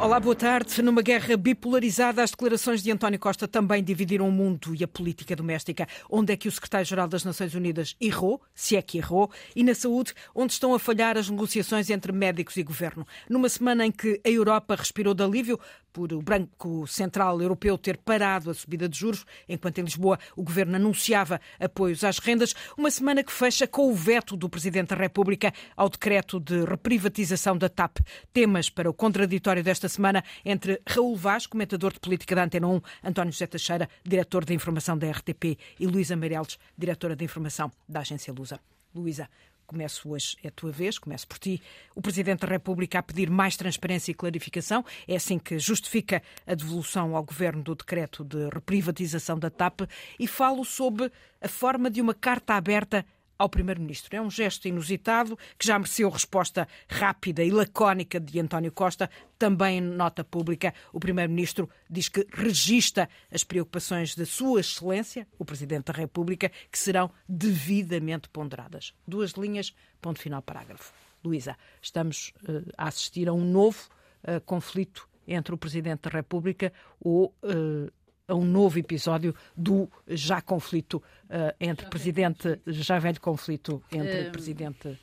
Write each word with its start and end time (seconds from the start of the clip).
Olá, 0.00 0.20
boa 0.20 0.36
tarde. 0.36 0.80
Numa 0.80 1.02
guerra 1.02 1.36
bipolarizada, 1.36 2.22
as 2.22 2.30
declarações 2.30 2.84
de 2.84 2.92
António 2.92 3.18
Costa 3.18 3.48
também 3.48 3.82
dividiram 3.82 4.28
o 4.28 4.32
mundo 4.32 4.72
e 4.72 4.84
a 4.84 4.88
política 4.88 5.34
doméstica. 5.34 5.88
Onde 6.08 6.32
é 6.32 6.36
que 6.36 6.46
o 6.46 6.52
secretário-geral 6.52 7.08
das 7.08 7.24
Nações 7.24 7.52
Unidas 7.52 7.96
errou, 8.00 8.40
se 8.54 8.76
é 8.76 8.80
que 8.80 8.98
errou, 8.98 9.28
e 9.56 9.64
na 9.64 9.74
saúde, 9.74 10.14
onde 10.32 10.52
estão 10.52 10.72
a 10.72 10.78
falhar 10.78 11.18
as 11.18 11.28
negociações 11.28 11.90
entre 11.90 12.12
médicos 12.12 12.56
e 12.56 12.62
governo. 12.62 13.04
Numa 13.28 13.48
semana 13.48 13.84
em 13.84 13.90
que 13.90 14.20
a 14.24 14.30
Europa 14.30 14.76
respirou 14.76 15.14
de 15.14 15.24
alívio 15.24 15.58
por 15.92 16.12
o 16.12 16.22
Banco 16.22 16.86
Central 16.86 17.42
Europeu 17.42 17.76
ter 17.76 17.96
parado 17.96 18.50
a 18.50 18.54
subida 18.54 18.88
de 18.88 18.96
juros, 18.96 19.24
enquanto 19.48 19.78
em 19.78 19.82
Lisboa 19.82 20.16
o 20.36 20.44
governo 20.44 20.76
anunciava 20.76 21.40
apoios 21.58 22.04
às 22.04 22.20
rendas, 22.20 22.54
uma 22.76 22.88
semana 22.88 23.24
que 23.24 23.32
fecha 23.32 23.66
com 23.66 23.90
o 23.90 23.94
veto 23.94 24.36
do 24.36 24.48
Presidente 24.48 24.90
da 24.90 24.96
República 24.96 25.52
ao 25.76 25.88
decreto 25.88 26.38
de 26.38 26.64
reprivatização 26.64 27.58
da 27.58 27.68
TAP. 27.68 27.98
Temas 28.32 28.70
para 28.70 28.88
o 28.88 28.94
contraditório 28.94 29.64
desta 29.64 29.88
semana 29.88 29.97
entre 30.44 30.80
Raul 30.86 31.16
Vaz, 31.16 31.46
comentador 31.46 31.92
de 31.92 32.00
política 32.00 32.34
da 32.34 32.44
Antena 32.44 32.66
1, 32.68 32.80
António 33.04 33.32
José 33.32 33.46
Teixeira, 33.46 33.88
diretor 34.04 34.44
de 34.44 34.54
informação 34.54 34.96
da 34.96 35.10
RTP, 35.10 35.58
e 35.78 35.86
Luísa 35.86 36.16
Meireles, 36.16 36.58
diretora 36.76 37.14
de 37.16 37.24
informação 37.24 37.70
da 37.88 38.00
agência 38.00 38.32
Lusa. 38.32 38.60
Luísa, 38.94 39.28
começo 39.66 40.08
hoje, 40.08 40.36
é 40.42 40.48
a 40.48 40.50
tua 40.50 40.72
vez, 40.72 40.98
começo 40.98 41.28
por 41.28 41.38
ti. 41.38 41.62
O 41.94 42.00
Presidente 42.00 42.40
da 42.40 42.48
República 42.48 42.98
a 42.98 43.02
pedir 43.02 43.28
mais 43.28 43.54
transparência 43.56 44.10
e 44.10 44.14
clarificação. 44.14 44.82
É 45.06 45.14
assim 45.14 45.38
que 45.38 45.58
justifica 45.58 46.22
a 46.46 46.54
devolução 46.54 47.14
ao 47.14 47.22
Governo 47.22 47.62
do 47.62 47.74
decreto 47.74 48.24
de 48.24 48.48
reprivatização 48.48 49.38
da 49.38 49.50
TAP 49.50 49.82
e 50.18 50.26
falo 50.26 50.64
sobre 50.64 51.12
a 51.40 51.48
forma 51.48 51.90
de 51.90 52.00
uma 52.00 52.14
carta 52.14 52.54
aberta 52.54 53.04
ao 53.38 53.48
Primeiro-Ministro. 53.48 54.14
É 54.16 54.20
um 54.20 54.30
gesto 54.30 54.66
inusitado 54.66 55.38
que 55.56 55.66
já 55.66 55.78
mereceu 55.78 56.10
resposta 56.10 56.66
rápida 56.88 57.44
e 57.44 57.50
lacónica 57.50 58.18
de 58.18 58.40
António 58.40 58.72
Costa. 58.72 59.08
Também 59.38 59.78
em 59.78 59.80
nota 59.80 60.24
pública, 60.24 60.74
o 60.92 60.98
Primeiro-Ministro 60.98 61.70
diz 61.88 62.08
que 62.08 62.26
registra 62.32 63.08
as 63.32 63.44
preocupações 63.44 64.14
da 64.14 64.26
Sua 64.26 64.60
Excelência, 64.60 65.26
o 65.38 65.44
Presidente 65.44 65.86
da 65.86 65.92
República, 65.92 66.50
que 66.70 66.78
serão 66.78 67.10
devidamente 67.28 68.28
ponderadas. 68.28 68.92
Duas 69.06 69.32
linhas, 69.32 69.72
ponto 70.00 70.20
final, 70.20 70.42
parágrafo. 70.42 70.92
Luísa, 71.24 71.56
estamos 71.80 72.32
uh, 72.42 72.64
a 72.76 72.88
assistir 72.88 73.28
a 73.28 73.32
um 73.32 73.44
novo 73.44 73.88
uh, 74.22 74.40
conflito 74.42 75.08
entre 75.26 75.54
o 75.54 75.58
Presidente 75.58 76.02
da 76.02 76.10
República 76.10 76.72
ou 77.00 77.34
uh, 77.42 77.92
a 78.28 78.34
um 78.34 78.44
novo 78.44 78.78
episódio 78.78 79.34
do 79.56 79.90
já 80.06 80.40
conflito 80.42 80.96
uh, 80.96 81.54
entre 81.58 81.84
já 81.84 81.90
presidente, 81.90 82.60
já 82.66 82.98
velho 82.98 83.20
conflito 83.20 83.82
entre 83.90 84.28
uh, 84.28 84.30
presidente. 84.30 84.98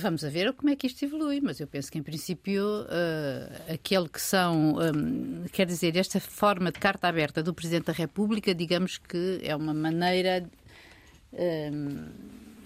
Vamos 0.00 0.24
a 0.24 0.30
ver 0.30 0.52
como 0.54 0.70
é 0.70 0.74
que 0.74 0.88
isto 0.88 1.04
evolui, 1.04 1.40
mas 1.40 1.60
eu 1.60 1.66
penso 1.66 1.92
que, 1.92 1.98
em 1.98 2.02
princípio, 2.02 2.64
uh, 2.64 3.72
aquele 3.72 4.08
que 4.08 4.20
são, 4.20 4.78
um, 4.78 5.44
quer 5.52 5.66
dizer, 5.66 5.96
esta 5.96 6.18
forma 6.18 6.72
de 6.72 6.80
carta 6.80 7.06
aberta 7.06 7.40
do 7.40 7.54
Presidente 7.54 7.84
da 7.84 7.92
República, 7.92 8.52
digamos 8.52 8.98
que 8.98 9.40
é 9.44 9.54
uma 9.54 9.72
maneira. 9.72 10.44
Um, 11.32 12.08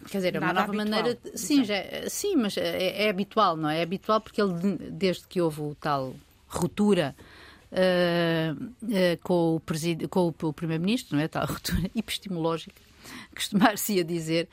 quer 0.09 0.19
dizer, 0.19 0.37
é 0.37 0.39
uma 0.39 0.53
nova 0.55 0.61
habitual, 0.61 0.87
maneira. 0.87 1.15
De, 1.15 1.39
sim, 1.39 1.63
já, 1.63 1.75
sim, 2.09 2.37
mas 2.37 2.57
é, 2.57 3.05
é, 3.05 3.11
habitual, 3.11 3.55
não 3.55 3.69
é? 3.69 3.81
É 3.81 3.83
habitual 3.83 4.21
porque 4.23 4.41
ele, 4.41 4.79
desde 4.91 5.27
que 5.27 5.43
houve 5.43 5.61
o 5.61 5.75
tal 5.75 6.15
ruptura 6.49 7.15
uh, 7.73 9.19
com 9.23 9.57
o, 9.57 9.63
com 10.09 10.49
o 10.49 10.53
Primeiro-Ministro, 10.53 11.17
não 11.17 11.23
é? 11.23 11.29
Tal 11.29 11.47
ruptura 11.49 11.91
epistemológica 11.95 12.90
costumar-se 13.35 14.01
a 14.01 14.05
dizer. 14.05 14.49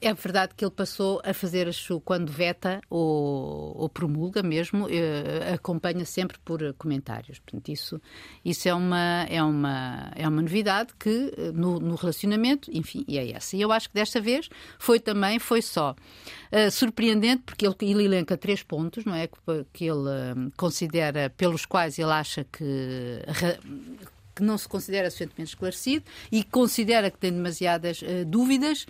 É 0.00 0.14
verdade 0.14 0.54
que 0.56 0.64
ele 0.64 0.70
passou 0.70 1.20
a 1.24 1.32
fazer, 1.32 1.68
quando 2.04 2.30
veta 2.30 2.80
ou, 2.90 3.76
ou 3.76 3.88
promulga 3.88 4.42
mesmo, 4.42 4.86
uh, 4.86 5.54
acompanha 5.54 6.04
sempre 6.04 6.38
por 6.44 6.60
comentários. 6.74 7.38
Portanto, 7.38 7.68
isso, 7.68 8.00
isso 8.44 8.68
é, 8.68 8.74
uma, 8.74 9.26
é, 9.28 9.42
uma, 9.42 10.10
é 10.14 10.28
uma 10.28 10.42
novidade 10.42 10.92
que 10.98 11.32
no, 11.54 11.78
no 11.78 11.94
relacionamento, 11.94 12.70
enfim, 12.72 13.04
e 13.06 13.18
é 13.18 13.30
essa. 13.32 13.56
E 13.56 13.60
eu 13.60 13.70
acho 13.72 13.88
que 13.88 13.94
desta 13.94 14.20
vez 14.20 14.48
foi 14.78 14.98
também, 14.98 15.38
foi 15.38 15.62
só 15.62 15.92
uh, 15.92 16.70
surpreendente, 16.70 17.42
porque 17.44 17.66
ele, 17.66 17.76
ele 17.80 18.04
elenca 18.04 18.36
três 18.36 18.62
pontos, 18.62 19.04
não 19.04 19.14
é? 19.14 19.26
Que, 19.26 19.36
que 19.72 19.84
ele 19.84 20.50
considera, 20.56 21.30
pelos 21.30 21.64
quais 21.64 21.98
ele 21.98 22.10
acha 22.10 22.44
que 22.44 23.22
que 24.34 24.42
não 24.42 24.58
se 24.58 24.68
considera 24.68 25.10
suficientemente 25.10 25.50
esclarecido 25.50 26.04
e 26.30 26.42
considera 26.42 27.10
que 27.10 27.18
tem 27.18 27.32
demasiadas 27.32 28.02
uh, 28.02 28.24
dúvidas 28.26 28.86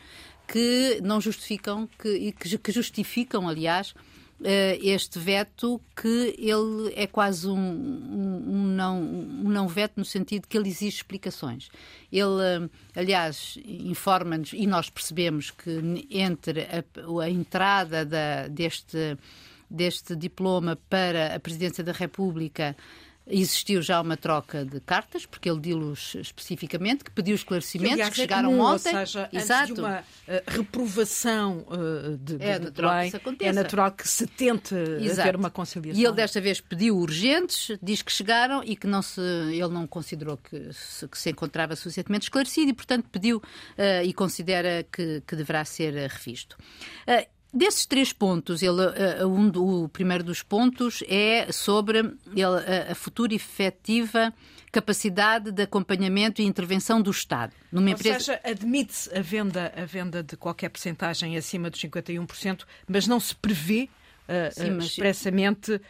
que 0.46 1.00
não 1.02 1.20
justificam 1.20 1.88
que, 1.98 2.32
que, 2.32 2.58
que 2.58 2.72
justificam, 2.72 3.48
aliás, 3.48 3.94
Uh, 4.40 4.76
este 4.82 5.18
veto 5.18 5.80
que 5.96 6.34
ele 6.36 6.92
é 6.96 7.06
quase 7.06 7.46
um, 7.46 7.56
um, 7.56 8.44
um, 8.46 8.66
não, 8.66 9.00
um 9.00 9.48
não 9.48 9.68
veto 9.68 9.92
no 9.96 10.04
sentido 10.04 10.48
que 10.48 10.58
ele 10.58 10.68
exige 10.68 10.96
explicações. 10.96 11.70
Ele, 12.12 12.24
uh, 12.24 12.70
aliás, 12.96 13.56
informa-nos 13.64 14.52
e 14.52 14.66
nós 14.66 14.90
percebemos 14.90 15.52
que 15.52 15.70
entre 16.10 16.62
a, 16.62 17.22
a 17.22 17.30
entrada 17.30 18.04
da, 18.04 18.48
deste, 18.48 19.16
deste 19.70 20.16
diploma 20.16 20.76
para 20.90 21.36
a 21.36 21.40
presidência 21.40 21.84
da 21.84 21.92
República 21.92 22.76
Existiu 23.26 23.80
já 23.80 24.00
uma 24.02 24.18
troca 24.18 24.66
de 24.66 24.80
cartas, 24.80 25.24
porque 25.24 25.48
ele 25.48 25.58
diz-los 25.58 26.14
especificamente, 26.16 27.02
que 27.02 27.10
pediu 27.10 27.34
esclarecimentos 27.34 27.94
que, 27.94 28.02
aliás, 28.02 28.14
que 28.14 28.20
chegaram 28.20 28.50
é 28.50 28.52
comum, 28.52 28.64
ontem. 28.64 28.98
Ou 28.98 29.06
seja, 29.06 29.28
Exato. 29.32 29.74
de 29.74 29.80
uma 29.80 30.00
uh, 30.00 30.04
reprovação 30.46 31.66
uh, 31.68 32.18
de, 32.18 32.36
de, 32.36 32.44
é 32.44 32.58
natural 32.58 33.00
bem, 33.00 33.10
que 33.10 33.44
é 33.46 33.52
natural 33.52 33.92
que 33.92 34.06
se 34.06 34.26
tente 34.26 34.74
Exato. 34.74 35.20
haver 35.22 35.36
uma 35.36 35.50
conciliação. 35.50 36.00
E 36.00 36.04
ele 36.04 36.14
desta 36.14 36.38
vez 36.38 36.60
pediu 36.60 36.98
urgentes, 36.98 37.78
diz 37.82 38.02
que 38.02 38.12
chegaram 38.12 38.62
e 38.62 38.76
que 38.76 38.86
não 38.86 39.00
se, 39.00 39.20
ele 39.20 39.68
não 39.68 39.86
considerou 39.86 40.36
que 40.36 40.70
se, 40.74 41.08
que 41.08 41.18
se 41.18 41.30
encontrava 41.30 41.74
suficientemente 41.76 42.24
esclarecido 42.24 42.70
e, 42.70 42.74
portanto, 42.74 43.08
pediu 43.10 43.38
uh, 43.38 44.04
e 44.04 44.12
considera 44.12 44.84
que, 44.92 45.22
que 45.26 45.34
deverá 45.34 45.64
ser 45.64 45.94
revisto. 46.10 46.58
Desses 47.54 47.86
três 47.86 48.12
pontos, 48.12 48.62
ele, 48.62 48.82
uh, 49.22 49.28
um, 49.28 49.46
o 49.84 49.88
primeiro 49.88 50.24
dos 50.24 50.42
pontos 50.42 51.04
é 51.06 51.52
sobre 51.52 51.98
ele, 51.98 52.44
uh, 52.44 52.90
a 52.90 52.94
futura 52.96 53.32
efetiva 53.32 54.34
capacidade 54.72 55.52
de 55.52 55.62
acompanhamento 55.62 56.42
e 56.42 56.44
intervenção 56.44 57.00
do 57.00 57.12
Estado. 57.12 57.52
Numa 57.70 57.86
Ou 57.86 57.92
empresa... 57.92 58.18
seja, 58.18 58.40
admite-se 58.42 59.16
a 59.16 59.22
venda, 59.22 59.72
a 59.76 59.84
venda 59.84 60.20
de 60.20 60.36
qualquer 60.36 60.68
percentagem 60.68 61.36
acima 61.36 61.70
dos 61.70 61.80
51%, 61.80 62.64
mas 62.88 63.06
não 63.06 63.20
se 63.20 63.34
prevê 63.36 63.88
Uh, 64.24 64.50
Sim, 64.54 64.70
mas... 64.70 64.86
expressamente 64.86 65.74
uh, 65.74 65.80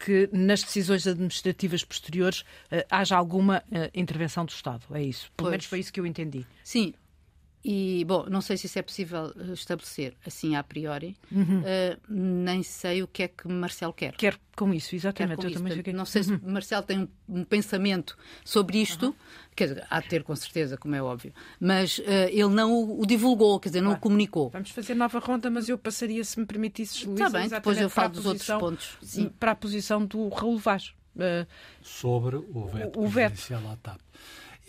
que 0.00 0.28
nas 0.32 0.60
decisões 0.60 1.06
administrativas 1.06 1.84
posteriores 1.84 2.40
uh, 2.40 2.84
haja 2.90 3.16
alguma 3.16 3.62
intervenção 3.94 4.44
do 4.44 4.48
Estado. 4.48 4.82
É 4.92 5.00
isso. 5.00 5.30
Pelo 5.36 5.46
pois. 5.46 5.50
menos 5.52 5.66
foi 5.66 5.78
isso 5.78 5.92
que 5.92 6.00
eu 6.00 6.04
entendi. 6.04 6.44
Sim, 6.64 6.94
e, 7.68 8.04
bom, 8.04 8.26
não 8.30 8.40
sei 8.40 8.56
se 8.56 8.66
isso 8.66 8.78
é 8.78 8.82
possível 8.82 9.32
eh, 9.36 9.52
estabelecer 9.52 10.14
assim 10.24 10.54
a 10.54 10.62
priori. 10.62 11.16
Uhum. 11.32 11.62
Uh, 11.62 11.98
nem 12.08 12.62
sei 12.62 13.02
o 13.02 13.08
que 13.08 13.24
é 13.24 13.28
que 13.28 13.48
Marcelo 13.48 13.92
quer. 13.92 14.12
Quer 14.12 14.38
com 14.54 14.72
isso, 14.72 14.94
exatamente. 14.94 15.42
Com 15.42 15.48
isso. 15.48 15.92
Não 15.92 16.04
sei 16.04 16.22
se 16.22 16.32
uhum. 16.32 16.40
Marcelo 16.44 16.84
tem 16.84 17.00
um, 17.00 17.08
um 17.28 17.42
pensamento 17.42 18.16
sobre 18.44 18.78
isto, 18.78 19.06
uhum. 19.06 19.14
quer 19.56 19.66
dizer, 19.66 19.86
há 19.90 20.00
de 20.00 20.08
ter 20.08 20.22
com 20.22 20.36
certeza, 20.36 20.76
como 20.76 20.94
é 20.94 21.02
óbvio, 21.02 21.34
mas 21.58 21.98
uh, 21.98 22.02
ele 22.30 22.50
não 22.50 22.72
o, 22.72 23.00
o, 23.00 23.04
divulgou, 23.04 23.58
quer 23.58 23.70
dizer, 23.70 23.80
não 23.80 23.88
claro. 23.88 23.98
o 23.98 24.02
comunicou. 24.02 24.48
Vamos 24.50 24.70
fazer 24.70 24.94
nova 24.94 25.18
ronda, 25.18 25.50
mas 25.50 25.68
eu 25.68 25.76
passaria, 25.76 26.22
se 26.22 26.38
me 26.38 26.46
permitisses, 26.46 27.04
Luísa, 27.04 27.26
Está 27.26 27.36
bem, 27.36 27.48
depois 27.48 27.80
eu 27.80 27.90
falo 27.90 28.10
dos 28.10 28.22
posição, 28.22 28.60
outros 28.60 28.86
pontos. 28.86 29.10
Sim. 29.10 29.28
Para 29.40 29.50
a 29.50 29.56
posição 29.56 30.06
do 30.06 30.28
Raul 30.28 30.56
Vaz. 30.56 30.94
Uh, 31.16 31.44
sobre 31.82 32.36
o 32.36 32.66
veto 32.66 33.00
o, 33.00 33.06
o 33.06 33.08
veto. 33.08 33.54
à 33.54 33.76
TAP. 33.82 34.00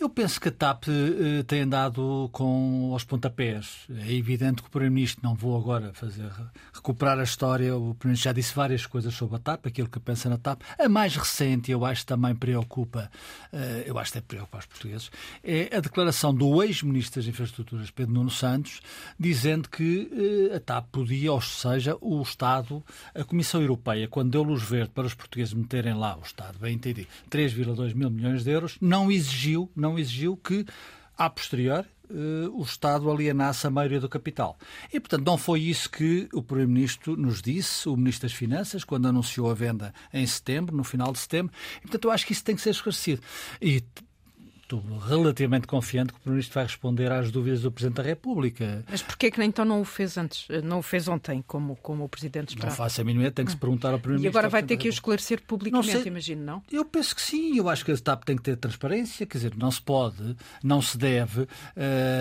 Eu 0.00 0.08
penso 0.08 0.40
que 0.40 0.48
a 0.48 0.52
TAP 0.52 0.84
uh, 0.86 1.42
tem 1.42 1.62
andado 1.62 2.30
com 2.30 2.92
os 2.94 3.02
pontapés. 3.02 3.80
É 4.06 4.12
evidente 4.12 4.62
que 4.62 4.68
o 4.68 4.70
Primeiro-Ministro, 4.70 5.24
não 5.24 5.34
vou 5.34 5.58
agora 5.58 5.92
fazer 5.92 6.30
recuperar 6.72 7.18
a 7.18 7.24
história, 7.24 7.74
o 7.74 7.96
Primeiro-Ministro 7.96 8.24
já 8.24 8.32
disse 8.32 8.54
várias 8.54 8.86
coisas 8.86 9.12
sobre 9.12 9.36
a 9.36 9.38
TAP, 9.40 9.66
aquilo 9.66 9.88
que 9.88 9.98
pensa 9.98 10.30
na 10.30 10.38
TAP. 10.38 10.62
A 10.78 10.88
mais 10.88 11.16
recente, 11.16 11.72
eu 11.72 11.84
acho 11.84 12.02
que 12.02 12.06
também 12.06 12.32
preocupa, 12.32 13.10
uh, 13.52 13.56
eu 13.84 13.98
acho 13.98 14.12
que 14.12 14.20
preocupa 14.20 14.58
os 14.58 14.66
portugueses, 14.66 15.10
é 15.42 15.76
a 15.76 15.80
declaração 15.80 16.32
do 16.32 16.62
ex-Ministro 16.62 17.20
das 17.20 17.28
Infraestruturas, 17.28 17.90
Pedro 17.90 18.14
Nuno 18.14 18.30
Santos, 18.30 18.80
dizendo 19.18 19.68
que 19.68 20.50
uh, 20.52 20.56
a 20.56 20.60
TAP 20.60 20.86
podia, 20.92 21.32
ou 21.32 21.40
seja, 21.40 21.96
o 22.00 22.22
Estado, 22.22 22.84
a 23.16 23.24
Comissão 23.24 23.60
Europeia, 23.60 24.06
quando 24.06 24.30
deu 24.30 24.44
luz 24.44 24.62
verde 24.62 24.92
para 24.94 25.08
os 25.08 25.14
portugueses 25.14 25.54
meterem 25.54 25.94
lá, 25.94 26.16
o 26.16 26.22
Estado, 26.22 26.56
bem 26.60 26.76
entendido, 26.76 27.08
3,2 27.28 27.96
mil 27.96 28.10
milhões 28.10 28.44
de 28.44 28.50
euros, 28.52 28.78
não 28.80 29.10
exigiu, 29.10 29.68
não 29.74 29.87
não 29.88 29.98
exigiu 29.98 30.36
que, 30.36 30.64
a 31.16 31.28
posterior, 31.28 31.84
Uh, 32.10 32.48
o 32.58 32.62
Estado 32.62 33.10
alienasse 33.10 33.66
a 33.66 33.70
maioria 33.70 34.00
do 34.00 34.08
capital. 34.08 34.56
E, 34.90 34.98
portanto, 34.98 35.26
não 35.26 35.36
foi 35.36 35.60
isso 35.60 35.90
que 35.90 36.26
o 36.32 36.42
Primeiro-Ministro 36.42 37.14
nos 37.18 37.42
disse, 37.42 37.86
o 37.86 37.94
Ministro 37.98 38.26
das 38.26 38.34
Finanças, 38.34 38.82
quando 38.82 39.06
anunciou 39.06 39.50
a 39.50 39.52
venda 39.52 39.92
em 40.10 40.26
setembro, 40.26 40.74
no 40.74 40.82
final 40.82 41.12
de 41.12 41.18
setembro. 41.18 41.52
E, 41.76 41.82
portanto, 41.82 42.06
eu 42.06 42.10
acho 42.10 42.26
que 42.26 42.32
isso 42.32 42.42
tem 42.42 42.56
que 42.56 42.62
ser 42.62 42.70
esclarecido. 42.70 43.20
E 43.60 43.84
estou 44.68 44.82
relativamente 44.98 45.66
confiante 45.66 46.12
que 46.12 46.18
o 46.18 46.20
Primeiro-Ministro 46.20 46.54
vai 46.54 46.64
responder 46.64 47.10
às 47.10 47.30
dúvidas 47.30 47.62
do 47.62 47.72
Presidente 47.72 47.96
da 47.96 48.02
República. 48.02 48.84
Mas 48.88 49.02
porquê 49.02 49.30
que 49.30 49.42
então 49.42 49.64
não 49.64 49.80
o 49.80 49.84
fez 49.84 50.18
antes? 50.18 50.46
Não 50.62 50.80
o 50.80 50.82
fez 50.82 51.08
ontem, 51.08 51.42
como, 51.46 51.74
como 51.76 52.04
o 52.04 52.08
Presidente 52.08 52.50
esperava? 52.50 52.70
Não 52.70 52.76
faço 52.76 53.00
a 53.00 53.04
mínima, 53.04 53.30
tem 53.30 53.44
que 53.44 53.52
se 53.52 53.56
perguntar 53.56 53.92
ao 53.92 53.98
Primeiro-Ministro. 53.98 54.28
E 54.28 54.38
agora 54.38 54.48
vai 54.50 54.62
ter 54.62 54.76
que 54.76 54.88
o 54.88 54.90
esclarecer 54.90 55.42
publicamente, 55.42 56.06
imagino, 56.06 56.44
não? 56.44 56.62
Eu 56.70 56.84
penso 56.84 57.14
que 57.14 57.22
sim, 57.22 57.56
eu 57.56 57.68
acho 57.68 57.84
que 57.84 57.92
a 57.92 57.96
TAP 57.96 58.24
tem 58.24 58.36
que 58.36 58.42
ter 58.42 58.56
transparência, 58.56 59.24
quer 59.26 59.38
dizer, 59.38 59.56
não 59.56 59.70
se 59.70 59.80
pode, 59.80 60.36
não 60.62 60.82
se 60.82 60.98
deve 60.98 61.42
uh, 61.42 61.48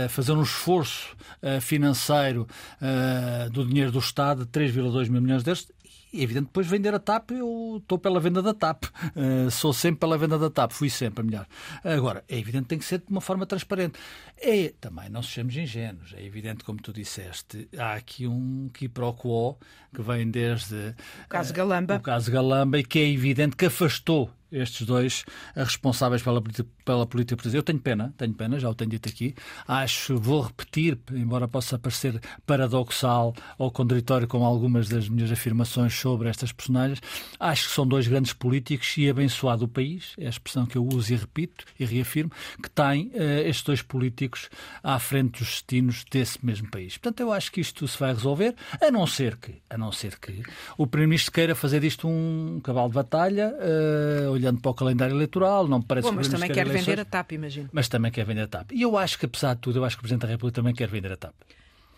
fazer 0.10 0.32
um 0.32 0.44
esforço 0.44 1.16
uh, 1.42 1.60
financeiro 1.60 2.48
uh, 2.82 3.50
do 3.50 3.66
dinheiro 3.66 3.92
do 3.92 4.00
Estado 4.00 4.46
de 4.46 4.52
3,2 4.52 5.10
mil 5.10 5.22
milhões 5.22 5.44
de 5.44 5.50
euros 5.50 5.68
é 6.14 6.22
evidente, 6.22 6.46
depois 6.46 6.68
vender 6.68 6.94
a 6.94 7.00
TAP, 7.00 7.32
eu 7.32 7.78
estou 7.82 7.98
pela 7.98 8.20
venda 8.20 8.42
da 8.42 8.54
TAP. 8.54 8.86
Uh, 9.16 9.52
sou 9.52 9.74
sempre 9.74 10.00
pela 10.00 10.18
venda 10.18 10.38
da 10.38 10.50
TAP, 10.50 10.72
fui 10.72 10.90
sempre, 10.90 11.24
melhor. 11.24 11.46
Agora, 11.84 12.24
é 12.28 12.38
evidente 12.38 12.64
que 12.64 12.70
tem 12.70 12.80
que 12.80 12.86
ser 12.86 13.00
de 13.00 13.06
uma 13.10 13.22
forma 13.22 13.46
transparente. 13.46 14.00
É, 14.38 14.74
também, 14.80 15.10
não 15.10 15.22
sejamos 15.22 15.56
ingênuos, 15.56 16.14
é 16.14 16.24
evidente, 16.24 16.64
como 16.64 16.82
tu 16.82 16.94
disseste, 16.94 17.68
há 17.78 17.94
aqui 17.96 18.28
um 18.28 18.70
quiproquo 18.74 19.58
que 19.94 20.02
vem 20.02 20.30
desde... 20.30 20.96
O 21.26 21.30
caso 21.30 21.54
Galamba. 21.54 21.96
Uh, 21.96 21.98
o 21.98 22.02
caso 22.02 22.32
Galamba 22.32 22.80
e 22.80 22.84
que 22.84 23.00
é 23.00 23.10
evidente 23.10 23.56
que 23.56 23.66
afastou 23.66 24.30
estes 24.52 24.86
dois 24.86 25.26
responsáveis 25.56 26.22
pela, 26.22 26.42
pela 26.86 27.06
política 27.06 27.36
portuguesa. 27.36 27.58
Eu 27.58 27.64
tenho 27.64 27.80
pena, 27.80 28.14
tenho 28.18 28.34
pena, 28.34 28.60
já 28.60 28.70
o 28.70 28.76
tenho 28.76 28.92
dito 28.92 29.10
aqui. 29.10 29.36
Acho, 29.68 30.18
vou 30.18 30.42
repetir, 30.42 30.98
embora 31.12 31.48
possa 31.48 31.78
parecer 31.78 32.20
paradoxal 32.46 33.34
ou 33.58 33.72
contraditório 33.72 34.28
com 34.28 34.44
algumas 34.46 34.88
das 34.88 35.10
minhas 35.10 35.32
afirmações 35.32 35.94
sobre 35.94 36.30
estas 36.30 36.52
personagens, 36.52 37.02
acho 37.40 37.68
que 37.68 37.74
são 37.74 37.86
dois 37.86 38.08
grandes 38.08 38.34
políticos 38.34 38.98
e 38.98 39.10
abençoado 39.10 39.66
o 39.66 39.68
país, 39.68 40.14
é 40.18 40.28
a 40.28 40.30
expressão 40.30 40.66
que 40.66 40.78
eu 40.78 40.86
uso 40.86 41.14
e 41.14 41.16
repito 41.16 41.66
e 41.80 41.86
reafirmo, 41.86 42.32
que 42.62 42.70
têm 42.70 43.08
uh, 43.08 43.48
estes 43.48 43.64
dois 43.64 43.82
políticos 43.82 44.50
à 44.84 45.00
frente 45.00 45.40
dos 45.40 45.48
destinos 45.48 46.06
desse 46.10 46.44
mesmo 46.46 46.70
país. 46.70 46.98
Portanto, 46.98 47.20
eu 47.20 47.32
acho 47.32 47.52
que 47.52 47.62
isto 47.62 47.88
se 47.88 48.00
vai 48.00 48.14
resolver, 48.14 48.56
a 48.82 48.92
não 48.92 49.06
ser 49.08 49.38
que, 49.38 49.56
a 49.70 49.78
não 49.78 49.92
ser 49.92 50.18
que 50.20 50.44
o 50.78 50.88
Primeiro-Ministro 50.88 51.32
queira 51.32 51.56
fazer 51.56 51.80
disto 51.80 52.08
um 52.08 52.60
cavalo 52.64 52.90
de 52.90 52.96
batalha, 52.96 53.54
uh, 53.54 54.37
olhando 54.38 54.62
para 54.62 54.72
o 54.72 54.74
calendário 54.74 55.16
eleitoral, 55.16 55.68
não 55.68 55.80
me 55.80 55.86
parece 55.86 56.08
Bom, 56.08 56.16
mas 56.16 56.28
também 56.28 56.50
quer 56.50 56.62
eleições, 56.62 56.86
vender 56.86 57.02
a 57.02 57.06
TAP, 57.06 57.32
imagino. 57.34 57.70
Mas 57.72 57.88
também 57.88 58.12
quer 58.12 58.26
vender 58.26 58.42
a 58.42 58.48
TAP. 58.48 58.72
E 58.72 58.82
eu 58.82 58.98
acho 58.98 59.20
que, 59.20 59.26
apesar 59.26 59.56
de 59.56 59.62
tudo, 59.62 59.80
eu 59.80 59.86
acho 59.86 59.96
que 59.96 60.02
o 60.02 60.04
Presidente 60.04 60.22
da 60.22 60.28
República 60.28 60.56
também 60.56 60.74
quer 60.74 60.88
vender 60.88 61.12
a 61.12 61.18
TAP. 61.18 61.34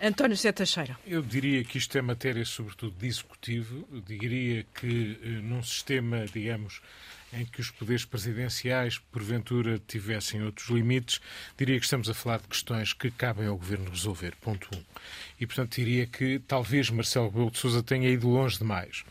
António 0.01 0.36
José 0.36 0.53
Teixeira. 0.53 0.97
Eu 1.06 1.21
diria 1.21 1.62
que 1.63 1.77
isto 1.77 1.97
é 1.97 2.01
matéria, 2.01 2.45
sobretudo, 2.45 2.95
de 2.97 3.06
executivo. 3.06 3.86
Eu 3.91 4.00
diria 4.00 4.65
que 4.74 5.19
eh, 5.21 5.27
num 5.41 5.62
sistema, 5.62 6.25
digamos, 6.25 6.81
em 7.33 7.45
que 7.45 7.59
os 7.59 7.69
poderes 7.69 8.06
presidenciais, 8.06 8.97
porventura, 8.97 9.77
tivessem 9.85 10.42
outros 10.42 10.69
limites, 10.69 11.19
diria 11.57 11.77
que 11.77 11.83
estamos 11.83 12.09
a 12.09 12.13
falar 12.13 12.39
de 12.39 12.47
questões 12.47 12.94
que 12.94 13.12
cabem 13.12 13.47
ao 13.47 13.57
Governo 13.57 13.89
resolver. 13.89 14.35
Ponto 14.39 14.69
um. 14.74 14.81
E, 15.38 15.45
portanto, 15.45 15.75
diria 15.75 16.07
que 16.07 16.39
talvez 16.39 16.89
Marcelo 16.89 17.27
Rebelo 17.27 17.51
de 17.51 17.57
Sousa 17.57 17.83
tenha 17.83 18.09
ido 18.09 18.30
longe 18.30 18.57
demais. 18.57 19.03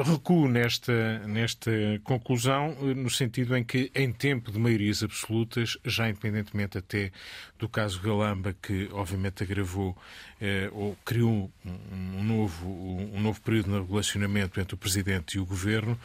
Eh, 0.00 0.10
recuo 0.10 0.48
nesta, 0.48 1.18
nesta 1.20 1.70
conclusão, 2.04 2.74
no 2.94 3.10
sentido 3.10 3.56
em 3.56 3.64
que, 3.64 3.90
em 3.94 4.12
tempo 4.12 4.50
de 4.50 4.58
maiorias 4.58 5.02
absolutas, 5.02 5.78
já 5.84 6.08
independentemente 6.08 6.78
até 6.78 7.12
do 7.58 7.68
caso 7.68 8.00
Galamba, 8.00 8.54
que 8.60 8.88
obviamente 8.92 9.42
agravou 9.42 9.96
eh, 10.40 10.70
ou 10.72 10.96
criou 11.04 11.52
um, 11.64 12.24
novo, 12.24 12.66
um 12.68 13.20
novo 13.20 13.40
período 13.42 13.70
no 13.70 13.84
relacionamento 13.84 14.58
entre 14.58 14.74
o 14.74 14.78
Presidente 14.78 15.36
e 15.36 15.40
o 15.40 15.44
Governo, 15.44 15.98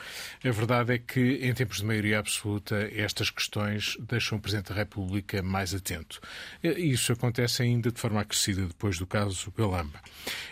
a 0.44 0.52
verdade 0.52 0.94
é 0.94 0.98
que, 0.98 1.40
em 1.42 1.54
tempos 1.54 1.78
de 1.78 1.86
maioria 1.86 2.20
absoluta, 2.20 2.90
estas 2.94 3.30
questões 3.30 3.98
deixam 4.02 4.38
o 4.38 4.42
Presidente 4.42 4.70
da 4.70 4.76
República 4.76 5.42
mais 5.42 5.74
atento. 5.74 6.20
Isso 6.62 7.14
acontece 7.14 7.64
ainda 7.64 7.90
de 7.90 8.00
forma 8.00 8.20
acrescida 8.20 8.66
depois 8.66 9.00
do 9.00 9.08
caso 9.08 9.54
Galamba. 9.58 10.02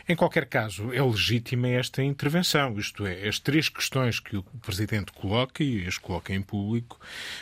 Em 0.08 0.16
qualquer 0.16 0.46
caso, 0.46 0.94
é 0.94 1.02
legítima 1.02 1.68
esta 1.68 2.02
intervenção, 2.02 2.80
isto 2.80 3.06
é, 3.06 3.28
as 3.34 3.40
três 3.40 3.68
questões 3.68 4.20
que 4.20 4.38
o 4.38 4.44
Presidente 4.62 5.12
coloca, 5.12 5.64
e 5.64 5.88
as 5.88 5.98
coloca 5.98 6.32
em 6.32 6.42
público, 6.42 7.00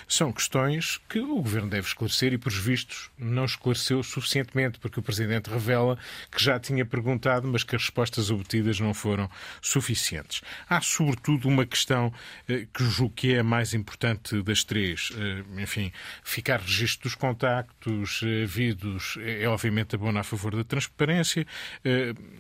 são 0.08 0.32
questões 0.32 1.02
que 1.10 1.20
o 1.20 1.36
Governo 1.42 1.70
deve 1.70 1.86
esclarecer 1.86 2.32
e, 2.32 2.38
por 2.38 2.52
vistos, 2.52 3.12
não 3.18 3.44
esclareceu 3.44 4.02
suficientemente, 4.02 4.80
porque 4.80 5.02
o 5.02 5.04
Presidente 5.04 5.50
revela 5.50 5.98
que 6.32 6.42
já 6.42 6.58
tinha 6.58 6.86
perguntado, 6.86 7.46
mas 7.46 7.64
que 7.64 7.76
as 7.76 7.82
respostas 7.82 8.32
obtidas 8.32 8.80
não 8.80 8.94
foram 8.94 9.30
suficientes. 9.62 10.42
Há, 10.70 10.80
sobretudo, 10.80 11.50
uma 11.50 11.66
questão 11.66 12.14
eh, 12.48 12.66
que 12.74 12.86
julgo 12.86 13.14
que 13.14 13.34
é 13.34 13.40
a 13.40 13.44
mais 13.44 13.74
importante 13.74 14.42
das 14.42 14.64
três. 14.64 15.12
Eh, 15.18 15.62
enfim, 15.62 15.92
ficar 16.24 16.62
registro 16.62 17.10
dos 17.10 17.16
contactos 17.16 18.22
eh, 18.24 18.44
havidos 18.44 19.18
é, 19.20 19.46
obviamente, 19.48 19.96
abono 19.96 20.20
a 20.20 20.24
favor 20.24 20.56
da 20.56 20.64
transparência, 20.64 21.46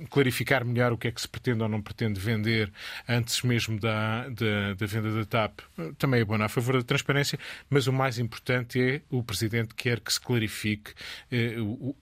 clarificar 0.09 0.63
melhor 0.63 0.93
o 0.93 0.97
que 0.97 1.07
é 1.07 1.11
que 1.11 1.19
se 1.19 1.27
pretende 1.27 1.63
ou 1.63 1.69
não 1.69 1.81
pretende 1.81 2.19
vender 2.19 2.71
antes 3.07 3.30
mesmo 3.43 3.79
da, 3.79 4.29
da, 4.29 4.73
da 4.73 4.85
venda 4.85 5.11
da 5.11 5.25
TAP, 5.25 5.59
também 5.97 6.19
é 6.19 6.23
abono 6.23 6.43
a 6.43 6.49
favor 6.49 6.77
da 6.77 6.83
transparência, 6.83 7.39
mas 7.69 7.87
o 7.87 7.93
mais 7.93 8.19
importante 8.19 8.81
é 8.81 9.01
o 9.09 9.23
Presidente 9.23 9.73
quer 9.75 9.99
que 9.99 10.11
se 10.11 10.19
clarifique 10.19 10.93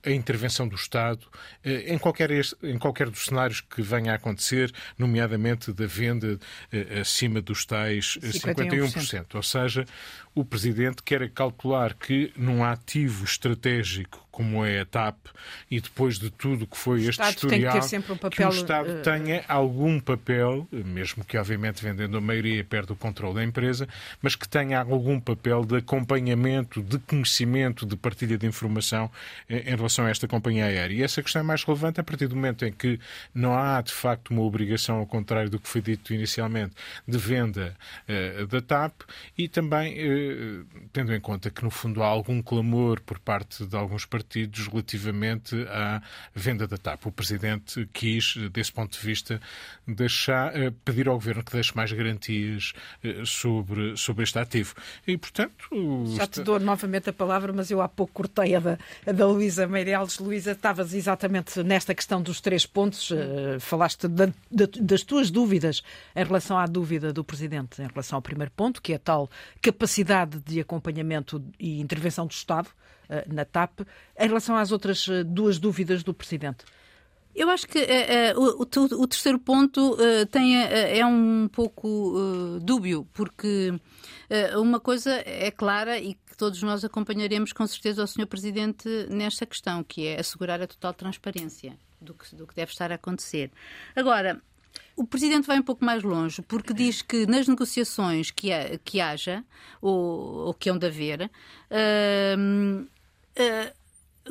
a 0.06 0.12
intervenção 0.12 0.68
do 0.68 0.76
Estado 0.76 1.26
em 1.64 1.98
qualquer, 1.98 2.32
em 2.64 2.78
qualquer 2.78 3.10
dos 3.10 3.26
cenários 3.26 3.62
que 3.62 3.82
venha 3.82 4.14
a 4.14 4.16
acontecer, 4.16 4.72
nomeadamente 4.98 5.72
da 5.74 5.86
venda 5.86 6.40
eh, 6.72 7.00
acima 7.00 7.42
dos 7.42 7.66
tais 7.66 8.18
51%. 8.22 8.94
51%. 8.94 9.36
Ou 9.36 9.44
seja, 9.44 9.86
o 10.34 10.46
Presidente 10.46 11.04
quer 11.04 11.30
calcular 11.32 11.94
que 11.94 12.32
num 12.36 12.64
ativo 12.64 13.26
estratégico 13.26 14.28
como 14.32 14.64
é 14.64 14.82
a 14.82 14.86
TAP 14.86 15.18
e 15.70 15.82
depois 15.82 16.18
de 16.20 16.30
tudo 16.30 16.68
que 16.68 16.78
foi 16.78 17.06
este 17.06 17.22
historial, 17.22 17.78
um 17.78 18.02
papel, 18.18 18.30
que 18.30 18.44
o 18.44 18.50
Estado 18.50 18.90
uh... 18.90 19.02
tenha 19.02 19.44
algum 19.48 20.00
papel, 20.00 20.68
mesmo 20.72 21.24
que 21.26 21.38
obviamente 21.38 21.84
vendendo 21.84 22.18
a 22.18 22.22
maioria 22.22 22.64
perde 22.64 22.92
o 22.94 22.96
controle 22.96 23.36
da 23.36 23.44
empresa, 23.44 23.88
mas 24.22 24.36
que 24.36 24.48
tenha 24.48 24.80
algum 24.80 25.20
papel 25.20 25.66
de 25.66 25.78
acompanhamento, 25.78 26.82
de 26.82 27.00
conhecimento, 27.00 27.86
de 27.86 27.96
partilha 27.96 28.38
de 28.38 28.46
informação 28.46 29.10
eh, 29.50 29.74
em 29.74 29.76
relação 29.76 30.06
a 30.06 30.10
esta 30.10 30.28
companhia 30.28 30.66
aérea. 30.66 30.96
E 30.96 31.04
essa 31.04 31.22
questão 31.22 31.42
é 31.42 31.44
mais 31.44 31.64
relevante 31.64 32.00
a 32.00 32.04
partir 32.04 32.28
do 32.28 32.36
momento 32.36 32.66
em 32.66 32.72
que 32.72 33.00
não 33.34 33.58
há 33.58 33.82
de 33.82 33.92
facto 33.92 34.30
uma 34.32 34.44
obrigação, 34.44 34.98
ao 34.98 35.06
contrário 35.06 35.50
do 35.50 35.60
que 35.60 35.68
foi 35.68 35.82
dito 35.82 36.14
inicialmente, 36.14 36.76
de 37.08 37.18
venda 37.18 37.76
uh, 38.08 38.48
da 38.48 38.62
TAP 38.62 39.02
e 39.38 39.48
também 39.48 39.94
uh, 39.94 40.66
tendo 40.94 41.14
em 41.14 41.20
conta 41.20 41.50
que 41.50 41.64
no 41.64 41.72
fundo 41.72 42.04
há 42.04 42.08
algum 42.08 42.42
clamor 42.42 43.02
por 43.02 43.20
parte 43.20 43.66
de 43.66 43.76
alguns 43.76 44.06
partidos 44.06 44.19
partidos 44.20 44.68
relativamente 44.68 45.56
à 45.70 46.02
venda 46.36 46.68
da 46.68 46.78
TAP. 46.78 47.06
O 47.06 47.12
Presidente 47.12 47.88
quis, 47.94 48.36
desse 48.52 48.72
ponto 48.72 49.00
de 49.00 49.06
vista, 49.06 49.40
deixar, 49.88 50.56
eh, 50.56 50.72
pedir 50.84 51.08
ao 51.08 51.16
Governo 51.16 51.44
que 51.44 51.54
deixe 51.54 51.76
mais 51.76 51.92
garantias 51.92 52.74
eh, 53.04 53.24
sobre, 53.26 53.96
sobre 53.96 54.24
este 54.24 54.38
ativo. 54.38 54.76
E, 55.08 55.18
portanto... 55.18 55.70
Já 56.18 56.28
te 56.28 56.42
dou 56.42 56.60
novamente 56.60 57.10
a 57.10 57.14
palavra, 57.14 57.54
mas 57.54 57.72
eu 57.72 57.82
há 57.82 57.88
pouco 57.88 58.14
cortei 58.14 58.56
a 58.56 58.60
da, 58.60 58.78
a 59.08 59.12
da 59.12 59.26
Luísa 59.26 59.66
Meireles. 59.68 60.20
Luísa, 60.20 60.52
estavas 60.52 60.94
exatamente 60.94 61.64
nesta 61.64 61.96
questão 61.96 62.22
dos 62.22 62.42
três 62.42 62.66
pontos. 62.66 63.12
Uh, 63.12 63.60
falaste 63.60 64.08
da, 64.08 64.26
da, 64.52 64.68
das 64.82 65.04
tuas 65.04 65.32
dúvidas 65.32 65.82
em 66.16 66.24
relação 66.24 66.58
à 66.58 66.66
dúvida 66.66 67.14
do 67.14 67.24
Presidente 67.24 67.82
em 67.82 67.88
relação 67.88 68.18
ao 68.18 68.22
primeiro 68.22 68.52
ponto, 68.52 68.82
que 68.82 68.94
é 68.94 68.96
a 68.96 69.00
tal 69.00 69.30
capacidade 69.62 70.40
de 70.40 70.60
acompanhamento 70.60 71.42
e 71.58 71.80
intervenção 71.80 72.26
do 72.26 72.32
Estado 72.32 72.70
eh, 72.70 72.99
na 73.28 73.46
TAP. 73.46 73.82
Em 74.18 74.28
relação 74.28 74.56
às 74.56 74.72
outras 74.72 75.08
eh, 75.08 75.24
duas 75.24 75.58
dúvidas 75.60 76.04
do 76.04 76.14
Presidente. 76.14 76.66
Eu 77.36 77.50
acho 77.50 77.68
que 77.68 77.80
uh, 77.80 78.40
o, 78.40 79.02
o, 79.04 79.08
terceiro 79.08 79.40
ponto 79.40 79.96
tem, 80.32 80.58
é 80.58 81.06
um 81.06 81.48
pouco 81.48 82.60
dúbio, 82.62 83.08
porque 83.14 83.72
uma 84.58 84.80
coisa 84.80 85.12
é 85.26 85.50
clara 85.52 85.98
e 86.00 86.16
que 86.16 86.36
todos 86.36 86.62
nós 86.64 86.84
acompanharemos 86.84 87.54
com 87.54 87.66
certeza 87.68 88.04
o 88.04 88.08
Sr. 88.08 88.26
Presidente 88.26 88.90
nesta 89.10 89.46
questão, 89.46 89.84
que 89.84 90.08
é 90.08 90.20
assegurar 90.20 90.60
a 90.62 90.68
total 90.68 90.94
transparência 90.94 91.78
do 92.02 92.14
que, 92.14 92.36
do 92.36 92.48
que 92.48 92.56
deve 92.56 92.72
estar 92.72 92.92
a 92.92 92.96
acontecer. 92.96 93.52
Agora, 93.96 94.42
o 94.96 95.06
Presidente 95.06 95.48
vai 95.48 95.60
um 95.60 95.64
pouco 95.64 95.84
mais 95.84 96.04
longe, 96.04 96.42
porque 96.42 96.74
diz 96.74 97.02
que 97.02 97.26
nas 97.26 97.48
negociações 97.48 98.32
que, 98.32 98.52
ha, 98.52 98.78
que 98.84 99.00
haja, 99.00 99.44
ou, 99.82 100.48
ou 100.48 100.54
que 100.54 100.70
hão 100.70 100.78
de 100.78 100.88
haver, 100.88 101.32
uh, 101.72 102.88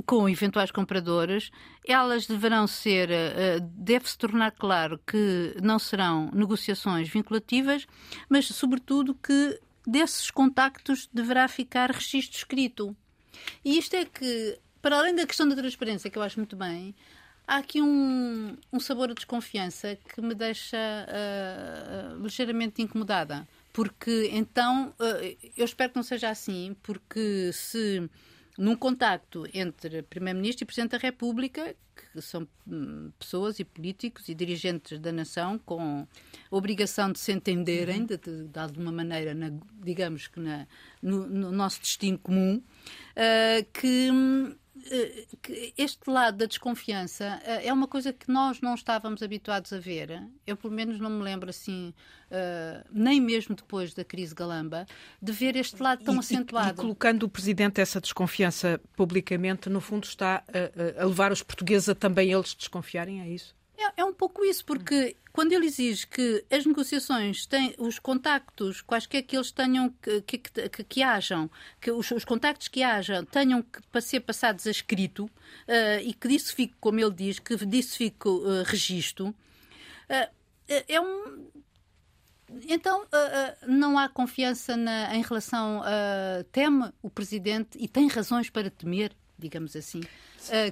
com 0.07 0.29
eventuais 0.29 0.71
compradores, 0.71 1.51
elas 1.87 2.27
deverão 2.27 2.67
ser, 2.67 3.09
uh, 3.11 3.61
deve-se 3.61 4.17
tornar 4.17 4.53
claro 4.53 5.01
que 5.07 5.57
não 5.63 5.79
serão 5.79 6.31
negociações 6.33 7.09
vinculativas, 7.09 7.87
mas, 8.29 8.47
sobretudo, 8.47 9.15
que 9.15 9.61
desses 9.87 10.31
contactos 10.31 11.09
deverá 11.13 11.49
ficar 11.49 11.91
registro 11.91 12.37
escrito. 12.37 12.97
E 13.65 13.79
isto 13.79 13.95
é 13.95 14.05
que, 14.05 14.59
para 14.83 14.99
além 14.99 15.15
da 15.15 15.27
questão 15.27 15.49
da 15.49 15.57
transparência, 15.57 16.11
que 16.11 16.19
eu 16.19 16.23
acho 16.23 16.39
muito 16.39 16.57
bem, 16.57 16.95
há 17.47 17.57
aqui 17.57 17.81
um, 17.81 18.57
um 18.73 18.81
sabor 18.81 19.09
de 19.09 19.15
desconfiança 19.15 19.97
que 19.97 20.21
me 20.21 20.35
deixa 20.35 20.77
uh, 20.77 22.23
ligeiramente 22.23 22.83
incomodada 22.83 23.47
porque 23.79 24.31
então, 24.33 24.93
eu 25.57 25.65
espero 25.65 25.91
que 25.91 25.97
não 25.97 26.03
seja 26.03 26.31
assim, 26.31 26.75
porque 26.83 27.53
se 27.53 28.11
num 28.59 28.75
contacto 28.75 29.47
entre 29.55 30.03
Primeiro-Ministro 30.03 30.65
e 30.65 30.67
Presidente 30.67 30.91
da 30.91 30.99
República, 30.99 31.77
que 31.95 32.21
são 32.21 32.47
hum, 32.67 33.13
pessoas 33.17 33.61
e 33.61 33.65
políticos 33.65 34.29
e 34.29 34.35
dirigentes 34.35 34.99
da 34.99 35.13
nação 35.13 35.59
com 35.59 36.07
obrigação 36.51 37.13
de 37.13 37.21
se 37.21 37.33
entenderem, 37.33 38.05
de, 38.05 38.17
de, 38.17 38.49
de 38.49 38.59
alguma 38.59 38.91
maneira, 38.91 39.33
na, 39.33 39.53
digamos 39.81 40.27
que 40.27 40.41
na, 40.41 40.67
no, 41.01 41.25
no, 41.27 41.53
nosso 41.53 41.81
destino 41.81 42.19
comum, 42.19 42.57
uh, 42.57 43.65
que 43.73 44.11
hum, 44.11 44.57
este 45.77 46.11
lado 46.11 46.39
da 46.39 46.47
desconfiança 46.47 47.41
eh, 47.45 47.67
é 47.67 47.73
uma 47.73 47.89
coisa 47.89 48.13
que 48.13 48.31
nós 48.31 48.61
não 48.61 48.75
estávamos 48.75 49.23
habituados 49.23 49.73
a 49.73 49.79
ver. 49.79 50.23
Eu, 50.47 50.57
pelo 50.57 50.73
menos, 50.73 50.99
não 50.99 51.11
me 51.11 51.23
lembro 51.23 51.51
assim, 51.51 51.93
uh, 52.31 52.87
nem 52.91 53.21
mesmo 53.21 53.55
depois 53.55 53.95
da 53.95 54.05
crise 54.05 54.35
Galamba, 54.35 54.87
de 55.21 55.33
ver 55.33 55.57
este 55.57 55.83
lado 55.83 56.05
tão 56.05 56.17
e, 56.17 56.19
acentuado. 56.19 56.69
E, 56.69 56.73
e, 56.73 56.77
colocando 56.77 57.25
o 57.25 57.29
Presidente 57.29 57.81
essa 57.81 58.01
desconfiança 58.01 58.81
publicamente, 58.97 59.69
no 59.69 59.81
fundo, 59.81 60.05
está 60.05 60.43
a, 60.49 61.03
a 61.03 61.07
levar 61.07 61.33
os 61.33 61.43
portugueses 61.43 61.89
a 61.89 61.95
também 61.95 62.33
eles 62.33 62.55
desconfiarem, 62.55 63.21
é 63.21 63.29
isso? 63.29 63.58
É, 63.79 64.01
é 64.01 64.05
um 64.05 64.13
pouco 64.13 64.45
isso, 64.45 64.65
porque 64.65 65.17
quando 65.33 65.53
ele 65.53 65.67
exige 65.67 66.05
que 66.09 66.45
as 66.51 66.67
negociações 66.67 67.47
têm 67.47 67.73
os 67.79 68.01
contactos, 68.01 68.83
quaisquer 68.83 69.23
que 69.23 69.37
eles 69.37 69.53
tenham 69.53 69.89
que, 70.03 70.21
que, 70.23 70.39
que, 70.39 70.85
que 70.85 71.03
hajam, 71.03 71.49
que 71.81 71.93
os, 71.93 72.11
os, 72.11 72.25
contactos 72.25 72.67
que 72.67 72.83
hajam 72.83 73.25
tenham 73.25 73.63
que 73.63 74.01
ser 74.01 74.19
passados 74.21 74.67
a 74.67 74.71
escrito 74.71 75.27
uh, 75.27 76.03
e 76.03 76.13
que 76.13 76.27
disso 76.27 76.53
fique, 76.57 76.75
como 76.81 76.99
ele 76.99 77.13
diz, 77.13 77.39
que 77.39 77.55
disso 77.65 77.97
fique 77.97 78.29
uh, 78.29 78.65
registro, 78.65 79.29
uh, 79.29 80.39
é 80.67 81.01
um. 81.01 81.47
Então, 82.67 83.07
não 83.67 83.99
há 83.99 84.09
confiança 84.09 84.77
na, 84.77 85.15
em 85.15 85.23
relação 85.23 85.83
a. 85.83 86.43
teme 86.51 86.91
o 87.03 87.11
Presidente 87.11 87.79
e 87.79 87.87
tem 87.87 88.09
razões 88.09 88.51
para 88.51 88.71
temer, 88.71 89.13
digamos 89.39 89.77
assim 89.77 90.01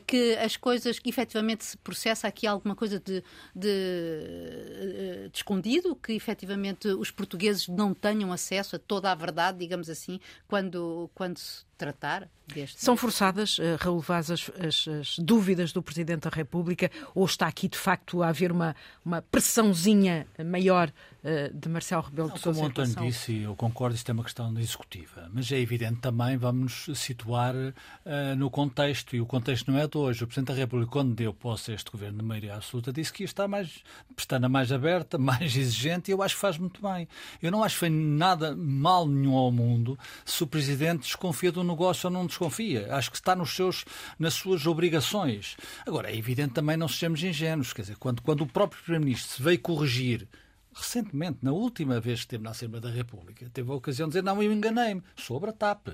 que 0.06 0.36
as 0.36 0.56
coisas 0.56 0.98
que 0.98 1.10
efetivamente 1.10 1.64
se 1.64 1.76
processa 1.76 2.28
aqui 2.28 2.46
alguma 2.46 2.74
coisa 2.74 3.00
de, 3.00 3.22
de, 3.54 3.68
uh, 3.68 5.28
de, 5.28 5.36
escondido, 5.36 5.96
que 5.96 6.12
efetivamente 6.12 6.88
os 6.88 7.10
portugueses 7.10 7.68
não 7.68 7.92
tenham 7.92 8.32
acesso 8.32 8.76
a 8.76 8.78
toda 8.78 9.10
a 9.10 9.14
verdade, 9.14 9.58
digamos 9.58 9.90
assim, 9.90 10.20
quando, 10.46 11.10
quando 11.14 11.38
se 11.38 11.64
tratar 11.76 12.28
deste. 12.46 12.82
São 12.82 12.96
forçadas, 12.96 13.58
uh, 13.58 13.76
Raul 13.78 14.00
Vaz, 14.00 14.30
as, 14.30 14.50
as, 14.58 14.88
as, 14.88 15.18
dúvidas 15.18 15.72
do 15.72 15.82
Presidente 15.82 16.22
da 16.22 16.30
República 16.30 16.90
ou 17.14 17.24
está 17.24 17.46
aqui 17.46 17.68
de 17.68 17.76
facto 17.76 18.22
a 18.22 18.28
haver 18.28 18.52
uma, 18.52 18.74
uma 19.04 19.20
pressãozinha 19.20 20.26
maior 20.44 20.88
uh, 20.88 21.54
de 21.54 21.68
Marcelo 21.68 22.02
Rebelo 22.02 22.30
de 22.30 22.40
Sousa? 22.40 22.60
Como 22.60 22.68
o 22.68 22.70
António 22.70 23.10
disse, 23.10 23.42
eu 23.42 23.54
concordo, 23.56 23.96
isto 23.96 24.08
é 24.08 24.12
uma 24.12 24.24
questão 24.24 24.56
executiva, 24.58 25.28
mas 25.32 25.50
é 25.50 25.58
evidente 25.58 26.00
também, 26.00 26.36
vamos 26.36 26.88
situar 26.94 27.54
uh, 27.54 28.36
no 28.36 28.50
contexto, 28.50 29.16
e 29.16 29.20
o 29.20 29.26
contexto 29.26 29.70
não 29.70 29.78
é 29.78 29.86
de 29.86 29.98
hoje. 29.98 30.24
O 30.24 30.26
Presidente 30.26 30.48
da 30.48 30.54
República, 30.54 30.90
quando 30.90 31.14
deu 31.14 31.34
posse 31.34 31.72
a 31.72 31.74
este 31.74 31.90
governo 31.90 32.18
de 32.18 32.24
maioria 32.24 32.54
absoluta, 32.54 32.92
disse 32.92 33.12
que 33.12 33.22
ia 33.22 33.26
estar 33.26 33.48
mais, 33.48 33.82
pestana 34.14 34.48
mais 34.48 34.72
aberta, 34.72 35.18
mais 35.18 35.56
exigente, 35.56 36.10
e 36.10 36.14
eu 36.14 36.22
acho 36.22 36.34
que 36.34 36.40
faz 36.40 36.56
muito 36.56 36.80
bem. 36.80 37.08
Eu 37.42 37.50
não 37.50 37.62
acho 37.62 37.74
que 37.74 37.80
foi 37.80 37.90
nada 37.90 38.54
mal 38.56 39.06
nenhum 39.06 39.34
ao 39.36 39.50
mundo 39.50 39.98
se 40.24 40.42
o 40.42 40.46
Presidente 40.46 41.00
desconfia 41.00 41.50
do 41.50 41.65
negócio 41.66 42.06
ou 42.06 42.12
não 42.12 42.26
desconfia. 42.26 42.94
Acho 42.94 43.10
que 43.10 43.16
está 43.16 43.34
nos 43.34 43.54
seus, 43.54 43.84
nas 44.18 44.34
suas 44.34 44.66
obrigações. 44.66 45.56
Agora, 45.86 46.10
é 46.10 46.16
evidente 46.16 46.54
também 46.54 46.76
não 46.76 46.88
sejamos 46.88 47.22
ingênuos. 47.22 47.72
Quer 47.72 47.82
dizer, 47.82 47.96
quando, 47.96 48.22
quando 48.22 48.42
o 48.42 48.46
próprio 48.46 48.82
Primeiro-Ministro 48.82 49.36
se 49.36 49.42
veio 49.42 49.58
corrigir 49.58 50.28
recentemente, 50.76 51.38
na 51.42 51.52
última 51.52 51.98
vez 51.98 52.20
que 52.20 52.26
esteve 52.26 52.44
na 52.44 52.50
Assembleia 52.50 52.82
da 52.82 52.90
República, 52.90 53.48
teve 53.52 53.70
a 53.70 53.74
ocasião 53.74 54.08
de 54.08 54.12
dizer: 54.12 54.22
Não, 54.22 54.42
eu 54.42 54.52
enganei-me 54.52 55.02
sobre 55.16 55.50
a 55.50 55.52
TAP. 55.52 55.88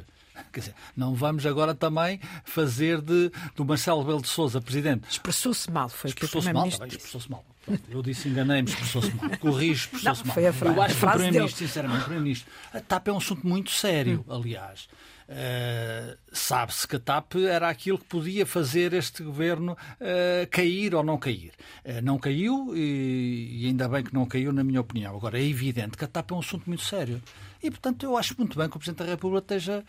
Quer 0.52 0.61
dizer, 0.61 0.75
não 0.97 1.14
vamos 1.14 1.45
agora 1.45 1.75
também 1.75 2.19
fazer 2.45 3.00
de, 3.00 3.31
do 3.55 3.64
Marcelo 3.64 4.00
Rebelo 4.00 4.23
de 4.23 4.29
Souza 4.29 4.61
presidente. 4.61 5.09
Expressou-se 5.09 5.71
mal, 5.71 5.88
foi 5.88 6.09
expressou-se 6.09 6.52
mal, 6.52 6.67
expressou-se 6.67 7.31
mal. 7.31 7.45
Eu 7.88 8.02
disse 8.02 8.29
enganei-me, 8.29 8.69
expressou-se 8.69 9.14
mal. 9.14 9.31
Corrijo, 9.38 9.85
expressou-se 9.85 10.26
mal. 10.26 10.35
Foi 10.35 10.47
a 10.47 10.52
frase, 10.52 10.76
eu 10.76 10.83
acho 10.83 10.97
que 10.97 11.05
o 11.05 11.11
Primeiro-Ministro, 11.11 11.67
sinceramente, 11.67 12.00
o 12.00 12.05
Primeiro-Ministro, 12.05 12.50
a 12.73 12.81
TAP 12.81 13.09
é 13.09 13.12
um 13.12 13.19
assunto 13.19 13.47
muito 13.47 13.71
sério, 13.71 14.25
hum. 14.26 14.33
Uh, 15.29 16.17
sabe-se 16.33 16.87
que 16.87 16.97
a 16.97 16.99
TAP 17.00 17.37
era 17.37 17.69
aquilo 17.69 17.99
que 17.99 18.05
podia 18.05 18.45
fazer 18.45 18.93
este 18.93 19.23
governo 19.23 19.73
uh, 19.73 20.47
cair 20.50 20.95
ou 20.95 21.02
não 21.02 21.19
cair. 21.19 21.52
Uh, 21.85 22.02
não 22.02 22.19
caiu 22.19 22.73
e, 22.75 23.62
e, 23.62 23.67
ainda 23.67 23.88
bem 23.88 24.02
que 24.02 24.14
não 24.14 24.26
caiu, 24.26 24.52
na 24.52 24.64
minha 24.64 24.81
opinião. 24.81 25.17
Agora, 25.17 25.38
é 25.38 25.45
evidente 25.45 25.97
que 25.97 26.05
a 26.05 26.09
TAP 26.09 26.31
é 26.31 26.35
um 26.35 26.41
assunto 26.41 26.67
muito 26.67 26.83
sério. 26.83 27.23
E, 27.62 27.71
portanto, 27.71 28.02
eu 28.05 28.17
acho 28.17 28.35
muito 28.37 28.59
bem 28.59 28.69
que 28.69 28.76
o 28.76 28.79
Presidente 28.79 29.05
da 29.05 29.11
República 29.12 29.55
esteja. 29.55 29.85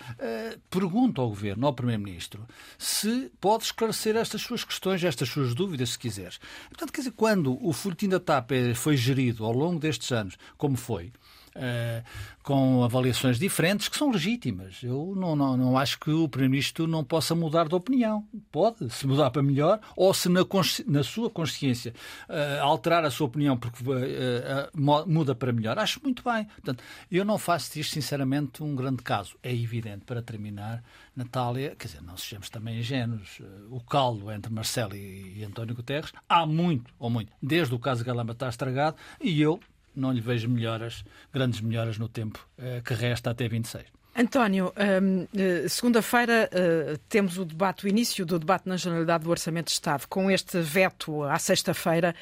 pergunta 0.70 1.22
ao 1.22 1.30
Governo, 1.30 1.66
ao 1.66 1.74
Primeiro-Ministro, 1.74 2.48
se 2.78 3.32
pode 3.42 3.64
esclarecer 3.64 4.16
estas 4.16 4.44
suas 4.44 4.64
questões, 4.64 5.04
estas 5.04 5.28
suas 5.28 5.56
dúvidas, 5.56 5.90
se 5.90 6.00
quiseres. 6.00 6.40
Portanto, 6.70 6.94
quer 6.94 7.02
dizer, 7.02 7.14
quando 7.14 7.58
o 7.66 7.74
folhetim 7.74 8.10
da 8.10 8.20
TAP 8.20 8.52
foi 8.76 8.96
gerido 8.96 9.44
ao 9.44 9.52
longo 9.52 9.80
destes 9.80 10.12
anos, 10.12 10.38
como 10.56 10.78
foi, 10.78 11.12
uh, 11.56 12.04
com 12.44 12.84
avaliações 12.84 13.40
diferentes 13.40 13.88
que 13.88 13.98
são 13.98 14.12
legítimas. 14.12 14.84
Eu 14.84 15.14
não, 15.16 15.36
não, 15.36 15.56
não 15.56 15.78
acho 15.78 16.00
que 16.00 16.12
o 16.12 16.28
Primeiro-Ministro 16.28 16.88
não 16.88 17.04
possa 17.04 17.34
mudar 17.34 17.68
de 17.68 17.76
opinião. 17.76 18.26
Pode, 18.52 18.90
se 18.90 19.08
mudar 19.08 19.30
para 19.32 19.42
melhor, 19.42 19.80
ou 19.96 20.14
se 20.14 20.30
na, 20.30 20.42
na 20.88 21.04
sua 21.04 21.30
consciência 21.30 21.94
uh, 22.30 22.64
alterar 22.64 23.06
a 23.06 23.12
sua 23.12 23.28
opinião 23.28 23.58
porque 23.58 23.82
uh, 23.84 25.08
muda 25.08 25.34
para 25.34 25.52
melhor. 25.52 25.80
Acho 25.80 26.02
muito 26.04 26.24
bem. 26.24 26.46
Portanto, 26.46 26.84
eu 27.12 27.24
não 27.24 27.38
faço 27.38 27.74
disto, 27.74 27.94
sinceramente, 27.94 28.62
um 28.62 28.76
grande 28.76 29.02
caso. 29.02 29.36
É 29.42 29.54
evidente, 29.54 30.06
para 30.06 30.22
terminar, 30.22 30.84
Natália, 31.16 31.76
quer 31.78 31.88
dizer, 31.88 32.02
não 32.02 32.18
sejamos 32.18 32.50
também 32.50 32.80
ingênuos. 32.80 33.42
O 33.70 33.80
caldo 33.80 34.32
entre 34.32 34.52
Marcelo 34.52 34.96
e, 34.96 35.40
e 35.40 35.44
António 35.44 35.76
Guterres, 35.76 36.12
há 36.28 36.46
muito, 36.46 36.94
ou 37.00 37.10
muito, 37.10 37.32
desde 37.42 37.74
o 37.74 37.80
caso 37.80 38.04
Galamba 38.04 38.34
está 38.34 38.50
estragado, 38.50 38.98
e 39.22 39.42
eu 39.42 39.60
não 39.96 40.12
lhe 40.12 40.22
vejo 40.22 40.50
melhoras, 40.50 41.04
grandes 41.32 41.62
melhoras 41.62 41.98
no 41.98 42.08
tempo 42.08 42.48
eh, 42.58 42.82
que 42.84 42.94
resta 42.94 43.32
até 43.32 43.48
26. 43.48 43.86
António, 44.16 44.72
um, 45.02 45.28
eh, 45.36 45.68
segunda-feira 45.68 46.48
uh, 46.54 46.98
temos 47.10 47.40
o 47.40 47.46
debate, 47.46 47.84
o 47.84 47.88
início 47.88 48.24
do 48.24 48.38
debate 48.38 48.70
na 48.70 48.78
Generalidade 48.78 49.24
do 49.24 49.32
Orçamento 49.32 49.66
de 49.66 49.72
Estado. 49.72 50.06
Com 50.08 50.30
este 50.30 50.60
veto 50.60 51.24
à 51.24 51.40
sexta-feira, 51.40 52.14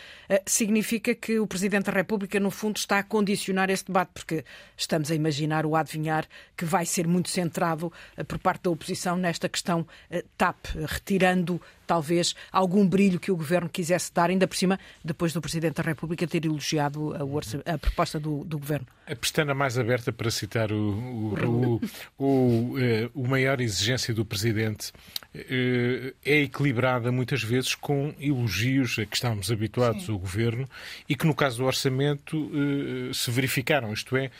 significa 0.45 1.13
que 1.13 1.37
o 1.37 1.45
Presidente 1.45 1.87
da 1.87 1.91
República, 1.91 2.39
no 2.39 2.49
fundo, 2.49 2.77
está 2.77 2.99
a 2.99 3.03
condicionar 3.03 3.69
este 3.69 3.87
debate, 3.87 4.11
porque 4.13 4.45
estamos 4.77 5.11
a 5.11 5.15
imaginar 5.15 5.65
o 5.65 5.75
adivinhar 5.75 6.25
que 6.55 6.63
vai 6.63 6.85
ser 6.85 7.05
muito 7.05 7.29
centrado 7.29 7.91
por 8.25 8.39
parte 8.39 8.63
da 8.63 8.69
oposição 8.69 9.17
nesta 9.17 9.49
questão 9.49 9.85
TAP, 10.37 10.67
retirando 10.87 11.61
talvez 11.91 12.33
algum 12.53 12.87
brilho 12.87 13.19
que 13.19 13.29
o 13.29 13.35
governo 13.35 13.67
quisesse 13.67 14.13
dar, 14.13 14.29
ainda 14.29 14.47
por 14.47 14.55
cima, 14.55 14.79
depois 15.03 15.33
do 15.33 15.41
Presidente 15.41 15.75
da 15.75 15.83
República 15.83 16.25
ter 16.25 16.45
elogiado 16.45 17.13
a, 17.13 17.73
a 17.73 17.77
proposta 17.77 18.17
do, 18.17 18.45
do, 18.45 18.57
governo. 18.57 18.87
A 19.05 19.13
pestana 19.13 19.53
mais 19.53 19.77
aberta, 19.77 20.09
para 20.13 20.31
citar 20.31 20.71
o, 20.71 20.77
o, 20.77 21.81
o, 22.17 22.25
o, 22.25 22.79
eh, 22.79 23.09
o 23.13 23.27
maior 23.27 23.59
exigência 23.59 24.13
do 24.13 24.23
Presidente, 24.23 24.93
eh, 25.33 26.13
é 26.25 26.41
equilibrada 26.43 27.11
muitas 27.11 27.43
vezes 27.43 27.75
com 27.75 28.13
elogios 28.19 28.97
a 28.99 29.05
que 29.05 29.15
estávamos 29.17 29.51
habituados 29.51 30.05
Sim. 30.05 30.13
o 30.13 30.17
governo 30.17 30.69
e 31.09 31.15
que, 31.15 31.25
no 31.25 31.35
caso 31.35 31.57
do 31.57 31.65
orçamento, 31.65 32.51
eh, 32.53 33.13
se 33.13 33.29
verificaram. 33.31 33.91
Isto 33.91 34.15
é, 34.15 34.31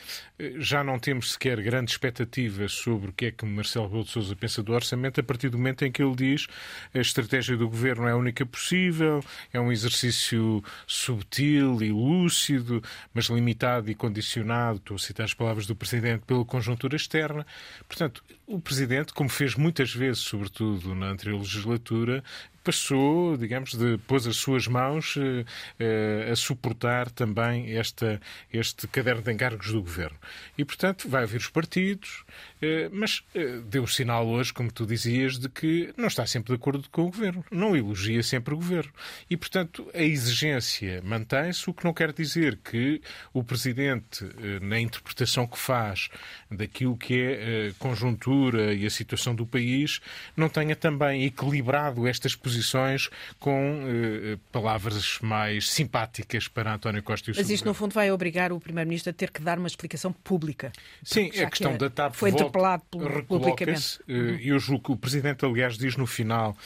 já 0.58 0.84
não 0.84 0.98
temos 0.98 1.32
sequer 1.32 1.60
grandes 1.60 1.94
expectativas 1.94 2.72
sobre 2.72 3.10
o 3.10 3.12
que 3.12 3.26
é 3.26 3.30
que 3.30 3.44
Marcelo 3.44 3.86
Rebelo 3.86 4.04
de 4.04 4.10
Sousa 4.10 4.36
pensa 4.36 4.62
do 4.62 4.72
orçamento 4.72 5.20
a 5.20 5.22
partir 5.22 5.48
do 5.48 5.58
momento 5.58 5.84
em 5.84 5.92
que 5.92 6.02
ele 6.02 6.14
diz 6.14 6.46
a 6.94 6.98
estratégia 6.98 7.41
do 7.46 7.68
governo 7.68 8.06
é 8.06 8.12
a 8.12 8.16
única 8.16 8.44
possível, 8.46 9.24
é 9.52 9.60
um 9.60 9.70
exercício 9.70 10.62
subtil 10.86 11.82
e 11.82 11.90
lúcido, 11.90 12.82
mas 13.12 13.26
limitado 13.26 13.90
e 13.90 13.94
condicionado, 13.94 14.78
estou 14.78 14.94
a 14.96 14.98
citar 14.98 15.24
as 15.24 15.34
palavras 15.34 15.66
do 15.66 15.74
Presidente, 15.74 16.24
pela 16.26 16.44
conjuntura 16.44 16.96
externa. 16.96 17.46
Portanto, 17.88 18.22
o 18.46 18.60
Presidente, 18.60 19.12
como 19.12 19.28
fez 19.28 19.54
muitas 19.54 19.94
vezes, 19.94 20.22
sobretudo 20.22 20.94
na 20.94 21.06
anterior 21.06 21.38
legislatura, 21.38 22.22
passou, 22.62 23.36
digamos, 23.36 23.74
de, 23.74 23.98
pôs 24.06 24.26
as 24.26 24.36
suas 24.36 24.66
mãos 24.66 25.16
eh, 25.16 25.44
eh, 25.78 26.30
a 26.30 26.36
suportar 26.36 27.10
também 27.10 27.76
esta, 27.76 28.20
este 28.52 28.86
caderno 28.86 29.22
de 29.22 29.32
encargos 29.32 29.72
do 29.72 29.82
governo. 29.82 30.16
E, 30.56 30.64
portanto, 30.64 31.08
vai 31.08 31.24
haver 31.24 31.38
os 31.38 31.48
partidos, 31.48 32.24
eh, 32.60 32.88
mas 32.92 33.24
deu 33.66 33.82
o 33.82 33.88
sinal 33.88 34.26
hoje, 34.26 34.52
como 34.52 34.70
tu 34.70 34.86
dizias, 34.86 35.38
de 35.38 35.48
que 35.48 35.92
não 35.96 36.06
está 36.06 36.24
sempre 36.26 36.52
de 36.52 36.54
acordo 36.54 36.88
com 36.90 37.02
o 37.02 37.10
governo, 37.10 37.44
não 37.50 37.76
elogia 37.76 38.22
sempre 38.22 38.54
o 38.54 38.56
governo. 38.56 38.92
E, 39.28 39.36
portanto, 39.36 39.88
a 39.92 40.02
exigência 40.02 41.02
mantém-se, 41.02 41.68
o 41.68 41.74
que 41.74 41.84
não 41.84 41.92
quer 41.92 42.12
dizer 42.12 42.58
que 42.58 43.00
o 43.32 43.42
presidente, 43.42 44.24
na 44.60 44.78
interpretação 44.78 45.46
que 45.46 45.58
faz 45.58 46.08
daquilo 46.50 46.96
que 46.96 47.20
é 47.20 47.68
a 47.68 47.74
conjuntura 47.78 48.72
e 48.74 48.86
a 48.86 48.90
situação 48.90 49.34
do 49.34 49.46
país, 49.46 50.00
não 50.36 50.48
tenha 50.48 50.76
também 50.76 51.24
equilibrado 51.24 52.06
estas 52.06 52.36
posições 52.36 52.51
posições 52.52 53.08
com 53.38 53.84
uh, 53.84 54.38
palavras 54.50 55.18
mais 55.20 55.70
simpáticas 55.70 56.48
para 56.48 56.74
António 56.74 57.02
Costa 57.02 57.30
e 57.30 57.32
o 57.32 57.36
Mas 57.36 57.50
isto, 57.50 57.64
no 57.64 57.74
fundo, 57.74 57.94
vai 57.94 58.10
obrigar 58.10 58.52
o 58.52 58.60
Primeiro-Ministro 58.60 59.10
a 59.10 59.12
ter 59.12 59.30
que 59.30 59.40
dar 59.40 59.58
uma 59.58 59.68
explicação 59.68 60.12
pública. 60.12 60.72
Sim, 61.02 61.28
a 61.28 61.48
questão 61.48 61.72
que 61.72 61.78
da 61.78 61.90
TAP 61.90 62.14
foi 62.14 62.30
interpelado 62.30 62.82
publicamente. 63.26 63.98
Uhum. 64.08 64.38
Eu 64.40 64.58
julgo 64.58 64.84
que 64.84 64.92
o 64.92 64.96
Presidente, 64.96 65.44
aliás, 65.44 65.78
diz 65.78 65.96
no 65.96 66.06
final 66.06 66.56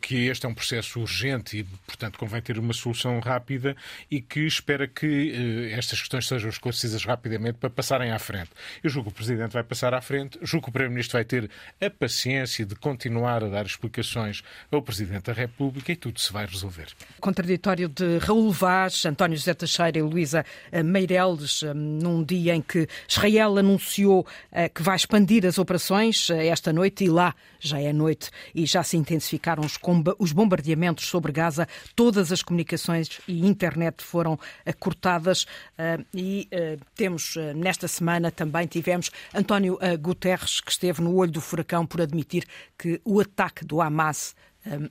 que 0.00 0.26
este 0.26 0.46
é 0.46 0.48
um 0.48 0.54
processo 0.54 1.00
urgente 1.00 1.58
e, 1.58 1.64
portanto, 1.64 2.18
convém 2.18 2.42
ter 2.42 2.58
uma 2.58 2.72
solução 2.72 3.18
rápida 3.20 3.76
e 4.10 4.20
que 4.20 4.40
espera 4.40 4.86
que 4.86 5.70
estas 5.72 6.00
questões 6.00 6.26
sejam 6.26 6.50
esclarecidas 6.50 7.04
rapidamente 7.04 7.58
para 7.58 7.70
passarem 7.70 8.10
à 8.12 8.18
frente. 8.18 8.50
Eu 8.82 8.90
julgo 8.90 9.10
que 9.10 9.14
o 9.14 9.16
Presidente 9.16 9.52
vai 9.52 9.62
passar 9.62 9.94
à 9.94 10.00
frente, 10.00 10.38
julgo 10.42 10.64
que 10.64 10.70
o 10.70 10.72
Primeiro-Ministro 10.72 11.16
vai 11.16 11.24
ter 11.24 11.50
a 11.80 11.90
paciência 11.90 12.66
de 12.66 12.74
continuar 12.74 13.44
a 13.44 13.48
dar 13.48 13.64
explicações 13.64 14.42
ao 14.70 14.82
Presidente 14.82 15.21
da 15.22 15.32
República 15.32 15.92
e 15.92 15.96
tudo 15.96 16.20
se 16.20 16.32
vai 16.32 16.46
resolver. 16.46 16.88
Contraditório 17.20 17.88
de 17.88 18.18
Raul 18.18 18.50
Vaz, 18.50 19.06
António 19.06 19.36
José 19.36 19.54
Teixeira 19.54 19.98
e 19.98 20.02
Luísa 20.02 20.44
eh, 20.70 20.82
Meireles, 20.82 21.62
eh, 21.62 21.72
num 21.72 22.24
dia 22.24 22.54
em 22.54 22.60
que 22.60 22.88
Israel 23.08 23.58
anunciou 23.58 24.26
eh, 24.50 24.68
que 24.68 24.82
vai 24.82 24.96
expandir 24.96 25.46
as 25.46 25.58
operações 25.58 26.30
esta 26.30 26.72
noite 26.72 27.04
e 27.04 27.08
lá 27.08 27.34
já 27.60 27.80
é 27.80 27.92
noite 27.92 28.30
e 28.54 28.66
já 28.66 28.82
se 28.82 28.96
intensificaram 28.96 29.62
os 30.18 30.32
bombardeamentos 30.32 31.06
sobre 31.06 31.32
Gaza, 31.32 31.68
todas 31.94 32.32
as 32.32 32.42
comunicações 32.42 33.20
e 33.28 33.46
internet 33.46 34.02
foram 34.02 34.38
cortadas 34.80 35.46
e 36.12 36.48
temos 36.96 37.36
nesta 37.54 37.86
semana 37.86 38.30
também 38.30 38.66
tivemos 38.66 39.10
António 39.32 39.78
Guterres 40.00 40.60
que 40.60 40.72
esteve 40.72 41.00
no 41.02 41.14
olho 41.14 41.30
do 41.30 41.40
furacão 41.40 41.86
por 41.86 42.00
admitir 42.00 42.44
que 42.76 43.00
o 43.04 43.20
ataque 43.20 43.64
do 43.64 43.80
Hamas 43.80 44.34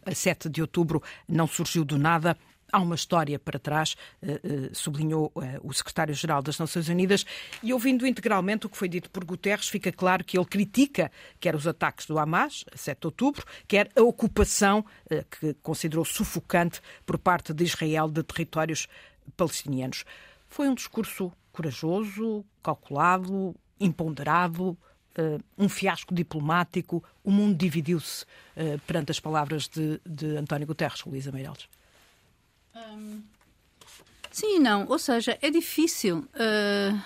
a 0.06 0.14
7 0.14 0.50
de 0.50 0.62
outubro 0.62 1.02
não 1.28 1.48
surgiu 1.48 1.84
do 1.84 1.98
nada. 1.98 2.38
Há 2.72 2.80
uma 2.80 2.96
história 2.96 3.38
para 3.38 3.60
trás, 3.60 3.98
eh, 4.22 4.40
eh, 4.42 4.70
sublinhou 4.72 5.30
eh, 5.42 5.60
o 5.62 5.74
secretário-geral 5.74 6.42
das 6.42 6.58
Nações 6.58 6.88
Unidas, 6.88 7.26
e 7.62 7.74
ouvindo 7.74 8.08
integralmente 8.08 8.66
o 8.66 8.70
que 8.70 8.78
foi 8.78 8.88
dito 8.88 9.10
por 9.10 9.26
Guterres, 9.26 9.68
fica 9.68 9.92
claro 9.92 10.24
que 10.24 10.38
ele 10.38 10.46
critica 10.46 11.12
quer 11.38 11.54
os 11.54 11.68
ataques 11.68 12.06
do 12.06 12.18
Hamas, 12.18 12.64
a 12.74 12.78
7 12.78 13.02
de 13.02 13.08
outubro, 13.08 13.46
quer 13.68 13.92
a 13.94 14.02
ocupação, 14.02 14.86
que 15.30 15.54
considerou 15.56 16.06
sufocante, 16.06 16.80
por 17.06 17.18
parte 17.18 17.54
de 17.54 17.66
Israel 17.66 18.08
de 18.08 18.24
territórios 18.24 18.88
palestinianos. 19.36 20.06
Foi 20.48 20.70
um 20.70 20.74
discurso 20.74 21.30
corajoso, 21.52 22.46
calculado, 22.64 23.54
imponderado, 23.82 24.78
uh, 25.18 25.44
um 25.58 25.70
fiasco 25.70 26.14
diplomático, 26.14 27.04
o 27.24 27.32
mundo 27.32 27.56
dividiu-se 27.56 28.24
uh, 28.24 28.80
perante 28.88 29.12
as 29.12 29.20
palavras 29.20 29.68
de, 29.68 30.00
de 30.06 30.38
António 30.38 30.68
Guterres, 30.68 31.04
Luísa 31.06 31.32
Meireles? 31.32 31.68
Um, 32.76 33.22
sim 34.32 34.60
não. 34.60 34.86
Ou 34.88 35.00
seja, 35.00 35.38
é 35.42 35.50
difícil. 35.50 36.20
Uh, 36.36 37.00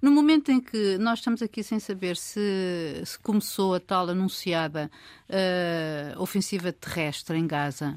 no 0.00 0.10
momento 0.10 0.50
em 0.50 0.60
que 0.60 0.98
nós 0.98 1.20
estamos 1.20 1.42
aqui 1.42 1.62
sem 1.62 1.80
saber 1.80 2.16
se, 2.16 3.02
se 3.04 3.18
começou 3.18 3.74
a 3.74 3.80
tal 3.80 4.08
anunciada 4.08 4.90
uh, 5.28 6.20
ofensiva 6.20 6.72
terrestre 6.72 7.38
em 7.38 7.46
Gaza, 7.46 7.96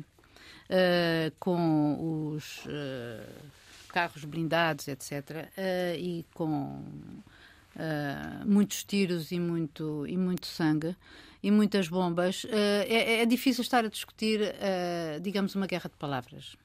uh, 0.69 1.35
com 1.39 2.33
os 2.33 2.63
carros 3.89 4.23
blindados, 4.25 4.87
etc., 4.87 5.49
e 5.97 6.23
com 6.33 6.83
uh, 7.77 8.45
muitos 8.45 8.83
tiros 8.83 9.31
e 9.31 9.39
muito, 9.39 10.05
e 10.07 10.17
muito 10.17 10.47
sangue 10.47 10.95
e 11.41 11.51
muitas 11.51 11.87
bombas, 11.87 12.43
uh, 12.45 12.49
é, 12.51 13.21
é, 13.21 13.25
difícil 13.25 13.61
estar 13.61 13.85
a 13.85 13.87
discutir, 13.87 14.41
uh, 14.41 15.19
digamos, 15.21 15.55
uma 15.55 15.67
guerra 15.67 15.89
de 15.89 15.95
palavras. 15.95 16.55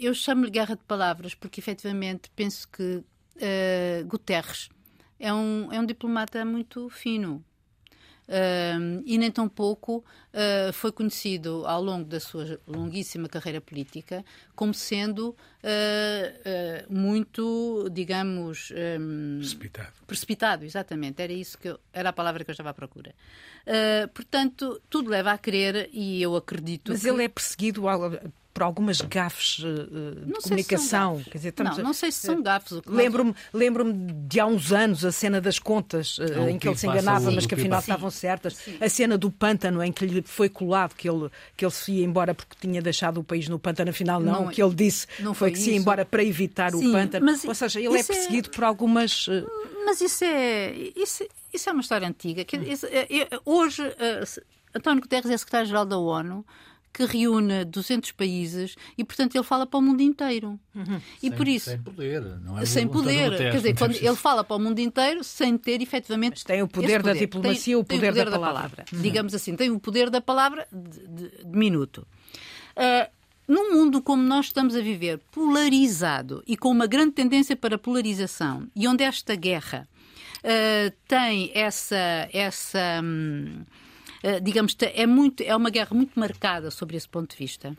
eu 0.00 0.14
chamo-lhe 0.14 0.50
guerra 0.50 0.74
de 0.74 0.84
palavras 0.84 1.34
porque, 1.34 1.60
efetivamente, 1.60 2.30
penso 2.34 2.68
que 2.68 3.04
Guterres 4.06 4.68
é 5.18 5.32
um, 5.32 5.72
é 5.72 5.80
um 5.80 5.86
diplomata 5.86 6.44
muito 6.44 6.88
fino, 6.90 7.44
Uh, 8.30 9.02
e 9.04 9.18
nem 9.18 9.28
tão 9.28 9.48
pouco 9.48 10.04
uh, 10.32 10.72
foi 10.72 10.92
conhecido 10.92 11.64
ao 11.66 11.82
longo 11.82 12.04
da 12.04 12.20
sua 12.20 12.60
longuíssima 12.64 13.28
carreira 13.28 13.60
política 13.60 14.24
como 14.54 14.72
sendo 14.72 15.30
uh, 15.30 15.36
muito, 16.88 17.88
digamos, 17.90 18.72
um, 19.00 19.38
precipitado. 19.38 19.92
Precipitado, 20.06 20.64
exatamente. 20.64 21.20
Era 21.20 21.32
isso 21.32 21.58
que 21.58 21.70
eu, 21.70 21.80
era 21.92 22.10
a 22.10 22.12
palavra 22.12 22.44
que 22.44 22.50
eu 22.50 22.52
estava 22.52 22.70
à 22.70 22.74
procura. 22.74 23.12
portanto, 24.14 24.80
tudo 24.88 25.10
leva 25.10 25.32
a 25.32 25.38
crer 25.38 25.90
e 25.92 26.22
eu 26.22 26.36
acredito. 26.36 26.92
Mas 26.92 27.02
que... 27.02 27.08
ele 27.08 27.24
é 27.24 27.28
perseguido 27.28 27.88
por 28.60 28.64
algumas 28.64 29.00
gafes 29.00 29.58
uh, 29.60 30.26
de 30.26 30.32
comunicação. 30.42 31.18
Se 31.18 31.30
Quer 31.30 31.38
dizer, 31.38 31.54
não, 31.58 31.72
a... 31.72 31.78
não 31.78 31.94
sei 31.94 32.12
se 32.12 32.26
são 32.26 32.42
gafes. 32.42 32.78
Lembro-me 32.86 33.34
lembro 33.54 33.90
de 33.90 34.38
há 34.38 34.44
uns 34.44 34.70
anos 34.70 35.02
a 35.02 35.10
cena 35.10 35.40
das 35.40 35.58
contas, 35.58 36.18
uh, 36.18 36.48
em 36.50 36.58
que 36.58 36.68
ele 36.68 36.76
se 36.76 36.86
enganava, 36.86 37.30
mas 37.30 37.46
que 37.46 37.54
afinal 37.54 37.80
estavam 37.80 38.10
certas. 38.10 38.56
Sim. 38.56 38.76
A 38.78 38.88
cena 38.90 39.16
do 39.16 39.30
pântano, 39.30 39.82
em 39.82 39.90
que 39.90 40.04
lhe 40.04 40.22
foi 40.22 40.50
colado 40.50 40.94
que 40.94 41.08
ele, 41.08 41.30
que 41.56 41.64
ele 41.64 41.72
se 41.72 41.92
ia 41.92 42.04
embora 42.04 42.34
porque 42.34 42.54
tinha 42.60 42.82
deixado 42.82 43.18
o 43.18 43.24
país 43.24 43.48
no 43.48 43.58
pântano, 43.58 43.90
afinal 43.90 44.20
não. 44.20 44.32
não 44.32 44.46
o 44.48 44.50
que 44.50 44.62
ele 44.62 44.74
disse 44.74 45.06
foi, 45.06 45.34
foi, 45.34 45.50
que 45.52 45.58
se 45.58 45.70
ia 45.70 45.76
embora 45.76 46.04
para 46.04 46.22
evitar 46.22 46.70
Sim, 46.72 46.88
o 46.88 46.92
pântano. 46.92 47.24
Mas, 47.24 47.42
Ou 47.46 47.54
seja, 47.54 47.80
ele 47.80 47.96
é, 47.96 48.00
é 48.00 48.04
perseguido 48.04 48.50
é... 48.50 48.54
por 48.54 48.64
algumas. 48.64 49.26
Uh... 49.26 49.48
Mas 49.86 50.02
isso 50.02 50.22
é, 50.22 50.74
isso, 50.94 51.24
isso 51.52 51.70
é 51.70 51.72
uma 51.72 51.80
história 51.80 52.06
antiga. 52.06 52.44
Que, 52.44 52.58
isso, 52.58 52.86
é, 52.86 53.26
hoje, 53.46 53.82
António 54.74 55.00
Guterres 55.00 55.30
é 55.30 55.38
secretário-geral 55.38 55.86
da 55.86 55.96
ONU 55.96 56.44
que 57.00 57.18
reúne 57.18 57.64
200 57.64 58.12
países 58.12 58.76
e, 58.96 59.04
portanto, 59.04 59.34
ele 59.34 59.44
fala 59.44 59.66
para 59.66 59.78
o 59.78 59.82
mundo 59.82 60.02
inteiro. 60.02 60.58
Uhum. 60.74 61.00
E 61.22 61.28
sem, 61.28 61.30
por 61.32 61.48
isso, 61.48 61.70
sem 61.70 61.78
poder, 61.78 62.22
não 62.40 62.58
é? 62.58 62.66
Sem 62.66 62.86
poder. 62.86 63.36
Quer 63.36 63.52
dizer, 63.52 63.76
quando 63.76 63.96
ele 63.96 64.16
fala 64.16 64.44
para 64.44 64.56
o 64.56 64.58
mundo 64.58 64.78
inteiro 64.78 65.24
sem 65.24 65.56
ter 65.56 65.80
efetivamente. 65.80 66.32
Mas 66.32 66.44
tem 66.44 66.62
o 66.62 66.68
poder, 66.68 67.00
poder. 67.00 67.14
da 67.14 67.18
diplomacia, 67.18 67.64
tem, 67.64 67.76
o, 67.76 67.84
poder 67.84 68.00
tem 68.00 68.10
o 68.10 68.12
poder, 68.12 68.24
da, 68.24 68.30
da 68.30 68.38
palavra. 68.38 68.70
palavra. 68.70 68.84
Uhum. 68.92 69.02
Digamos 69.02 69.34
assim, 69.34 69.56
tem 69.56 69.70
o 69.70 69.80
poder 69.80 70.10
da 70.10 70.20
palavra 70.20 70.66
de, 70.70 71.06
de, 71.08 71.44
de 71.44 71.58
minuto. 71.58 72.06
Uh, 72.76 73.10
num 73.48 73.72
mundo 73.72 74.00
como 74.00 74.22
nós 74.22 74.46
estamos 74.46 74.76
a 74.76 74.80
viver, 74.80 75.18
polarizado 75.32 76.42
e 76.46 76.56
com 76.56 76.70
uma 76.70 76.86
grande 76.86 77.12
tendência 77.12 77.56
para 77.56 77.76
polarização, 77.76 78.68
e 78.76 78.86
onde 78.86 79.02
esta 79.02 79.34
guerra 79.34 79.88
uh, 80.38 80.96
tem 81.08 81.50
essa. 81.54 82.28
essa 82.32 83.00
hum, 83.02 83.64
digamos, 84.42 84.76
é, 84.80 85.06
muito, 85.06 85.42
é 85.42 85.54
uma 85.56 85.70
guerra 85.70 85.94
muito 85.94 86.18
marcada 86.18 86.70
sobre 86.70 86.96
esse 86.96 87.08
ponto 87.08 87.30
de 87.30 87.36
vista 87.36 87.74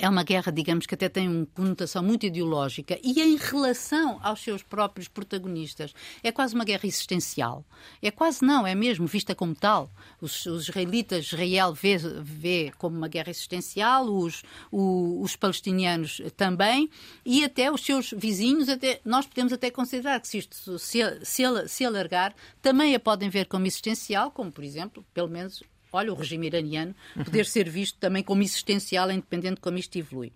é 0.00 0.08
uma 0.08 0.24
guerra, 0.24 0.50
digamos, 0.50 0.86
que 0.86 0.94
até 0.94 1.08
tem 1.08 1.28
uma 1.28 1.46
conotação 1.46 2.02
muito 2.02 2.24
ideológica 2.24 2.98
e 3.02 3.20
em 3.20 3.36
relação 3.36 4.18
aos 4.22 4.40
seus 4.40 4.62
próprios 4.62 5.08
protagonistas. 5.08 5.92
É 6.22 6.32
quase 6.32 6.54
uma 6.54 6.64
guerra 6.64 6.86
existencial. 6.86 7.64
É 8.00 8.10
quase 8.10 8.42
não, 8.42 8.66
é 8.66 8.74
mesmo, 8.74 9.06
vista 9.06 9.34
como 9.34 9.54
tal. 9.54 9.90
Os, 10.20 10.46
os 10.46 10.68
israelitas, 10.68 11.26
Israel 11.26 11.74
vê, 11.74 11.98
vê 11.98 12.72
como 12.78 12.96
uma 12.96 13.08
guerra 13.08 13.30
existencial, 13.30 14.06
os, 14.06 14.42
os, 14.72 15.24
os 15.24 15.36
palestinianos 15.36 16.22
também 16.36 16.90
e 17.24 17.44
até 17.44 17.70
os 17.70 17.84
seus 17.84 18.14
vizinhos, 18.16 18.68
até, 18.68 19.00
nós 19.04 19.26
podemos 19.26 19.52
até 19.52 19.70
considerar 19.70 20.18
que 20.20 20.28
se 20.28 20.38
isto 20.38 20.78
se, 20.78 20.98
se, 21.22 21.42
se 21.68 21.84
alargar, 21.84 22.34
também 22.62 22.94
a 22.94 23.00
podem 23.00 23.28
ver 23.28 23.46
como 23.46 23.66
existencial, 23.66 24.30
como, 24.30 24.50
por 24.50 24.64
exemplo, 24.64 25.04
pelo 25.12 25.28
menos 25.28 25.62
olha, 25.92 26.12
o 26.12 26.16
regime 26.16 26.46
iraniano, 26.46 26.94
poder 27.24 27.46
ser 27.46 27.68
visto 27.68 27.98
também 27.98 28.22
como 28.22 28.42
existencial, 28.42 29.10
independente 29.10 29.56
de 29.56 29.60
como 29.60 29.78
isto 29.78 29.96
evolui. 29.96 30.32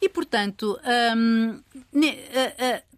E, 0.00 0.08
portanto, 0.08 0.78
hum, 1.16 1.62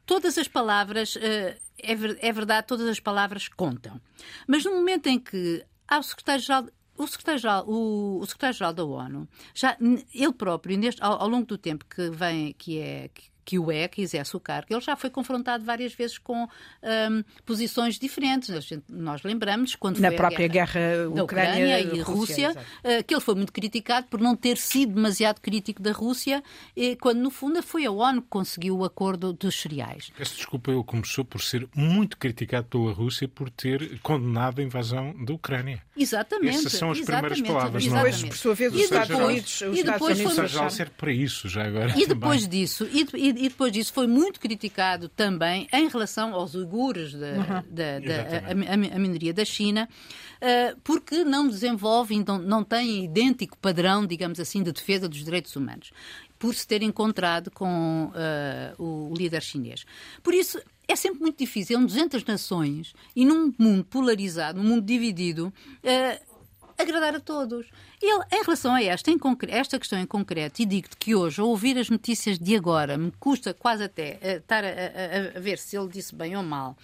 todas 0.06 0.38
as 0.38 0.48
palavras, 0.48 1.16
uh, 1.16 1.20
é, 1.20 1.58
é, 1.82 2.32
verdade, 2.32 2.66
todas 2.66 2.88
as 2.88 2.98
palavras 2.98 3.48
contam. 3.48 4.00
Mas 4.46 4.64
no 4.64 4.72
momento 4.72 5.06
em 5.08 5.18
que 5.18 5.64
há 5.86 5.98
o 5.98 6.02
secretário-geral 6.02 6.66
o 6.96 7.06
secretário-geral, 7.06 7.64
o, 7.66 8.20
o 8.20 8.26
secretário-geral 8.26 8.72
da 8.72 8.84
ONU, 8.84 9.28
já 9.52 9.76
ele 10.14 10.32
próprio, 10.32 10.78
neste, 10.78 11.02
ao, 11.02 11.20
ao, 11.20 11.28
longo 11.28 11.46
do 11.46 11.58
tempo 11.58 11.84
que 11.84 12.08
vem, 12.10 12.52
que 12.52 12.78
é 12.78 13.10
que 13.44 13.58
o 13.58 13.70
é, 13.70 13.86
que 13.88 14.02
exerce 14.02 14.36
o 14.36 14.40
cargo, 14.40 14.68
ele 14.70 14.80
já 14.80 14.96
foi 14.96 15.10
confrontado 15.10 15.64
várias 15.64 15.92
vezes 15.92 16.18
com 16.18 16.44
um, 16.44 17.24
posições 17.44 17.98
diferentes. 17.98 18.50
Nós 18.88 19.22
lembramos 19.22 19.74
quando 19.74 19.98
Na 19.98 20.08
foi 20.08 20.16
própria 20.16 20.48
guerra, 20.48 20.80
guerra 20.80 21.10
da 21.10 21.24
Ucrânia, 21.24 21.80
e 21.80 22.00
Rússia, 22.00 22.48
Rússia 22.48 22.50
uh, 22.50 23.04
que 23.04 23.14
ele 23.14 23.20
foi 23.20 23.34
muito 23.34 23.52
criticado 23.52 24.06
por 24.08 24.20
não 24.20 24.34
ter 24.34 24.56
sido 24.56 24.94
demasiado 24.94 25.40
crítico 25.40 25.82
da 25.82 25.92
Rússia, 25.92 26.42
e, 26.76 26.96
quando 26.96 27.20
no 27.20 27.30
fundo 27.30 27.62
foi 27.62 27.84
a 27.84 27.90
ONU 27.90 28.22
que 28.22 28.28
conseguiu 28.28 28.78
o 28.78 28.84
acordo 28.84 29.32
dos 29.32 29.60
cereais. 29.60 30.10
Peço 30.16 30.36
desculpa, 30.36 30.70
ele 30.70 30.82
começou 30.84 31.24
por 31.24 31.42
ser 31.42 31.68
muito 31.74 32.16
criticado 32.16 32.66
pela 32.68 32.92
Rússia 32.92 33.28
por 33.28 33.50
ter 33.50 33.98
condenado 34.00 34.60
a 34.60 34.64
invasão 34.64 35.14
da 35.24 35.32
Ucrânia. 35.32 35.82
Exatamente. 35.96 36.56
Essas 36.58 36.72
são 36.72 36.90
as 36.90 37.00
primeiras 37.00 37.40
palavras. 37.40 37.84
Exatamente. 37.84 38.22
Não? 38.22 38.28
Por 38.28 38.36
sua 38.36 38.54
vez, 38.54 38.74
os 38.74 38.80
Estados 38.80 39.16
Unidos, 39.16 39.60
os 39.60 39.78
Estados 39.78 40.08
Unidos 40.08 40.74
serve 40.74 40.92
para 40.96 41.12
isso 41.12 41.48
já 41.48 41.64
agora. 41.64 41.94
E 41.96 42.06
depois 42.06 42.48
disso, 42.48 42.88
e, 42.92 43.06
e 43.14 43.32
e, 43.36 43.48
depois 43.48 43.72
disso 43.72 43.92
foi 43.92 44.06
muito 44.06 44.40
criticado 44.40 45.08
também 45.08 45.68
em 45.72 45.88
relação 45.88 46.34
aos 46.34 46.54
uigures, 46.54 47.14
da, 47.14 47.26
uhum. 47.26 47.62
da, 47.70 47.98
da 48.00 48.38
a, 48.48 48.94
a, 48.94 48.98
minoria 48.98 49.32
da 49.32 49.44
China, 49.44 49.88
uh, 50.36 50.80
porque 50.82 51.24
não 51.24 51.48
desenvolvem, 51.48 52.24
não, 52.26 52.38
não 52.38 52.64
têm 52.64 53.04
idêntico 53.04 53.56
padrão, 53.58 54.06
digamos 54.06 54.40
assim, 54.40 54.62
de 54.62 54.72
defesa 54.72 55.08
dos 55.08 55.24
direitos 55.24 55.54
humanos 55.56 55.92
por 56.38 56.54
se 56.54 56.66
ter 56.66 56.82
encontrado 56.82 57.50
com 57.50 58.06
uh, 58.06 58.82
o 58.82 59.14
líder 59.14 59.40
chinês. 59.40 59.86
Por 60.22 60.34
isso, 60.34 60.60
é 60.86 60.94
sempre 60.94 61.20
muito 61.20 61.38
difícil, 61.38 61.80
em 61.80 61.86
200 61.86 62.22
nações 62.24 62.94
e 63.16 63.24
num 63.24 63.52
mundo 63.58 63.84
polarizado, 63.84 64.62
num 64.62 64.68
mundo 64.68 64.84
dividido, 64.84 65.46
uh, 65.46 66.33
agradar 66.78 67.14
a 67.14 67.20
todos. 67.20 67.66
Ele, 68.00 68.24
em 68.32 68.42
relação 68.42 68.74
a 68.74 68.82
esta, 68.82 69.10
em 69.10 69.18
esta 69.48 69.78
questão 69.78 69.98
em 69.98 70.06
concreto, 70.06 70.60
e 70.62 70.66
digo-te 70.66 70.96
que 70.96 71.14
hoje, 71.14 71.40
ao 71.40 71.48
ouvir 71.48 71.78
as 71.78 71.88
notícias 71.88 72.38
de 72.38 72.56
agora, 72.56 72.98
me 72.98 73.10
custa 73.12 73.54
quase 73.54 73.84
até 73.84 74.18
uh, 74.22 74.26
estar 74.38 74.64
a, 74.64 74.68
a, 74.68 75.38
a, 75.38 75.40
ver 75.40 75.58
se 75.58 75.76
ele 75.76 75.88
disse 75.88 76.14
bem 76.14 76.36
ou 76.36 76.42
mal. 76.42 76.76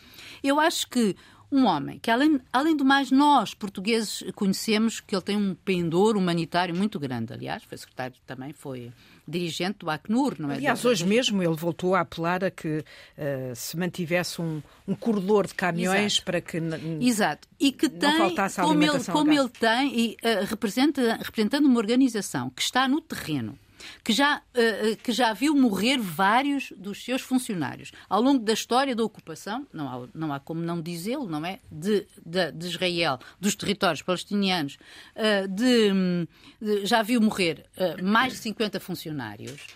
Eu 0.43 0.59
acho 0.59 0.89
que 0.89 1.17
um 1.53 1.67
homem 1.67 1.99
que, 1.99 2.11
além, 2.11 2.41
além 2.53 2.77
do 2.77 2.85
mais, 2.85 3.11
nós, 3.11 3.55
portugueses, 3.55 4.25
conhecemos 4.35 5.01
que 5.01 5.15
ele 5.15 5.23
tem 5.23 5.37
um 5.37 5.55
pendor 5.55 6.17
humanitário 6.17 6.75
muito 6.75 6.99
grande. 6.99 7.33
Aliás, 7.33 7.65
foi 7.65 7.77
secretário 7.77 8.17
também, 8.27 8.53
foi 8.53 8.93
dirigente 9.31 9.79
do 9.79 9.91
Acnur, 9.91 10.37
não 10.39 10.51
é? 10.51 10.57
Aliás, 10.57 10.85
hoje 10.85 11.07
mesmo 11.07 11.43
ele 11.43 11.55
voltou 11.55 11.95
a 11.95 12.01
apelar 12.01 12.45
a 12.45 12.51
que 12.51 12.79
uh, 12.79 13.55
se 13.55 13.77
mantivesse 13.77 14.43
um, 14.43 14.63
um 14.87 14.95
corredor 14.95 15.47
de 15.47 15.55
caminhões 15.55 16.15
Exato. 16.15 16.25
para 16.25 16.41
que 16.41 16.59
Exato. 17.01 17.49
E 17.59 17.73
que 17.73 17.89
tem, 17.89 18.35
como 18.57 18.83
ele, 18.83 19.05
como 19.05 19.33
ele 19.33 19.49
tem, 19.49 19.99
e, 19.99 20.17
uh, 20.23 20.45
representa, 20.47 21.19
representando 21.23 21.67
uma 21.67 21.79
organização 21.79 22.51
que 22.51 22.63
está 22.63 22.89
no 22.89 23.01
terreno, 23.01 23.59
que 24.03 24.13
já, 24.13 24.39
uh, 24.39 24.97
que 25.03 25.13
já 25.13 25.33
viu 25.33 25.55
morrer 25.55 25.99
vários 25.99 26.73
dos 26.77 27.05
seus 27.05 27.23
funcionários. 27.23 27.93
Ao 28.09 28.21
longo 28.21 28.45
da 28.45 28.53
história 28.53 28.95
da 28.95 29.05
ocupação, 29.05 29.67
não 29.73 29.89
há, 29.89 30.09
não 30.15 30.33
há 30.33 30.41
como 30.41 30.61
não 30.61 30.81
dizê-lo, 30.81 31.29
não 31.29 31.45
é? 31.45 31.61
De, 31.71 32.07
de, 32.25 32.53
de, 32.53 32.67
Israel, 32.67 33.19
dos 33.41 33.55
territórios 33.55 34.03
palestinianos, 34.03 34.79
uh, 35.17 35.49
de, 35.49 36.27
de, 36.61 36.87
já 36.87 37.03
viu 37.03 37.21
morrer 37.21 37.67
mais 38.03 38.35
de 38.35 38.39
50 38.41 38.81
funcionários 38.81 39.67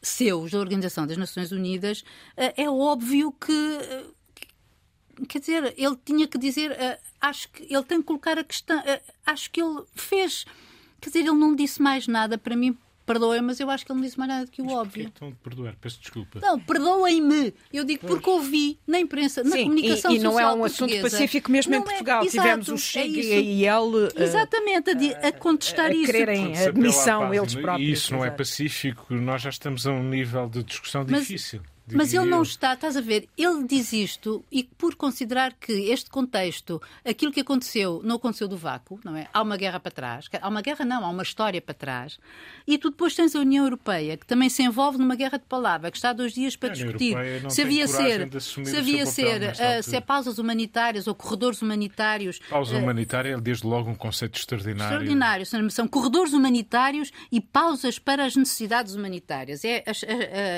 seus 0.00 0.50
da 0.50 0.58
Organização 0.58 1.06
das 1.06 1.16
Nações 1.16 1.52
Unidas, 1.52 2.04
é 2.36 2.68
óbvio 2.68 3.32
que 3.32 3.52
quer 5.28 5.40
dizer, 5.40 5.74
ele 5.76 5.96
tinha 6.04 6.26
que 6.26 6.38
dizer, 6.38 6.74
acho 7.20 7.50
que 7.50 7.62
ele 7.64 7.84
tem 7.84 7.98
que 8.00 8.04
colocar 8.04 8.38
a 8.38 8.44
questão, 8.44 8.82
acho 9.26 9.50
que 9.50 9.60
ele 9.60 9.82
fez, 9.94 10.46
quer 11.00 11.10
dizer, 11.10 11.20
ele 11.20 11.32
não 11.32 11.54
disse 11.54 11.82
mais 11.82 12.06
nada 12.08 12.38
para 12.38 12.56
mim 12.56 12.76
Perdoem, 13.06 13.42
mas 13.42 13.60
eu 13.60 13.68
acho 13.68 13.84
que 13.84 13.92
ele 13.92 14.00
não 14.00 14.06
disse 14.06 14.18
mais 14.18 14.28
nada 14.30 14.44
do 14.46 14.50
que 14.50 14.62
o 14.62 14.64
mas 14.64 14.74
óbvio. 14.74 15.04
Então, 15.04 15.30
de 15.30 15.36
perdoar, 15.36 15.76
peço 15.80 16.00
desculpa. 16.00 16.40
Não, 16.40 16.58
perdoem-me. 16.58 17.52
Eu 17.72 17.84
digo 17.84 18.00
pois. 18.00 18.14
porque 18.14 18.30
ouvi 18.30 18.78
na 18.86 18.98
imprensa, 18.98 19.44
na 19.44 19.50
Sim, 19.50 19.64
comunicação 19.64 20.10
e, 20.10 20.16
e 20.16 20.18
não 20.18 20.40
é 20.40 20.54
um 20.54 20.64
assunto 20.64 20.98
pacífico 21.02 21.50
mesmo 21.50 21.72
não 21.72 21.78
em 21.78 21.82
é. 21.82 21.84
Portugal. 21.84 22.22
É, 22.24 22.26
Tivemos 22.26 22.68
o 22.68 22.78
Chega 22.78 23.20
é 23.20 23.40
e 23.40 23.68
a 23.68 23.74
IEL 23.74 23.92
Exatamente, 24.16 24.90
a, 24.90 25.28
a 25.28 25.32
contestar 25.32 25.90
a, 25.90 25.94
isso. 25.94 26.06
quererem 26.06 26.56
a 26.56 26.68
admissão 26.68 27.34
eles 27.34 27.54
próprios. 27.54 27.88
E 27.88 27.92
isso 27.92 28.12
não 28.14 28.24
é 28.24 28.30
pacífico. 28.30 29.12
Nós 29.14 29.42
já 29.42 29.50
estamos 29.50 29.86
a 29.86 29.92
um 29.92 30.02
nível 30.02 30.48
de 30.48 30.62
discussão 30.62 31.04
mas, 31.08 31.20
difícil. 31.20 31.60
Mas 31.92 32.14
ele 32.14 32.24
não 32.24 32.42
está, 32.42 32.74
estás 32.74 32.96
a 32.96 33.00
ver, 33.00 33.28
ele 33.36 33.64
diz 33.66 33.92
isto 33.92 34.44
e 34.50 34.64
por 34.64 34.94
considerar 34.94 35.52
que 35.52 35.72
este 35.90 36.08
contexto, 36.08 36.80
aquilo 37.04 37.30
que 37.30 37.40
aconteceu, 37.40 38.00
não 38.02 38.16
aconteceu 38.16 38.48
do 38.48 38.56
vácuo, 38.56 38.98
não 39.04 39.14
é? 39.16 39.26
Há 39.32 39.42
uma 39.42 39.56
guerra 39.56 39.78
para 39.78 39.90
trás, 39.90 40.26
há 40.40 40.48
uma 40.48 40.62
guerra 40.62 40.84
não, 40.84 41.04
há 41.04 41.08
uma 41.08 41.22
história 41.22 41.60
para 41.60 41.74
trás. 41.74 42.18
E 42.66 42.78
tu 42.78 42.90
depois 42.90 43.14
tens 43.14 43.34
a 43.36 43.40
União 43.40 43.64
Europeia, 43.64 44.16
que 44.16 44.26
também 44.26 44.48
se 44.48 44.62
envolve 44.62 44.96
numa 44.98 45.14
guerra 45.14 45.38
de 45.38 45.44
palavra, 45.44 45.90
que 45.90 45.98
está 45.98 46.10
há 46.10 46.12
dois 46.12 46.32
dias 46.32 46.56
para 46.56 46.70
discutir 46.70 47.14
se 47.48 47.62
havia 47.62 47.86
ser, 47.86 48.28
se 48.40 48.76
havia 48.76 49.06
ser, 49.06 49.50
uh, 49.50 49.82
se 49.82 49.96
é 49.96 50.00
pausas 50.00 50.38
humanitárias 50.38 51.06
ou 51.06 51.14
corredores 51.14 51.60
humanitários. 51.60 52.40
Pausa 52.48 52.76
uh, 52.76 52.78
humanitária 52.78 53.34
é 53.34 53.40
desde 53.40 53.66
logo 53.66 53.90
um 53.90 53.94
conceito 53.94 54.38
extraordinário. 54.38 54.84
Extraordinário, 54.84 55.70
são 55.70 55.86
corredores 55.86 56.32
humanitários 56.32 57.10
e 57.30 57.40
pausas 57.40 57.98
para 57.98 58.24
as 58.24 58.36
necessidades 58.36 58.94
humanitárias. 58.94 59.64
É 59.64 59.84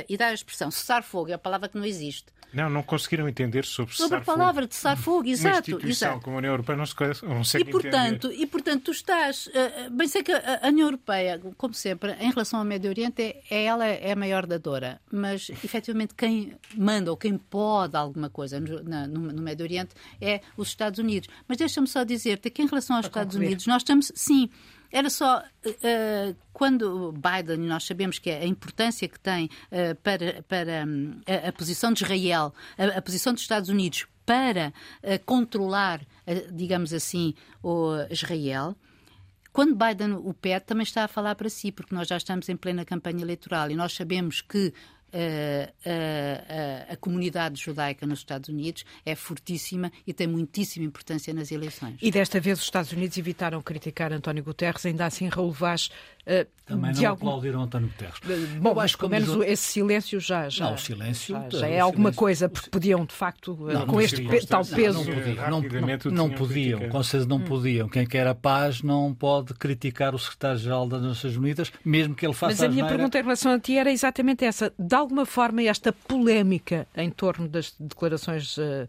e 0.09 0.17
dar 0.17 0.29
a 0.29 0.35
expressão 0.35 0.71
cessar 0.71 1.03
fogo, 1.17 1.31
é 1.31 1.35
a 1.35 1.39
palavra 1.39 1.67
que 1.67 1.79
não 1.79 1.85
existe. 1.85 2.27
Não, 2.53 2.69
não 2.69 2.83
conseguiram 2.83 3.27
entender 3.27 3.65
sobre 3.65 3.95
Sobre 3.95 4.19
a 4.19 4.21
palavra 4.21 4.63
fogo. 4.63 4.69
de 4.69 4.75
cessar 4.75 4.97
fogo, 4.97 5.29
exato. 5.29 5.49
Uma 5.49 5.59
instituição 5.61 6.09
exato. 6.11 6.25
como 6.25 6.37
a 6.37 6.39
União 6.39 6.53
Europeia 6.53 6.77
não 6.77 6.87
se 6.87 6.95
consegue 6.95 7.69
e, 7.69 7.73
portanto, 7.73 8.27
entender. 8.29 8.43
E, 8.43 8.47
portanto, 8.47 8.83
tu 8.85 8.91
estás... 8.91 9.47
Uh, 9.47 9.91
bem 9.91 10.07
sei 10.07 10.23
que 10.23 10.33
a, 10.33 10.61
União 10.69 10.87
Europeia, 10.87 11.41
como 11.57 11.73
sempre, 11.73 12.13
em 12.21 12.31
relação 12.31 12.59
ao 12.59 12.65
Médio 12.65 12.91
Oriente, 12.91 13.23
é, 13.23 13.43
é, 13.51 13.65
ela 13.65 13.87
é 13.87 14.13
a 14.13 14.17
maior 14.17 14.47
dadora. 14.47 15.01
Mas, 15.11 15.49
efetivamente, 15.51 16.15
quem 16.15 16.55
manda 16.77 17.11
ou 17.11 17.17
quem 17.17 17.39
pode 17.39 17.97
alguma 17.97 18.29
coisa 18.29 18.61
no, 18.61 18.83
no, 18.83 19.33
no 19.33 19.43
Médio 19.43 19.65
Oriente 19.65 19.95
é 20.21 20.43
os 20.57 20.69
Estados 20.69 20.99
Unidos. 20.99 21.29
Mas 21.49 21.57
deixa-me 21.57 21.87
só 21.87 22.05
dizer-te 22.05 22.51
que, 22.51 22.63
em 22.63 22.67
relação 22.67 22.97
aos 22.97 23.07
Estados 23.07 23.37
Unidos, 23.37 23.67
nós 23.67 23.83
estamos... 23.83 24.13
Sim, 24.15 24.51
era 24.91 25.11
só 25.11 25.39
uh, 25.41 26.37
quando 26.53 27.13
Biden, 27.13 27.59
nós 27.59 27.85
sabemos 27.85 28.19
que 28.19 28.31
é 28.31 28.43
a 28.43 28.47
importância 28.47 29.09
que 29.09 29.19
tem 29.19 29.47
uh, 29.47 29.95
para, 30.03 30.43
para 30.45 30.85
um, 30.87 31.21
a, 31.27 31.49
a, 31.49 31.53
posição 31.53 31.93
de 31.93 32.05
Israel, 32.05 32.55
a, 32.79 32.99
a, 32.99 33.03
posição 33.03 33.33
dos 33.33 33.43
Estados 33.43 33.69
Unidos 33.69 34.07
para 34.25 34.73
uh, 35.03 35.25
controlar, 35.25 36.01
digamos 36.53 36.93
assim, 36.93 37.35
o 37.63 37.93
Israel. 38.11 38.75
Quando 39.53 39.75
Biden 39.75 40.13
o 40.13 40.35
pede, 40.35 40.67
também 40.67 40.83
está 40.83 41.05
a 41.05 41.09
falar 41.09 41.35
para 41.35 41.49
si, 41.49 41.73
porque 41.73 41.95
nós 41.95 42.09
já 42.09 42.19
estamos 42.19 42.47
em 42.49 42.57
plena 42.57 42.85
campanha 42.85 43.23
eleitoral 43.23 43.71
e 43.71 43.75
nós 43.75 43.95
sabemos 43.95 44.43
que 44.43 44.75
a, 45.17 46.91
a, 46.91 46.93
a, 46.93 46.97
comunidade 46.97 47.61
judaica 47.61 48.07
nos 48.07 48.19
Estados 48.19 48.49
Unidos 48.49 48.85
é 49.05 49.15
fortíssima 49.15 49.91
e 50.07 50.13
tem 50.13 50.27
muitíssima 50.27 50.85
importância 50.85 51.33
nas 51.33 51.51
eleições. 51.51 51.97
E 52.03 52.11
desta 52.11 52.39
vez 52.39 52.59
os 52.59 52.65
Estados 52.65 52.93
Unidos 52.93 53.17
evitaram 53.17 53.63
criticar 53.63 54.13
António 54.13 54.45
Guterres, 54.45 54.85
ainda 54.85 55.07
assim 55.07 55.29
Raul 55.29 55.53
Vaz 55.53 55.91
Uh, 56.27 56.45
Também 56.65 56.93
não 56.93 57.09
algum... 57.09 57.29
aplaudiram 57.29 57.63
António 57.63 57.89
Guterres. 57.89 58.19
Bom, 58.61 58.75
mas 58.75 58.97
pelo 58.97 59.11
menos 59.11 59.31
diz... 59.31 59.41
esse 59.47 59.63
silêncio 59.63 60.19
já, 60.19 60.49
já, 60.49 60.65
não, 60.65 60.75
o 60.75 60.79
silêncio, 60.79 61.37
já, 61.53 61.61
já 61.61 61.67
é 61.69 61.79
alguma 61.79 62.11
silêncio... 62.11 62.19
coisa, 62.19 62.49
porque 62.49 62.69
podiam, 62.69 63.05
de 63.05 63.15
facto, 63.15 63.57
não, 63.61 63.87
com 63.87 64.01
este 64.01 64.23
pe 64.23 64.45
tal 64.45 64.65
peso... 64.65 65.05
Não, 65.05 65.05
não 65.05 65.63
podiam, 65.63 66.13
não, 66.13 66.29
não 66.29 66.31
podiam 66.31 66.89
com 66.89 67.03
certeza 67.03 67.29
não 67.29 67.37
hum. 67.37 67.45
podiam. 67.45 67.89
Quem 67.89 68.07
quer 68.07 68.27
a 68.27 68.35
paz 68.35 68.83
não 68.83 69.15
pode 69.15 69.55
criticar 69.55 70.15
o 70.15 70.19
secretário-geral 70.19 70.89
das 70.89 71.03
Nações 71.03 71.37
Unidas, 71.37 71.73
mesmo 71.85 72.15
que 72.15 72.27
ele 72.27 72.35
faça 72.35 72.53
Mas 72.53 72.63
a, 72.63 72.69
minha 72.69 72.87
pergunta 72.87 73.19
em 73.19 73.23
relação 73.23 73.53
a 73.53 73.59
ti 73.59 73.77
era 73.77 73.91
exatamente 73.91 74.45
essa. 74.45 74.73
De 74.79 74.95
alguma 74.95 75.25
forma, 75.25 75.63
esta 75.63 75.93
polémica 75.93 76.87
em 76.97 77.11
torno 77.11 77.49
das 77.49 77.75
declarações 77.79 78.57
uh, 78.59 78.89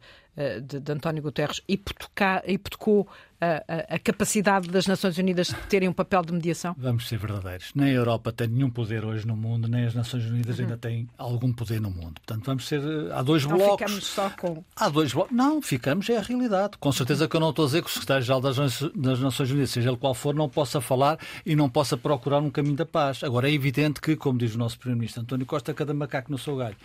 de, 0.61 0.79
de, 0.79 0.91
António 0.91 1.23
Guterres 1.23 1.61
hipotecou 1.67 3.07
a, 3.41 3.95
a, 3.95 3.99
capacidade 3.99 4.67
das 4.69 4.87
Nações 4.87 5.17
Unidas 5.17 5.47
de 5.47 5.55
terem 5.67 5.89
um 5.89 5.93
papel 5.93 6.23
de 6.23 6.33
mediação? 6.33 6.75
Vamos 6.77 7.07
ser 7.07 7.17
verdadeiros. 7.17 7.71
Nem 7.75 7.89
a 7.89 7.93
Europa 7.93 8.31
tem 8.31 8.47
nenhum 8.47 8.69
poder 8.69 9.03
hoje 9.03 9.25
no 9.25 9.35
mundo, 9.35 9.67
nem 9.67 9.85
as 9.85 9.93
Nações 9.93 10.25
Unidas 10.25 10.57
uhum. 10.57 10.65
ainda 10.65 10.77
têm 10.77 11.07
algum 11.17 11.51
poder 11.51 11.79
no 11.81 11.89
mundo. 11.89 12.21
Portanto, 12.25 12.45
vamos 12.45 12.67
ser. 12.67 12.81
Há 13.11 13.21
dois 13.21 13.45
não 13.45 13.57
blocos. 13.57 13.91
ficamos 13.91 14.05
só 14.05 14.29
com. 14.29 14.63
Há 14.75 14.89
dois 14.89 15.13
blocos. 15.13 15.35
Não, 15.35 15.61
ficamos, 15.61 16.09
é 16.09 16.17
a 16.17 16.21
realidade. 16.21 16.77
Com 16.79 16.91
certeza 16.91 17.27
que 17.27 17.35
eu 17.35 17.39
não 17.39 17.49
estou 17.49 17.65
a 17.65 17.67
dizer 17.67 17.83
que 17.83 17.89
o 17.89 17.93
secretário-geral 17.93 18.41
das 18.41 19.19
Nações 19.19 19.51
Unidas, 19.51 19.71
seja 19.71 19.89
ele 19.89 19.97
qual 19.97 20.13
for, 20.13 20.33
não 20.35 20.49
possa 20.49 20.81
falar 20.81 21.19
e 21.45 21.55
não 21.55 21.69
possa 21.69 21.97
procurar 21.97 22.39
um 22.39 22.49
caminho 22.49 22.75
da 22.75 22.85
paz. 22.85 23.23
Agora, 23.23 23.49
é 23.49 23.53
evidente 23.53 24.01
que, 24.01 24.15
como 24.15 24.37
diz 24.37 24.55
o 24.55 24.57
nosso 24.57 24.77
Primeiro-Ministro 24.79 25.21
António 25.21 25.45
Costa, 25.45 25.73
cada 25.73 25.93
macaco 25.93 26.31
no 26.31 26.37
seu 26.37 26.55
galho 26.55 26.77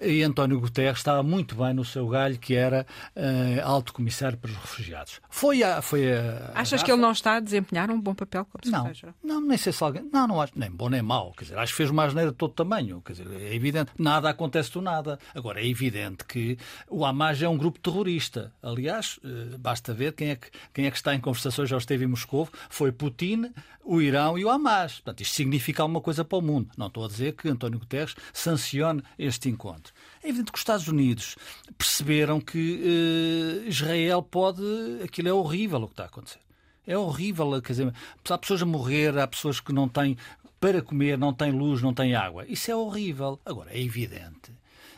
e 0.00 0.22
António 0.22 0.60
Guterres 0.60 0.98
estava 0.98 1.22
muito 1.22 1.54
bem 1.54 1.72
no 1.74 1.84
seu 1.84 2.06
galho, 2.08 2.38
que 2.38 2.54
era 2.54 2.86
uh, 3.14 3.66
alto 3.66 3.92
comissário 3.92 4.36
para 4.38 4.50
os 4.50 4.56
refugiados. 4.56 5.20
Foi 5.30 5.62
a. 5.62 5.80
Foi 5.80 6.12
a 6.12 6.52
Achas 6.54 6.82
a... 6.82 6.84
que 6.84 6.92
ele 6.92 7.00
não 7.00 7.12
está 7.12 7.36
a 7.36 7.40
desempenhar 7.40 7.90
um 7.90 8.00
bom 8.00 8.14
papel 8.14 8.44
como 8.44 8.62
não, 8.66 8.90
não, 9.22 9.40
nem 9.40 9.56
sei 9.56 9.72
se 9.72 9.82
alguém. 9.82 10.08
Não, 10.12 10.26
não 10.26 10.40
acho, 10.40 10.52
nem 10.56 10.70
bom 10.70 10.88
nem 10.88 11.02
mau. 11.02 11.32
Quer 11.32 11.44
dizer, 11.44 11.58
acho 11.58 11.72
que 11.72 11.76
fez 11.76 11.90
uma 11.90 12.04
asneira 12.04 12.30
de 12.30 12.36
todo 12.36 12.52
tamanho. 12.52 13.00
Quer 13.02 13.12
dizer, 13.12 13.30
é 13.32 13.54
evidente. 13.54 13.92
Nada 13.98 14.28
acontece 14.28 14.72
do 14.72 14.80
nada. 14.80 15.18
Agora, 15.34 15.60
é 15.60 15.66
evidente 15.66 16.24
que 16.24 16.58
o 16.88 17.04
Hamas 17.04 17.40
é 17.42 17.48
um 17.48 17.56
grupo 17.56 17.78
terrorista. 17.78 18.52
Aliás, 18.62 19.18
uh, 19.18 19.58
basta 19.58 19.94
ver 19.94 20.12
quem 20.12 20.30
é, 20.30 20.36
que, 20.36 20.50
quem 20.72 20.86
é 20.86 20.90
que 20.90 20.96
está 20.96 21.14
em 21.14 21.20
conversações, 21.20 21.68
já 21.68 21.76
esteve 21.76 22.04
em 22.04 22.08
Moscou, 22.08 22.48
foi 22.68 22.92
Putin, 22.92 23.52
o 23.84 24.00
Irão 24.00 24.36
e 24.36 24.44
o 24.44 24.50
Hamas. 24.50 24.94
Portanto, 24.94 25.20
isto 25.20 25.34
significa 25.34 25.82
alguma 25.82 26.00
coisa 26.00 26.24
para 26.24 26.38
o 26.38 26.42
mundo. 26.42 26.70
Não 26.76 26.88
estou 26.88 27.04
a 27.04 27.08
dizer 27.08 27.32
que 27.32 27.48
António 27.48 27.78
Guterres 27.78 28.14
sancione 28.32 29.02
este 29.18 29.48
encontro. 29.48 29.85
É 30.26 30.28
evidente 30.28 30.50
que 30.50 30.58
os 30.58 30.62
Estados 30.62 30.88
Unidos 30.88 31.36
perceberam 31.78 32.40
que 32.40 33.62
uh, 33.64 33.68
Israel 33.68 34.20
pode. 34.24 34.60
Aquilo 35.04 35.28
é 35.28 35.32
horrível 35.32 35.82
o 35.82 35.86
que 35.86 35.92
está 35.92 36.02
a 36.02 36.06
acontecer. 36.06 36.40
É 36.84 36.98
horrível, 36.98 37.62
quer 37.62 37.72
dizer, 37.72 37.94
há 38.28 38.38
pessoas 38.38 38.60
a 38.60 38.66
morrer, 38.66 39.16
há 39.18 39.26
pessoas 39.28 39.60
que 39.60 39.72
não 39.72 39.88
têm 39.88 40.16
para 40.58 40.82
comer, 40.82 41.16
não 41.16 41.32
têm 41.32 41.52
luz, 41.52 41.80
não 41.80 41.94
têm 41.94 42.16
água. 42.16 42.44
Isso 42.48 42.68
é 42.72 42.74
horrível. 42.74 43.38
Agora, 43.46 43.70
é 43.70 43.80
evidente. 43.80 44.50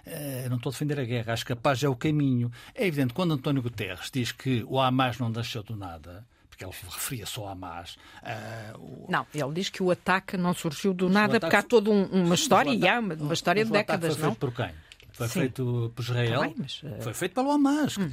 Uh, 0.06 0.48
não 0.48 0.56
estou 0.56 0.70
a 0.70 0.72
defender 0.72 0.98
a 0.98 1.04
guerra, 1.04 1.34
acho 1.34 1.44
que 1.44 1.52
a 1.52 1.56
paz 1.56 1.82
é 1.82 1.88
o 1.90 1.94
caminho. 1.94 2.50
É 2.74 2.86
evidente, 2.86 3.12
quando 3.12 3.34
António 3.34 3.60
Guterres 3.60 4.10
diz 4.10 4.32
que 4.32 4.64
o 4.66 4.80
Hamas 4.80 5.18
não 5.18 5.28
nasceu 5.28 5.62
do 5.62 5.76
nada, 5.76 6.26
porque 6.48 6.64
ele 6.64 6.72
referia 6.72 7.26
só 7.26 7.48
a 7.48 7.52
Hamas. 7.52 7.98
Uh, 8.22 8.78
o... 8.78 9.06
Não, 9.10 9.26
ele 9.34 9.52
diz 9.52 9.68
que 9.68 9.82
o 9.82 9.90
ataque 9.90 10.38
não 10.38 10.54
surgiu 10.54 10.94
do 10.94 11.10
nada, 11.10 11.36
ataque... 11.36 11.40
porque 11.40 11.56
há 11.56 11.62
toda 11.62 11.90
um, 11.90 12.04
uma 12.04 12.34
história, 12.34 12.70
e 12.70 12.88
há 12.88 12.98
uma, 12.98 13.12
uma 13.12 13.34
história 13.34 13.62
de 13.62 13.70
décadas, 13.70 14.14
foi 14.14 14.22
não? 14.22 14.30
Feito 14.30 14.40
por 14.40 14.54
quem? 14.54 14.87
Foi 15.18 15.26
Sim. 15.26 15.40
feito 15.40 15.92
por 15.96 16.02
Israel? 16.02 16.40
Tá 16.40 16.46
bem, 16.46 16.54
mas, 16.56 16.80
uh... 16.84 17.02
Foi 17.02 17.12
feito 17.12 17.34
pelo 17.34 17.50
Hamas. 17.50 17.98
Hum. 17.98 18.12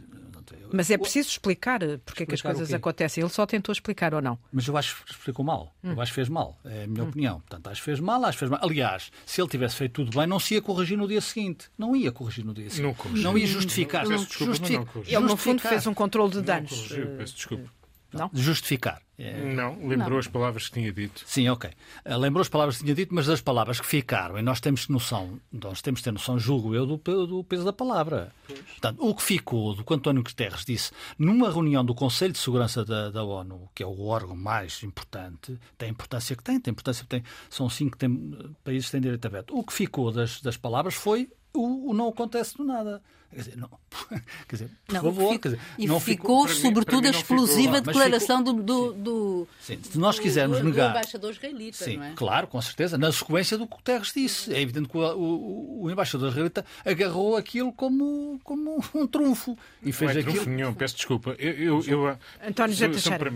Mas 0.74 0.90
é 0.90 0.98
preciso 0.98 1.30
explicar 1.30 1.82
eh, 1.84 2.00
porque 2.04 2.24
é 2.24 2.26
que 2.26 2.34
as 2.34 2.42
coisas 2.42 2.74
acontecem. 2.74 3.22
Ele 3.24 3.32
só 3.32 3.46
tentou 3.46 3.72
explicar 3.72 4.14
ou 4.14 4.22
não? 4.22 4.40
Mas 4.52 4.68
eu 4.68 4.76
acho 4.76 5.04
que 5.04 5.12
explicou 5.12 5.46
mal. 5.46 5.76
Hum. 5.84 5.92
Eu 5.92 6.02
acho 6.02 6.12
que 6.12 6.16
fez 6.16 6.30
mal. 6.30 6.60
É 6.66 6.84
a 6.84 6.88
minha 6.88 7.04
hum. 7.04 7.10
opinião. 7.10 7.40
Portanto, 7.42 7.68
acho 7.68 7.82
que 7.82 7.86
fez 7.86 8.00
mal, 8.00 8.24
acho 8.26 8.34
que 8.34 8.40
fez 8.40 8.52
mal. 8.52 8.60
Aliás, 8.64 9.12
se 9.24 9.40
ele 9.40 9.48
tivesse 9.48 9.76
feito 9.76 10.04
tudo 10.04 10.18
bem, 10.18 10.26
não 10.26 10.40
se 10.40 10.56
ia 10.56 10.62
corrigir 10.62 10.98
no 10.98 11.08
dia 11.08 11.22
seguinte. 11.22 11.70
Não 11.78 11.96
ia 11.96 12.12
corrigir 12.12 12.44
no 12.44 12.56
dia 12.56 12.70
seguinte. 12.72 12.98
Não, 13.04 13.22
não 13.22 13.38
ia 13.38 13.46
justificar. 13.46 14.04
Não, 14.04 14.12
não, 14.12 14.18
desculpa, 14.18 14.54
Justi... 14.54 14.74
não, 14.74 14.88
ele, 15.06 15.20
no 15.20 15.38
fundo, 15.38 15.62
fez 15.62 15.86
um 15.86 15.94
controle 15.94 16.32
de 16.32 16.42
danos. 16.42 16.72
Corrigiu, 16.72 17.18
peço 17.18 17.36
desculpa. 17.36 17.70
Não? 18.16 18.30
Justificar. 18.34 19.02
É... 19.18 19.54
Não, 19.54 19.78
lembrou 19.88 20.12
não. 20.12 20.18
as 20.18 20.28
palavras 20.28 20.68
que 20.68 20.74
tinha 20.74 20.92
dito. 20.92 21.24
Sim, 21.26 21.48
ok. 21.50 21.70
Uh, 22.06 22.18
lembrou 22.18 22.42
as 22.42 22.50
palavras 22.50 22.78
que 22.78 22.84
tinha 22.84 22.96
dito, 22.96 23.16
mas 23.16 23.28
das 23.28 23.40
palavras 23.40 23.80
que 23.80 23.86
ficaram, 23.88 24.38
e 24.38 24.42
nós 24.42 24.60
temos 24.60 24.88
noção, 24.90 25.40
nós 25.52 25.82
temos 25.82 26.02
de 26.02 26.06
ter 26.06 26.12
noção, 26.12 26.38
julgo 26.38 26.76
eu, 26.76 26.86
do, 26.86 26.98
do 26.98 27.44
peso 27.44 27.64
da 27.64 27.72
palavra. 27.72 28.34
Pois. 28.46 28.60
Portanto, 28.60 28.98
o 29.00 29.16
que 29.16 29.24
ficou 29.24 29.74
do 29.74 29.84
que 29.84 29.94
António 29.94 30.24
Guterres 30.24 30.66
disse 30.66 30.92
numa 31.18 31.50
reunião 31.50 31.84
do 31.84 31.96
Conselho 31.96 32.34
de 32.34 32.40
Segurança 32.40 32.84
da, 32.84 33.10
da, 33.10 33.24
ONU, 33.24 33.70
que 33.74 33.84
é 33.84 33.86
o 33.86 34.06
órgão 34.06 34.36
mais 34.36 34.84
importante, 34.84 35.58
tem 35.78 35.90
a 35.90 35.92
importância 35.92 36.36
que 36.36 36.44
tem, 36.44 36.60
tem 36.60 36.72
importância 36.72 37.04
que 37.04 37.10
tem, 37.10 37.24
são 37.50 37.70
cinco 37.70 37.98
tem, 37.98 38.38
países 38.64 38.88
que 38.88 38.92
têm 38.92 39.02
direito 39.02 39.26
a 39.26 39.30
veto. 39.30 39.58
O 39.58 39.64
que 39.64 39.74
ficou 39.74 40.12
das, 40.12 40.42
das 40.42 40.58
palavras 40.58 40.94
foi 40.94 41.30
o, 41.54 41.92
o 41.92 41.94
não 41.94 42.10
acontece 42.10 42.58
do 42.58 42.66
nada. 42.66 43.02
Quer 43.32 43.42
dizer, 43.42 43.58
não, 43.58 43.70
quer 44.48 44.56
dizer, 44.56 44.70
por 44.86 44.94
não, 44.94 45.02
favor. 45.02 45.32
Fico, 45.34 45.42
quer 45.42 45.50
dizer, 45.50 45.62
e 45.78 45.88
não 45.88 46.00
ficou, 46.00 46.48
ficou 46.48 46.62
sobretudo, 46.62 47.08
a 47.08 47.10
explosiva 47.10 47.78
ficou, 47.78 47.94
declaração 47.94 48.38
ficou, 48.40 48.64
do, 48.64 48.94
do, 48.94 49.48
sim, 49.60 49.80
se 49.82 49.98
nós 49.98 50.18
quisermos 50.18 50.60
do, 50.60 50.66
negar. 50.66 50.92
Do 50.92 50.98
embaixador 50.98 51.32
israelita, 51.32 51.84
sim, 51.84 51.98
não 51.98 52.06
é? 52.06 52.14
Claro, 52.16 52.48
com 52.48 52.62
certeza, 52.62 52.98
na 52.98 53.12
sequência 53.12 53.58
do 53.58 53.68
que 53.68 53.74
o 53.74 53.78
Guterres 53.78 54.14
disse. 54.14 54.54
É 54.54 54.62
evidente 54.62 54.88
que 54.88 54.98
o, 54.98 55.02
o, 55.02 55.84
o, 55.84 55.92
embaixador 55.92 56.30
israelita 56.30 56.66
agarrou 56.86 57.36
aquilo 57.36 57.74
como, 57.74 58.40
como 58.44 58.84
um 58.94 59.06
trunfo. 59.06 59.58
E 59.84 59.92
fez 59.92 60.12
não 60.12 60.18
é 60.18 60.22
aquilo... 60.22 60.34
trunfo 60.36 60.50
nenhum, 60.50 60.74
peço 60.74 60.96
desculpa. 60.96 61.36
Eu, 61.38 61.82
eu, 61.82 61.84
eu 61.86 62.18
António 62.48 62.74
José 62.74 62.88
Teixeira. 62.90 63.32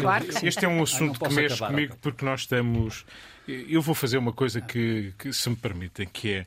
Claro. 0.00 0.26
Este 0.42 0.64
é 0.64 0.68
um 0.68 0.82
assunto 0.82 1.20
que 1.20 1.28
mexe 1.32 1.54
acabar, 1.54 1.70
comigo 1.70 1.96
porque 2.00 2.24
nós 2.24 2.40
estamos. 2.40 3.04
Eu 3.46 3.82
vou 3.82 3.94
fazer 3.94 4.16
uma 4.16 4.32
coisa 4.32 4.60
que, 4.60 5.12
que 5.18 5.32
se 5.32 5.50
me 5.50 5.56
permitem, 5.56 6.08
que 6.10 6.32
é 6.32 6.46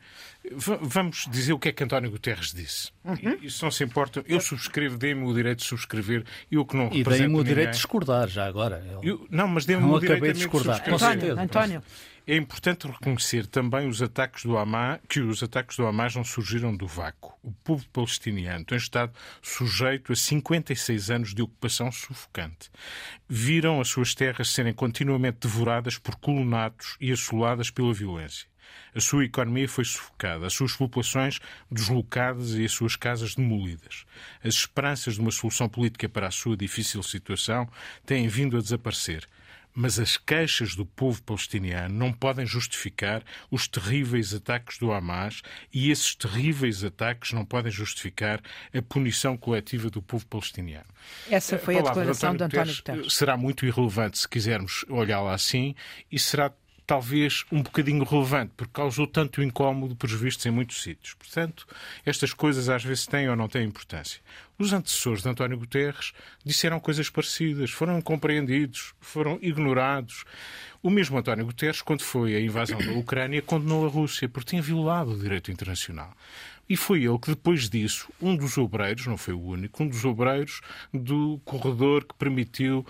Vamos 0.52 1.28
dizer 1.30 1.54
o 1.54 1.60
que 1.60 1.70
é 1.70 1.72
que 1.72 1.84
António 1.84 2.12
Guterres 2.12 2.54
disse. 2.54 2.87
Uhum. 3.04 3.38
Isso 3.42 3.64
não 3.64 3.72
se 3.72 3.84
importa. 3.84 4.24
Eu 4.28 4.40
subscrevo, 4.40 4.98
dê-me 4.98 5.24
o 5.24 5.34
direito 5.34 5.60
de 5.60 5.66
subscrever 5.66 6.24
e 6.52 6.56
eu 6.56 6.66
que 6.66 6.76
não 6.76 6.90
E 6.92 7.04
dê-me 7.04 7.36
o 7.36 7.44
direito 7.44 7.72
de 7.72 7.76
discordar, 7.76 8.28
já 8.28 8.46
agora. 8.46 8.84
Eu... 8.92 9.02
Eu, 9.04 9.28
não, 9.30 9.48
mas 9.48 9.66
dê-me 9.66 9.84
o 9.84 10.00
direito 10.00 10.24
de 10.24 10.34
discordar. 10.34 10.84
De 10.84 10.92
António, 10.92 11.40
António. 11.40 11.84
É 12.30 12.36
importante 12.36 12.86
reconhecer 12.86 13.48
também 13.48 13.88
os 13.88 14.02
ataques 14.02 14.44
do 14.44 14.58
Hamas, 14.58 15.00
que 15.08 15.22
os 15.22 15.42
ataques 15.42 15.78
do 15.78 15.88
Hamas 15.88 16.14
não 16.14 16.26
surgiram 16.26 16.76
do 16.76 16.86
vácuo. 16.86 17.34
O 17.42 17.54
povo 17.54 17.88
palestiniano 17.88 18.66
tem 18.66 18.78
estado 18.78 19.14
sujeito 19.42 20.12
a 20.12 20.16
56 20.16 21.10
anos 21.10 21.34
de 21.34 21.42
ocupação 21.42 21.90
sufocante. 21.90 22.70
Viram 23.30 23.80
as 23.80 23.88
suas 23.88 24.14
terras 24.14 24.50
serem 24.50 24.74
continuamente 24.74 25.38
devoradas 25.40 25.98
por 25.98 26.18
colonatos 26.18 26.98
e 27.00 27.14
assoladas 27.14 27.70
pela 27.70 27.94
violência. 27.94 28.46
A 28.96 29.00
sua 29.00 29.26
economia 29.26 29.68
foi 29.68 29.86
sufocada, 29.86 30.48
as 30.48 30.54
suas 30.54 30.74
populações 30.74 31.40
deslocadas 31.70 32.56
e 32.56 32.66
as 32.66 32.72
suas 32.72 32.96
casas 32.96 33.36
demolidas. 33.36 34.06
As 34.44 34.56
esperanças 34.56 35.16
de 35.16 35.22
uma 35.22 35.32
solução 35.32 35.70
política 35.70 36.10
para 36.10 36.28
a 36.28 36.32
sua 36.32 36.58
difícil 36.58 37.04
situação 37.04 37.70
têm 38.06 38.28
vindo 38.28 38.58
a 38.58 38.62
desaparecer. 38.62 39.28
Mas 39.80 40.00
as 40.00 40.18
queixas 40.18 40.74
do 40.74 40.84
povo 40.84 41.22
palestiniano 41.22 41.94
não 41.94 42.12
podem 42.12 42.48
justificar 42.48 43.24
os 43.52 43.68
terríveis 43.68 44.34
ataques 44.34 44.80
do 44.80 44.92
Hamas 44.92 45.44
e 45.72 45.92
esses 45.92 46.16
terríveis 46.16 46.84
ataques 46.84 47.32
não 47.32 47.46
podem 47.46 47.72
justificar 47.72 48.42
a 48.74 48.82
punição 48.82 49.38
coletiva 49.38 49.92
do 49.92 50.02
povo 50.02 50.26
palestiniano. 50.26 50.88
Essa 51.30 51.60
foi 51.60 51.76
a, 51.76 51.82
a 51.82 51.84
declaração 51.84 52.36
de 52.36 52.44
António 52.44 52.76
Guterres. 52.76 53.14
Será 53.14 53.38
muito 53.38 53.68
irrelevante 53.68 54.18
se 54.18 54.28
quisermos 54.28 54.84
olhá-la 54.90 55.36
assim 55.36 55.76
e 56.12 56.18
será 56.18 56.52
talvez 56.88 57.44
um 57.52 57.62
bocadinho 57.62 58.06
relevante, 58.06 58.54
porque 58.56 58.72
causou 58.72 59.06
tanto 59.06 59.44
incómodo, 59.44 59.94
por 59.94 60.10
vistos, 60.10 60.46
em 60.46 60.52
muitos 60.52 60.82
sítios. 60.82 61.14
Portanto, 61.16 61.68
estas 62.06 62.34
coisas 62.34 62.70
às 62.70 62.84
vezes 62.84 63.06
têm 63.06 63.30
ou 63.30 63.36
não 63.36 63.50
têm 63.50 63.68
importância. 63.68 64.22
Os 64.60 64.74
antecessores 64.74 65.22
de 65.22 65.30
António 65.30 65.58
Guterres 65.58 66.14
disseram 66.44 66.80
coisas 66.80 67.10
parecidas, 67.10 67.70
foram 67.70 68.00
incompreendidos, 68.00 68.94
foram 69.00 69.38
ignorados. 69.42 70.24
O 70.82 70.90
mesmo 70.90 71.18
António 71.18 71.46
Guterres, 71.46 71.82
quando 71.82 72.02
foi 72.02 72.36
a 72.36 72.42
invasão 72.42 72.80
da 72.80 72.92
Ucrânia, 72.94 73.42
condenou 73.42 73.86
a 73.86 73.90
Rússia 73.90 74.28
por 74.28 74.44
ter 74.44 74.62
violado 74.62 75.12
o 75.12 75.20
direito 75.20 75.52
internacional. 75.52 76.12
E 76.70 76.76
foi 76.76 77.04
ele 77.04 77.18
que, 77.18 77.30
depois 77.30 77.70
disso, 77.70 78.12
um 78.22 78.36
dos 78.36 78.58
obreiros, 78.58 79.08
não 79.08 79.18
foi 79.18 79.34
o 79.34 79.42
único, 79.42 79.84
um 79.84 79.88
dos 79.88 80.04
obreiros 80.04 80.60
do 80.94 81.40
corredor 81.46 82.04
que 82.04 82.14
permitiu 82.16 82.86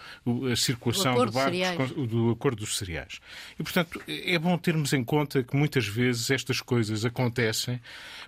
a 0.51 0.55
circulação 0.55 1.25
de 1.25 1.31
barcos 1.31 1.91
do 1.91 2.31
Acordo 2.31 2.61
dos 2.61 2.77
Cereais. 2.77 3.19
E, 3.59 3.63
portanto, 3.63 4.01
é 4.07 4.37
bom 4.39 4.57
termos 4.57 4.93
em 4.93 5.03
conta 5.03 5.43
que 5.43 5.55
muitas 5.55 5.87
vezes 5.87 6.31
estas 6.31 6.59
coisas 6.59 7.05
acontecem, 7.05 7.79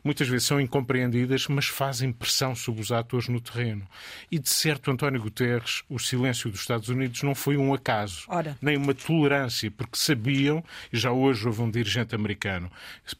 muitas 0.04 0.28
vezes 0.28 0.45
são 0.45 0.62
incompreendidas, 0.62 1.47
mas 1.47 1.65
fazem 1.65 2.12
pressão 2.12 2.54
sobre 2.54 2.82
os 2.82 2.91
atores 2.91 3.28
no 3.32 3.39
terreno. 3.39 3.88
E, 4.32 4.39
de 4.39 4.50
certo, 4.50 4.92
António 4.92 5.22
Guterres, 5.22 5.84
o 5.89 6.00
silêncio 6.00 6.50
dos 6.50 6.62
Estados 6.62 6.89
Unidos 6.89 7.24
não 7.24 7.36
foi 7.36 7.58
um 7.58 7.74
acaso, 7.74 8.26
Ora. 8.28 8.58
nem 8.62 8.78
uma 8.78 8.94
tolerância, 8.94 9.70
porque 9.72 9.98
sabiam, 9.98 10.63
e 10.92 10.98
já 10.98 11.12
hoje 11.12 11.46
houve 11.48 11.62
um 11.62 11.70
dirigente 11.70 12.15
americano 12.15 12.72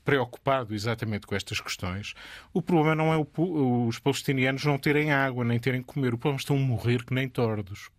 preocupado 0.04 0.74
exatamente 0.74 1.28
com 1.28 1.36
estas 1.36 1.60
questões, 1.60 2.13
o 2.54 2.62
problema 2.62 2.95
não 2.95 3.13
é 3.13 3.17
o, 3.17 3.88
os 3.88 4.00
palestinianos 4.00 4.65
não 4.65 4.78
terem 4.78 5.12
água, 5.12 5.43
nem 5.43 5.60
terem 5.60 5.82
comer. 5.82 6.13
O 6.13 6.17
problema 6.17 6.39
estão 6.39 6.56
a 6.56 6.60
morrer 6.60 7.04
que 7.04 7.13
nem 7.13 7.28
tordos. 7.28 7.89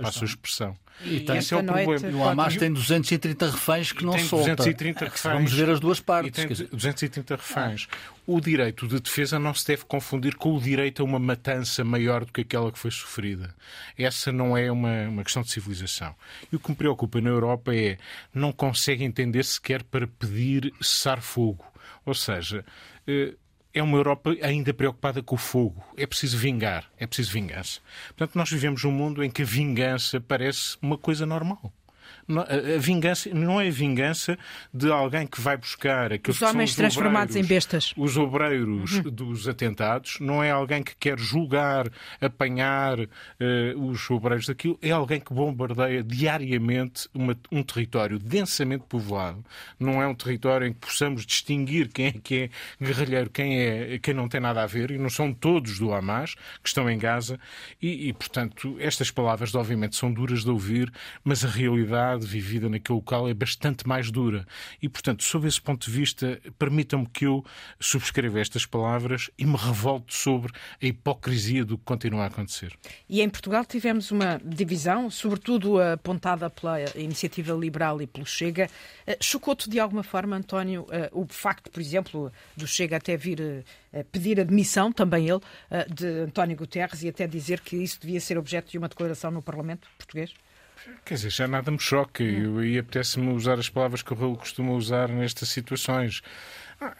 Passa 0.00 0.24
a 0.24 0.26
expressão. 0.26 0.76
E, 1.02 1.18
e 1.18 1.30
esse 1.36 1.54
é 1.54 1.56
o 1.56 1.64
problema. 1.64 2.08
E 2.08 2.14
o 2.14 2.24
Hamas 2.26 2.56
tem 2.56 2.72
230 2.72 3.50
reféns 3.50 3.92
que 3.92 4.04
não 4.04 4.12
tem 4.12 4.24
solta. 4.24 4.56
230 4.56 5.04
reféns, 5.04 5.34
Vamos 5.34 5.52
ver 5.52 5.70
as 5.70 5.80
duas 5.80 6.00
partes. 6.00 6.44
E 6.44 6.46
tem 6.46 6.68
230 6.70 7.36
reféns. 7.36 7.88
O 8.26 8.40
direito 8.40 8.86
de 8.88 9.00
defesa 9.00 9.38
não 9.38 9.54
se 9.54 9.66
deve 9.66 9.84
confundir 9.84 10.34
com 10.36 10.54
o 10.54 10.60
direito 10.60 11.02
a 11.02 11.04
uma 11.04 11.18
matança 11.18 11.84
maior 11.84 12.24
do 12.24 12.32
que 12.32 12.40
aquela 12.42 12.72
que 12.72 12.78
foi 12.78 12.90
sofrida. 12.90 13.54
Essa 13.96 14.32
não 14.32 14.56
é 14.56 14.70
uma, 14.70 15.08
uma 15.08 15.24
questão 15.24 15.42
de 15.42 15.50
civilização. 15.50 16.14
E 16.52 16.56
o 16.56 16.58
que 16.58 16.70
me 16.70 16.76
preocupa 16.76 17.20
na 17.20 17.30
Europa 17.30 17.74
é 17.74 17.98
não 18.34 18.52
consegue 18.52 19.04
entender 19.04 19.44
sequer 19.44 19.82
para 19.82 20.06
pedir 20.06 20.72
cessar 20.80 21.20
fogo. 21.20 21.64
Ou 22.04 22.14
seja, 22.14 22.64
eh, 23.06 23.34
é 23.76 23.82
uma 23.82 23.98
Europa 23.98 24.34
ainda 24.40 24.72
preocupada 24.72 25.22
com 25.22 25.34
o 25.34 25.38
fogo. 25.38 25.84
É 25.98 26.06
preciso 26.06 26.38
vingar, 26.38 26.90
é 26.98 27.06
preciso 27.06 27.30
vingança. 27.30 27.80
Portanto, 28.08 28.34
nós 28.34 28.50
vivemos 28.50 28.82
num 28.82 28.90
mundo 28.90 29.22
em 29.22 29.30
que 29.30 29.42
a 29.42 29.44
vingança 29.44 30.18
parece 30.18 30.78
uma 30.80 30.96
coisa 30.96 31.26
normal. 31.26 31.70
A 32.28 32.78
vingança 32.78 33.30
não 33.32 33.60
é 33.60 33.68
a 33.68 33.70
vingança 33.70 34.38
de 34.72 34.90
alguém 34.90 35.26
que 35.26 35.40
vai 35.40 35.56
buscar 35.56 36.12
aqueles 36.12 36.40
os 36.40 36.48
homens 36.48 36.70
os 36.70 36.76
transformados 36.76 37.36
obreiros, 37.36 37.50
em 37.50 37.54
bestas. 37.54 37.94
Os 37.96 38.16
obreiros 38.16 38.92
uhum. 38.94 39.02
dos 39.02 39.48
atentados, 39.48 40.18
não 40.20 40.42
é 40.42 40.50
alguém 40.50 40.82
que 40.82 40.94
quer 40.96 41.18
julgar, 41.18 41.88
apanhar 42.20 42.98
uh, 42.98 43.08
os 43.88 44.10
obreiros 44.10 44.46
daquilo, 44.46 44.78
é 44.82 44.90
alguém 44.90 45.20
que 45.20 45.32
bombardeia 45.32 46.02
diariamente 46.02 47.08
uma, 47.14 47.36
um 47.52 47.62
território 47.62 48.18
densamente 48.18 48.84
povoado. 48.88 49.44
Não 49.78 50.02
é 50.02 50.06
um 50.06 50.14
território 50.14 50.66
em 50.66 50.72
que 50.72 50.80
possamos 50.80 51.24
distinguir 51.24 51.88
quem 51.88 52.06
é 52.06 52.12
que 52.12 52.34
é 52.34 52.84
guerrilheiro, 52.84 53.30
quem 53.30 53.60
é 53.60 53.98
quem 53.98 54.14
não 54.14 54.28
tem 54.28 54.40
nada 54.40 54.62
a 54.62 54.66
ver, 54.66 54.90
e 54.90 54.98
não 54.98 55.10
são 55.10 55.32
todos 55.32 55.78
do 55.78 55.92
Hamas 55.92 56.34
que 56.62 56.68
estão 56.68 56.88
em 56.88 56.98
Gaza, 56.98 57.38
e, 57.80 58.08
e 58.08 58.12
portanto, 58.12 58.76
estas 58.78 59.10
palavras 59.10 59.54
obviamente 59.54 59.96
são 59.96 60.12
duras 60.12 60.44
de 60.44 60.50
ouvir, 60.50 60.92
mas 61.24 61.44
a 61.44 61.48
realidade 61.48 62.15
realidade 62.16 62.26
vivida 62.26 62.68
naquele 62.68 62.96
local 62.96 63.28
é 63.28 63.34
bastante 63.34 63.86
mais 63.86 64.10
dura. 64.10 64.46
E, 64.80 64.88
portanto, 64.88 65.22
sob 65.22 65.46
esse 65.46 65.60
ponto 65.60 65.86
de 65.86 65.92
vista, 65.96 66.40
permitam-me 66.58 67.06
que 67.06 67.26
eu 67.26 67.44
subscreva 67.78 68.40
estas 68.40 68.64
palavras 68.64 69.30
e 69.38 69.44
me 69.44 69.56
revolte 69.56 70.14
sobre 70.14 70.52
a 70.82 70.86
hipocrisia 70.86 71.64
do 71.64 71.76
que 71.78 71.84
continua 71.84 72.24
a 72.24 72.26
acontecer. 72.26 72.72
E 73.08 73.20
em 73.20 73.28
Portugal 73.28 73.64
tivemos 73.64 74.10
uma 74.10 74.40
divisão, 74.44 75.10
sobretudo 75.10 75.80
apontada 75.80 76.48
pela 76.48 76.80
Iniciativa 76.96 77.52
Liberal 77.54 78.00
e 78.00 78.06
pelo 78.06 78.26
Chega. 78.26 78.68
Eh, 79.06 79.18
chocou-te 79.20 79.68
de 79.68 79.78
alguma 79.78 80.02
forma, 80.02 80.36
António, 80.36 80.86
eh, 80.90 81.10
o 81.12 81.26
facto, 81.26 81.70
por 81.70 81.80
exemplo, 81.80 82.32
do 82.56 82.66
Chega 82.66 82.96
até 82.96 83.16
vir 83.16 83.64
eh, 83.92 84.02
pedir 84.04 84.40
a 84.40 84.44
demissão, 84.44 84.92
também 84.92 85.28
ele, 85.28 85.40
de 85.92 86.06
António 86.06 86.56
Guterres 86.56 87.02
e 87.02 87.08
até 87.08 87.26
dizer 87.26 87.60
que 87.60 87.76
isso 87.76 87.98
devia 88.00 88.20
ser 88.20 88.36
objeto 88.36 88.70
de 88.70 88.78
uma 88.78 88.88
declaração 88.88 89.30
no 89.30 89.42
Parlamento 89.42 89.88
português? 89.96 90.32
Quer 91.04 91.14
dizer, 91.14 91.30
já 91.30 91.48
nada 91.48 91.70
me 91.70 91.78
choca. 91.78 92.22
Hum. 92.22 92.58
Eu, 92.58 92.64
e 92.64 92.78
apetece-me 92.78 93.32
usar 93.32 93.58
as 93.58 93.68
palavras 93.68 94.02
que 94.02 94.12
o 94.12 94.16
Raul 94.16 94.36
costuma 94.36 94.72
usar 94.72 95.08
nestas 95.08 95.48
situações. 95.48 96.22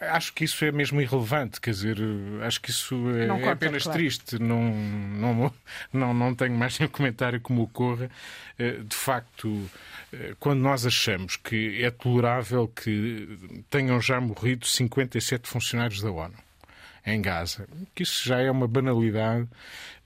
Acho 0.01 0.33
que 0.33 0.43
isso 0.43 0.65
é 0.65 0.71
mesmo 0.71 0.99
irrelevante, 0.99 1.61
quer 1.61 1.69
dizer, 1.69 1.97
acho 2.41 2.59
que 2.59 2.71
isso 2.71 2.95
é, 3.11 3.27
conta, 3.27 3.45
é 3.45 3.51
apenas 3.51 3.83
claro. 3.83 3.99
triste. 3.99 4.39
Não, 4.39 4.71
não, 4.71 5.53
não, 5.93 6.13
não 6.15 6.33
tenho 6.33 6.55
mais 6.55 6.79
nenhum 6.79 6.89
comentário 6.91 7.39
como 7.39 7.61
ocorra. 7.61 8.09
Eh, 8.57 8.79
de 8.83 8.95
facto, 8.95 9.69
eh, 10.11 10.33
quando 10.39 10.61
nós 10.61 10.83
achamos 10.83 11.35
que 11.35 11.83
é 11.83 11.91
tolerável 11.91 12.67
que 12.67 13.37
tenham 13.69 14.01
já 14.01 14.19
morrido 14.19 14.65
57 14.65 15.47
funcionários 15.47 16.01
da 16.01 16.09
ONU 16.09 16.46
em 17.07 17.21
Gaza, 17.21 17.67
que 17.95 18.03
isso 18.03 18.27
já 18.27 18.39
é 18.39 18.51
uma 18.51 18.67
banalidade 18.67 19.47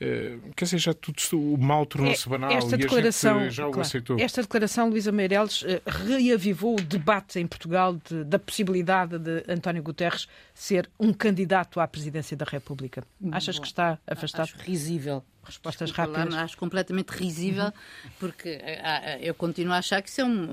eh, 0.04 0.40
quer 0.56 0.66
dizer, 0.66 0.80
já 0.80 0.94
tudo, 0.96 1.54
o 1.54 1.58
mal 1.60 1.86
tornou-se 1.86 2.28
é, 2.28 2.32
banal 2.32 2.52
esta 2.52 2.76
declaração, 2.76 3.48
já 3.52 3.68
o 3.68 3.72
claro, 3.72 3.88
aceitou. 3.88 4.20
Esta 4.20 4.42
declaração, 4.42 4.90
Luísa 4.90 5.12
Meireles, 5.12 5.64
eh, 5.64 5.80
reavivou 5.86 6.74
o 6.74 6.82
debate 6.82 7.40
em 7.40 7.46
Portugal 7.46 7.96
de, 8.10 8.24
da 8.24 8.40
possibilidade 8.40 9.20
de 9.20 9.44
António 9.48 9.84
Guterres 9.84 10.28
ser 10.56 10.90
um 11.00 11.14
candidato 11.14 11.80
à 11.80 11.88
presidência 11.88 12.36
da 12.36 12.46
República. 12.46 13.04
Achas 13.32 13.58
Bom, 13.58 13.62
que 13.62 13.68
está 13.68 14.00
afastado? 14.08 14.46
Acho 14.46 14.58
risível. 14.58 15.24
Respostas 15.44 15.90
Desculpa 15.90 16.18
rápidas. 16.18 16.36
Lá, 16.36 16.44
acho 16.46 16.58
completamente 16.58 17.10
risível, 17.10 17.66
uhum. 17.66 18.12
porque 18.20 18.50
eh, 18.60 19.20
eu 19.22 19.36
continuo 19.36 19.74
a 19.74 19.78
achar 19.78 20.02
que 20.02 20.10
isso 20.10 20.22
é 20.22 20.26
um. 20.26 20.50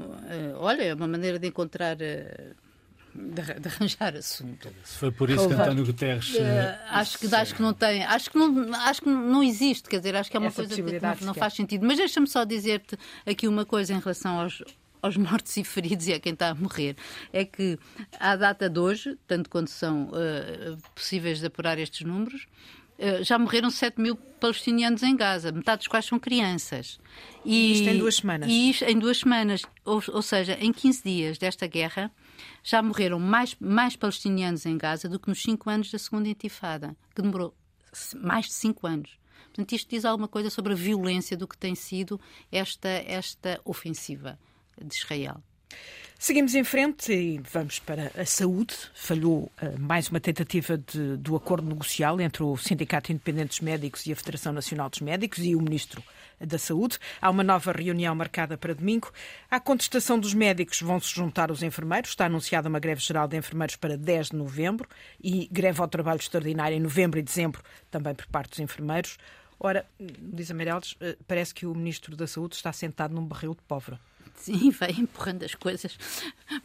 Olha, 0.59 0.83
é 0.83 0.95
uma 0.95 1.09
maneira 1.09 1.39
de 1.39 1.47
encontrar 1.47 1.97
de, 3.19 3.61
de, 3.61 3.69
arranjar 3.69 4.17
assunto. 4.17 4.69
Se 4.85 4.99
foi 4.99 5.11
por 5.11 5.29
isso 5.29 5.49
que 5.49 5.55
António 5.55 5.85
Guterres. 5.85 6.35
Uh, 6.35 6.41
acho, 6.91 7.19
que, 7.19 7.35
acho 7.35 7.55
que 7.55 7.63
não 7.63 7.75
tem. 7.75 8.05
Acho 8.05 8.31
que 8.31 8.39
não, 8.39 8.75
acho 8.75 9.03
que 9.03 9.09
não 9.09 9.43
existe, 9.43 9.89
quer 9.89 9.99
dizer, 9.99 10.17
acho 10.17 10.31
que 10.31 10.37
é 10.37 10.41
uma 10.41 10.47
Essa 10.47 10.67
coisa 10.67 10.75
que 10.75 11.01
não, 11.01 11.17
não 11.23 11.35
faz 11.35 11.55
sentido. 11.55 11.85
Mas 11.85 11.99
deixa-me 11.99 12.27
só 12.27 12.45
dizer-te 12.45 12.97
aqui 13.27 13.49
uma 13.49 13.65
coisa 13.65 13.93
em 13.93 13.99
relação 13.99 14.41
aos, 14.41 14.63
aos 15.03 15.17
mortos 15.17 15.57
e 15.57 15.65
feridos 15.65 16.07
e 16.07 16.13
a 16.13 16.21
quem 16.21 16.33
está 16.33 16.51
a 16.51 16.55
morrer. 16.55 16.97
É 17.33 17.45
que, 17.45 17.79
à 18.19 18.37
data 18.37 18.71
de 18.71 18.79
hoje, 18.79 19.19
tanto 19.27 19.51
quanto 19.51 19.71
são 19.71 20.11
uh, 20.11 20.77
possíveis 20.95 21.41
de 21.41 21.47
apurar 21.47 21.79
estes 21.79 22.07
números, 22.07 22.47
uh, 22.99 23.25
já 23.25 23.39
morreram 23.39 23.71
7 23.71 24.01
mil 24.01 24.17
palestinianos 24.17 25.03
em 25.03 25.17
Gaza, 25.17 25.51
metade 25.51 25.79
dos 25.79 25.89
quais 25.89 26.05
são 26.05 26.19
crianças. 26.19 27.01
E, 27.45 27.73
isto 27.73 27.89
em 27.89 27.99
duas 27.99 28.17
semanas. 28.17 28.49
E 28.49 28.71
isto 28.71 28.85
em 28.85 28.99
duas 28.99 29.19
semanas. 29.19 29.63
Ou, 29.85 30.03
ou 30.09 30.23
seja, 30.23 30.57
em 30.61 30.73
15 30.73 31.03
dias 31.03 31.39
desta 31.39 31.67
guerra, 31.67 32.11
já 32.63 32.83
morreram 32.83 33.19
mais, 33.19 33.57
mais 33.61 33.97
palestinianos 33.97 34.67
em 34.67 34.77
Gaza 34.77 35.09
do 35.09 35.19
que 35.19 35.29
nos 35.29 35.43
cinco 35.43 35.71
anos 35.71 35.91
da 35.91 35.99
segunda 35.99 36.29
intifada, 36.29 36.97
que 37.15 37.23
demorou 37.23 37.55
mais 38.17 38.47
de 38.47 38.53
cinco 38.53 38.87
anos. 38.87 39.19
Portanto, 39.47 39.73
isto 39.73 39.91
diz 39.91 40.05
alguma 40.05 40.29
coisa 40.29 40.51
sobre 40.51 40.73
a 40.73 40.77
violência 40.77 41.37
do 41.37 41.49
que 41.49 41.57
tem 41.57 41.75
sido 41.75 42.21
esta, 42.53 42.89
esta 42.89 43.61
ofensiva 43.65 44.39
de 44.81 44.95
Israel. 44.95 45.43
Seguimos 46.21 46.53
em 46.57 46.65
frente 46.65 47.13
e 47.13 47.39
vamos 47.39 47.79
para 47.79 48.11
a 48.21 48.27
saúde. 48.27 48.75
Falhou 48.93 49.53
uh, 49.63 49.79
mais 49.79 50.09
uma 50.09 50.19
tentativa 50.19 50.77
de, 50.77 51.17
do 51.17 51.37
acordo 51.37 51.69
negocial 51.69 52.21
entre 52.21 52.43
o 52.43 52.57
Sindicato 52.57 53.13
Independente 53.13 53.51
dos 53.51 53.61
Médicos 53.61 54.05
e 54.05 54.11
a 54.11 54.17
Federação 54.17 54.53
Nacional 54.53 54.91
dos 54.91 54.99
Médicos 54.99 55.39
e 55.39 55.55
o 55.55 55.61
Ministro 55.63 56.03
da 56.41 56.59
Saúde. 56.59 56.99
Há 57.23 57.31
uma 57.31 57.45
nova 57.45 57.71
reunião 57.71 58.17
marcada 58.17 58.59
para 58.59 58.75
domingo. 58.75 59.13
À 59.49 59.61
contestação 59.61 60.19
dos 60.19 60.35
médicos 60.35 60.83
vão 60.83 60.99
se 60.99 61.15
juntar 61.15 61.53
os 61.53 61.63
enfermeiros. 61.63 62.11
Está 62.11 62.27
anunciada 62.27 62.69
uma 62.69 62.81
greve 62.81 63.01
geral 63.01 63.29
de 63.29 63.37
enfermeiros 63.37 63.77
para 63.77 63.97
10 63.97 64.31
de 64.31 64.37
novembro 64.37 64.89
e 65.23 65.49
greve 65.53 65.81
ao 65.81 65.87
trabalho 65.87 66.19
extraordinário 66.19 66.77
em 66.77 66.81
novembro 66.81 67.21
e 67.21 67.23
dezembro, 67.23 67.63
também 67.93 68.13
por 68.13 68.27
parte 68.27 68.51
dos 68.51 68.59
enfermeiros. 68.59 69.19
Ora, 69.61 69.87
diz 70.01 70.51
a 70.51 70.55
eh, 71.01 71.17
parece 71.29 71.55
que 71.55 71.65
o 71.65 71.73
Ministro 71.77 72.17
da 72.17 72.27
Saúde 72.27 72.57
está 72.57 72.73
sentado 72.73 73.15
num 73.15 73.25
barril 73.25 73.55
de 73.55 73.63
pólvora. 73.63 74.01
Sim, 74.41 74.71
vai 74.79 74.91
empurrando 74.91 75.45
as 75.45 75.55
coisas 75.55 75.99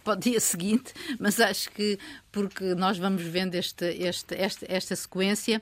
para 0.04 0.14
o 0.14 0.16
dia 0.16 0.40
seguinte, 0.40 0.94
mas 1.20 1.40
acho 1.40 1.70
que 1.72 1.98
porque 2.32 2.76
nós 2.76 2.98
vamos 2.98 3.24
vendo 3.24 3.56
este, 3.56 3.86
este, 3.86 4.36
esta, 4.36 4.66
esta 4.70 4.96
sequência. 4.96 5.62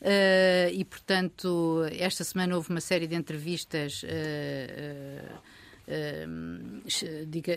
Uh, 0.00 0.68
e, 0.72 0.84
portanto, 0.84 1.84
esta 1.96 2.24
semana 2.24 2.56
houve 2.56 2.70
uma 2.70 2.80
série 2.80 3.06
de 3.06 3.14
entrevistas 3.14 4.02
uh, 4.02 4.06
uh, 4.06 5.38
diga, 7.28 7.56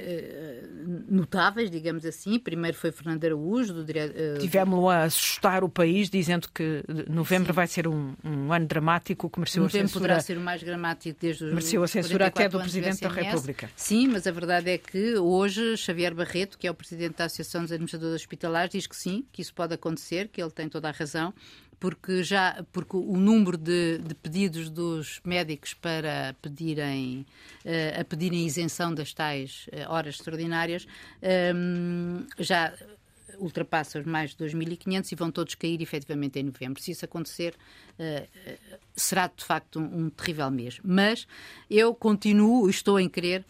notáveis, 1.08 1.70
digamos 1.70 2.06
assim. 2.06 2.40
Primeiro 2.40 2.78
foi 2.78 2.92
Fernando 2.92 3.24
Araújo. 3.24 3.74
Do 3.74 3.84
dire... 3.84 4.12
Tivemos 4.40 4.90
a 4.90 5.04
assustar 5.04 5.64
o 5.64 5.70
país, 5.70 6.10
dizendo 6.10 6.48
que 6.54 6.84
novembro 7.10 7.54
Sim. 7.54 7.56
vai 7.56 7.68
ser 7.68 7.88
um, 7.88 8.14
um, 8.24 8.52
ano 8.52 8.66
dramático, 8.66 9.30
que 9.30 9.40
mereceu 9.40 9.64
novembro 9.64 9.86
a 9.86 9.88
censura. 9.88 10.02
poderá 10.02 10.20
ser 10.20 10.38
o 10.38 10.42
mais 10.42 10.62
dramático 10.62 11.18
desde 11.20 11.46
os 11.46 11.50
Mereceu 11.52 11.84
a 11.84 11.88
censura 11.88 12.28
até 12.28 12.50
do 12.50 12.60
Presidente 12.60 13.02
da 13.02 13.10
República. 13.10 13.70
Sim, 13.76 14.08
mas 14.08 14.28
a 14.28 14.32
verdade 14.32 14.70
é 14.70 14.78
que 14.78 15.18
hoje 15.18 15.78
Xavier 15.78 16.14
Barreto, 16.14 16.58
que 16.58 16.68
é 16.68 16.72
o 16.72 16.76
Presidente 16.76 17.18
da 17.18 17.26
Associação 17.26 17.62
dos 17.62 17.72
Administradores 17.72 18.22
Hospitalares, 18.22 18.72
diz 18.72 18.88
que 18.88 18.96
sim, 18.96 19.26
que 19.32 19.42
isso 19.42 19.54
pode 19.54 19.74
acontecer, 19.74 20.28
que 20.30 20.42
ele 20.42 20.52
tem 20.52 20.68
toda 20.68 20.90
a 20.90 20.92
razão 20.92 21.34
porque 21.80 22.24
já 22.24 22.64
porque 22.72 22.96
o 22.96 23.18
número 23.18 23.58
de, 23.58 24.00
de 24.00 24.16
pedidos 24.16 24.70
dos 24.70 25.20
médicos 25.24 25.74
para 25.74 26.36
pedirem 26.42 27.26
uh, 27.66 28.02
a 28.02 28.04
pedirem 28.04 28.46
isenção 28.46 28.94
das 28.94 29.14
tais 29.14 29.68
uh, 29.68 29.92
horas 29.92 30.16
extraordinárias 30.16 30.86
um, 31.22 32.20
ehm, 32.20 32.28
já 32.40 32.74
ultrapassa 33.38 34.00
os 34.00 34.06
mais 34.06 34.34
de 34.34 34.46
2.500 34.46 35.12
e 35.12 35.16
vão 35.16 35.32
todos 35.32 35.56
cair 35.56 35.82
efetivamente 35.82 36.40
em 36.40 36.44
novembro. 36.44 36.82
Se 36.82 36.92
isso 36.92 37.06
acontecer, 37.06 37.54
uh, 38.00 38.58
será 38.96 39.28
de 39.28 39.44
facto 39.44 39.80
um, 39.80 40.06
um, 40.06 40.10
terrível 40.10 40.50
mês. 40.50 40.80
Mas 40.84 41.28
eu 41.70 41.94
continuo, 41.94 42.70
estou 42.70 43.00
em 43.00 43.10
crer 43.10 43.46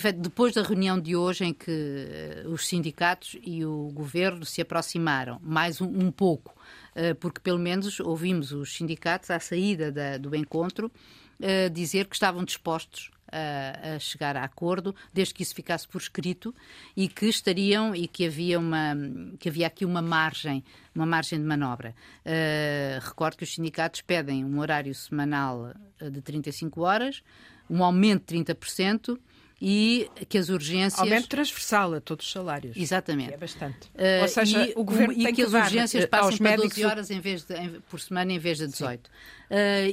depois 0.00 0.54
da 0.54 0.62
reunião 0.62 1.00
de 1.00 1.16
hoje 1.16 1.44
em 1.44 1.54
que 1.54 2.44
os 2.46 2.66
sindicatos 2.66 3.36
e 3.42 3.64
o 3.64 3.90
governo 3.92 4.44
se 4.44 4.60
aproximaram 4.60 5.40
mais 5.42 5.80
um, 5.80 5.86
um 5.86 6.10
pouco 6.10 6.54
eh, 6.94 7.14
porque 7.14 7.40
pelo 7.40 7.58
menos 7.58 8.00
ouvimos 8.00 8.52
os 8.52 8.74
sindicatos 8.74 9.30
à 9.30 9.40
saída 9.40 9.90
da, 9.90 10.18
do 10.18 10.34
encontro 10.36 10.92
eh, 11.40 11.68
dizer 11.70 12.06
que 12.06 12.14
estavam 12.14 12.44
dispostos 12.44 13.10
a, 13.32 13.94
a, 13.94 13.98
chegar 13.98 14.36
a 14.36 14.44
acordo, 14.44 14.94
desde 15.12 15.32
que 15.32 15.42
isso 15.42 15.54
ficasse 15.54 15.88
por 15.88 16.02
escrito 16.02 16.54
e 16.94 17.08
que 17.08 17.26
estariam 17.26 17.94
e 17.94 18.06
que 18.06 18.26
havia 18.26 18.58
uma 18.58 18.94
que 19.40 19.48
havia 19.48 19.66
aqui 19.66 19.86
uma 19.86 20.02
margem, 20.02 20.62
uma 20.94 21.06
margem 21.06 21.38
de 21.38 21.46
manobra. 21.46 21.94
Uh, 22.26 23.00
recordo 23.00 23.38
que 23.38 23.44
os 23.44 23.54
sindicatos 23.54 24.02
pedem 24.02 24.44
um 24.44 24.60
horário 24.60 24.94
semanal 24.94 25.72
de 25.98 26.20
35 26.20 26.82
horas, 26.82 27.22
um 27.70 27.82
aumento 27.82 28.34
de 28.34 28.44
30% 28.44 29.18
e 29.64 30.10
que 30.28 30.36
as 30.36 30.48
urgências. 30.48 30.98
Aumento 30.98 31.28
transversal 31.28 31.94
a 31.94 32.00
todos 32.00 32.26
os 32.26 32.32
salários. 32.32 32.76
Exatamente. 32.76 33.32
é 33.32 33.36
bastante. 33.36 33.86
Uh, 33.94 34.22
Ou 34.22 34.28
seja, 34.28 34.66
e, 34.66 34.72
o 34.74 34.82
governo 34.82 35.12
e 35.12 35.22
tem 35.22 35.26
que, 35.26 35.34
que 35.34 35.42
as 35.42 35.52
urgências 35.52 36.06
passem 36.06 36.36
para 36.36 36.50
médicos... 36.50 36.74
12 36.74 36.84
horas 36.84 37.10
em 37.12 37.20
vez 37.20 37.44
de, 37.44 37.54
em, 37.54 37.80
por 37.88 38.00
semana 38.00 38.32
em 38.32 38.40
vez 38.40 38.58
de 38.58 38.66
18. 38.66 39.06
Uh, 39.06 39.10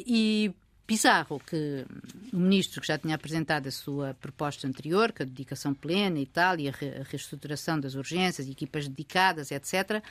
e 0.08 0.52
Pizarro, 0.88 1.40
que 1.46 1.86
o 2.34 2.38
ministro 2.38 2.82
que 2.82 2.88
já 2.88 2.98
tinha 2.98 3.14
apresentado 3.14 3.68
a 3.68 3.72
sua 3.72 4.16
proposta 4.16 4.68
anterior, 4.68 5.12
com 5.12 5.22
a 5.22 5.26
dedicação 5.28 5.72
plena 5.72 6.18
e 6.18 6.26
tal, 6.26 6.60
e 6.60 6.68
a, 6.68 6.72
re, 6.72 6.88
a 6.88 7.04
reestruturação 7.04 7.80
das 7.80 7.94
urgências, 7.94 8.50
equipas 8.50 8.88
dedicadas, 8.88 9.52
etc. 9.52 10.02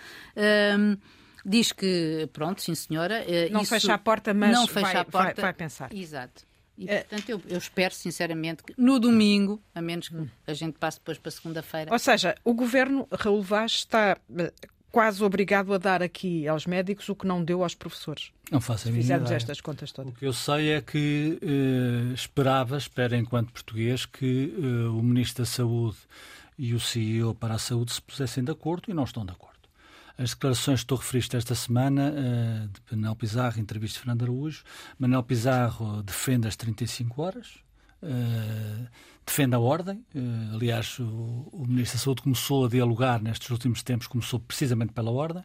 Um, 0.78 0.96
diz 1.44 1.72
que, 1.72 2.28
pronto, 2.32 2.62
sim 2.62 2.76
senhora. 2.76 3.24
Não 3.50 3.64
fecha 3.64 3.92
a 3.92 3.98
porta, 3.98 4.32
mas 4.32 4.52
não 4.52 4.68
fecha 4.68 4.86
vai, 4.86 4.96
a 4.98 5.04
porta, 5.04 5.34
vai, 5.34 5.42
vai 5.42 5.52
pensar. 5.52 5.92
Exato. 5.92 6.46
E, 6.78 6.88
é. 6.88 7.00
portanto, 7.00 7.28
eu, 7.28 7.42
eu, 7.48 7.58
espero, 7.58 7.92
sinceramente, 7.92 8.62
que 8.62 8.72
no 8.78 9.00
domingo, 9.00 9.60
a 9.74 9.82
menos 9.82 10.08
que 10.08 10.16
a 10.46 10.54
gente 10.54 10.78
passe 10.78 10.98
depois 10.98 11.18
para 11.18 11.30
segunda-feira. 11.32 11.92
Ou 11.92 11.98
seja, 11.98 12.36
o 12.44 12.54
governo, 12.54 13.08
Raul 13.10 13.42
Vaz, 13.42 13.72
está 13.72 14.16
eh, 14.38 14.52
quase 14.92 15.22
obrigado 15.24 15.74
a 15.74 15.78
dar 15.78 16.02
aqui 16.02 16.46
aos 16.46 16.66
médicos 16.66 17.08
o 17.08 17.16
que 17.16 17.26
não 17.26 17.42
deu 17.42 17.64
aos 17.64 17.74
professores. 17.74 18.30
Não 18.50 18.60
faço 18.60 18.88
a 18.88 18.90
mínima 18.92 19.02
Fizemos 19.02 19.24
ideia. 19.24 19.36
estas 19.36 19.60
contas 19.60 19.90
todas. 19.90 20.12
O 20.12 20.16
que 20.16 20.24
eu 20.24 20.32
sei 20.32 20.70
é 20.70 20.80
que 20.80 21.38
eh, 21.42 22.14
esperava, 22.14 22.76
espera 22.78 23.16
enquanto 23.16 23.52
português, 23.52 24.06
que 24.06 24.54
eh, 24.56 24.88
o 24.88 25.02
Ministro 25.02 25.42
da 25.42 25.46
Saúde 25.50 25.96
e 26.56 26.74
o 26.74 26.80
CEO 26.80 27.34
para 27.34 27.54
a 27.54 27.58
Saúde 27.58 27.92
se 27.92 28.02
pusessem 28.02 28.44
de 28.44 28.52
acordo 28.52 28.88
e 28.88 28.94
não 28.94 29.04
estão 29.04 29.26
de 29.26 29.32
acordo. 29.32 29.57
As 30.18 30.30
declarações 30.30 30.80
que 30.80 30.86
tu 30.86 30.96
referiste 30.96 31.36
esta 31.36 31.54
semana, 31.54 32.10
uh, 32.10 32.68
de 32.68 32.96
Manel 32.96 33.14
Pizarro, 33.14 33.60
entrevista 33.60 33.94
de 33.94 34.00
Fernando 34.00 34.24
Araújo. 34.24 34.64
Manel 34.98 35.22
Pizarro 35.22 36.02
defende 36.02 36.48
as 36.48 36.56
35 36.56 37.22
horas, 37.22 37.60
uh, 38.02 38.88
defende 39.28 39.54
a 39.54 39.58
ordem. 39.58 40.02
Uh, 40.14 40.54
aliás, 40.54 40.98
o, 40.98 41.48
o, 41.52 41.64
Ministro 41.66 41.98
da 41.98 42.04
Saúde 42.04 42.22
começou 42.22 42.64
a 42.64 42.68
dialogar 42.68 43.22
nestes 43.22 43.50
últimos 43.50 43.82
tempos, 43.82 44.06
começou 44.06 44.40
precisamente 44.40 44.92
pela 44.92 45.10
ordem. 45.10 45.44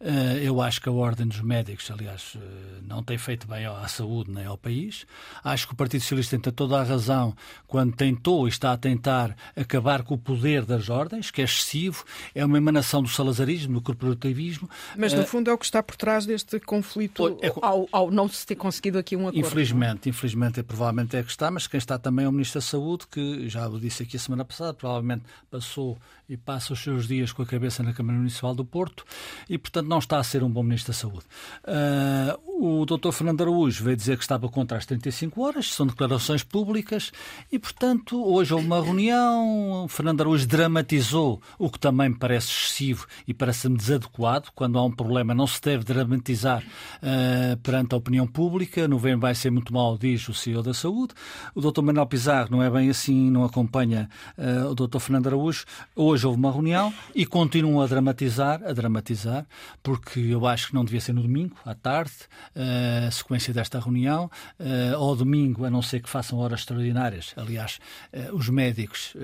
Uh, 0.00 0.38
eu 0.42 0.60
acho 0.60 0.80
que 0.80 0.88
a 0.88 0.92
ordem 0.92 1.26
dos 1.26 1.40
médicos, 1.40 1.90
aliás, 1.90 2.34
uh, 2.34 2.40
não 2.82 3.02
tem 3.02 3.18
feito 3.18 3.46
bem 3.46 3.66
à 3.66 3.86
saúde 3.88 4.30
nem 4.30 4.44
ao 4.44 4.56
país. 4.56 5.06
Acho 5.42 5.66
que 5.66 5.72
o 5.72 5.76
Partido 5.76 6.02
Socialista 6.02 6.38
tem 6.38 6.52
toda 6.52 6.78
a 6.78 6.82
razão 6.82 7.34
quando 7.66 7.94
tentou 7.94 8.46
e 8.46 8.50
está 8.50 8.72
a 8.72 8.76
tentar 8.76 9.36
acabar 9.56 10.02
com 10.02 10.14
o 10.14 10.18
poder 10.18 10.64
das 10.64 10.88
ordens, 10.88 11.30
que 11.30 11.40
é 11.40 11.44
excessivo, 11.44 12.04
é 12.34 12.44
uma 12.44 12.58
emanação 12.58 13.02
do 13.02 13.08
salazarismo, 13.08 13.74
do 13.74 13.82
corporativismo. 13.82 14.68
Mas, 14.96 15.12
no 15.12 15.24
fundo, 15.24 15.50
é 15.50 15.52
o 15.52 15.58
que 15.58 15.64
está 15.64 15.82
por 15.82 15.96
trás 15.96 16.26
deste 16.26 16.60
conflito 16.60 17.38
é, 17.42 17.52
ao, 17.62 17.88
ao, 17.90 18.10
não 18.10 18.28
se 18.28 18.46
ter 18.46 18.56
conseguido 18.56 18.98
aqui 18.98 19.16
um 19.16 19.28
acordo. 19.28 19.38
Infelizmente, 19.38 20.08
infelizmente, 20.08 20.60
é, 20.60 20.62
provavelmente 20.62 21.16
é 21.16 21.22
que 21.22 21.30
está, 21.30 21.50
mas 21.50 21.66
quem 21.66 21.78
está 21.78 21.98
também 21.98 22.26
o 22.26 22.32
Ministro 22.32 22.60
da 22.60 22.66
Saúde, 22.66 23.06
que 23.10 23.23
já 23.48 23.68
disse 23.68 24.02
aqui 24.02 24.16
a 24.16 24.20
semana 24.20 24.44
passada, 24.44 24.74
provavelmente 24.74 25.24
passou 25.50 25.98
e 26.28 26.36
passa 26.36 26.72
os 26.72 26.82
seus 26.82 27.06
dias 27.06 27.32
com 27.32 27.42
a 27.42 27.46
cabeça 27.46 27.82
na 27.82 27.92
Câmara 27.92 28.18
Municipal 28.18 28.54
do 28.54 28.64
Porto 28.64 29.04
e, 29.48 29.58
portanto, 29.58 29.88
não 29.88 29.98
está 29.98 30.18
a 30.18 30.24
ser 30.24 30.42
um 30.42 30.50
bom 30.50 30.62
Ministro 30.62 30.92
da 30.92 30.98
Saúde. 30.98 31.24
Uh, 31.64 32.80
o 32.80 32.86
Dr. 32.86 33.12
Fernando 33.12 33.42
Araújo 33.42 33.84
veio 33.84 33.96
dizer 33.96 34.16
que 34.16 34.24
estava 34.24 34.48
contra 34.48 34.78
as 34.78 34.86
35 34.86 35.42
horas, 35.42 35.72
são 35.72 35.86
declarações 35.86 36.42
públicas 36.42 37.12
e, 37.52 37.58
portanto, 37.58 38.24
hoje 38.24 38.54
houve 38.54 38.66
uma 38.66 38.82
reunião, 38.82 39.84
o 39.84 39.88
Fernando 39.88 40.22
Araújo 40.22 40.46
dramatizou, 40.46 41.42
o 41.58 41.68
que 41.68 41.78
também 41.78 42.08
me 42.08 42.16
parece 42.16 42.48
excessivo 42.48 43.06
e 43.28 43.34
parece-me 43.34 43.76
desadequado. 43.76 44.48
Quando 44.54 44.78
há 44.78 44.84
um 44.84 44.90
problema, 44.90 45.34
não 45.34 45.46
se 45.46 45.60
deve 45.60 45.84
dramatizar 45.84 46.62
uh, 46.62 47.56
perante 47.58 47.94
a 47.94 47.98
opinião 47.98 48.26
pública. 48.26 48.88
Novembro 48.88 49.20
vai 49.20 49.34
ser 49.34 49.50
muito 49.50 49.72
mal, 49.72 49.98
diz 49.98 50.26
o 50.28 50.34
CEO 50.34 50.62
da 50.62 50.72
Saúde. 50.72 51.12
O 51.54 51.60
Dr. 51.60 51.82
Manuel 51.82 52.06
Pizarro 52.06 52.48
não 52.50 52.62
é 52.62 52.70
bem 52.70 52.88
assim, 52.88 53.30
não 53.30 53.44
acompanha 53.44 54.08
uh, 54.38 54.70
o 54.70 54.74
Dr. 54.74 54.98
Fernando 54.98 55.26
Araújo. 55.26 55.64
Hoje 55.94 56.13
Hoje 56.14 56.28
houve 56.28 56.38
uma 56.38 56.52
reunião 56.52 56.94
e 57.12 57.26
continuam 57.26 57.80
a 57.80 57.88
dramatizar, 57.88 58.62
a 58.62 58.72
dramatizar, 58.72 59.44
porque 59.82 60.20
eu 60.20 60.46
acho 60.46 60.68
que 60.68 60.74
não 60.74 60.84
devia 60.84 61.00
ser 61.00 61.12
no 61.12 61.20
domingo, 61.20 61.56
à 61.64 61.74
tarde, 61.74 62.12
eh, 62.54 63.06
a 63.08 63.10
sequência 63.10 63.52
desta 63.52 63.80
reunião, 63.80 64.30
uh, 64.60 64.96
ou 64.96 65.16
domingo, 65.16 65.64
a 65.64 65.70
não 65.70 65.82
ser 65.82 66.00
que 66.00 66.08
façam 66.08 66.38
horas 66.38 66.60
extraordinárias. 66.60 67.34
Aliás, 67.36 67.80
uh, 68.12 68.32
os 68.32 68.48
médicos 68.48 69.16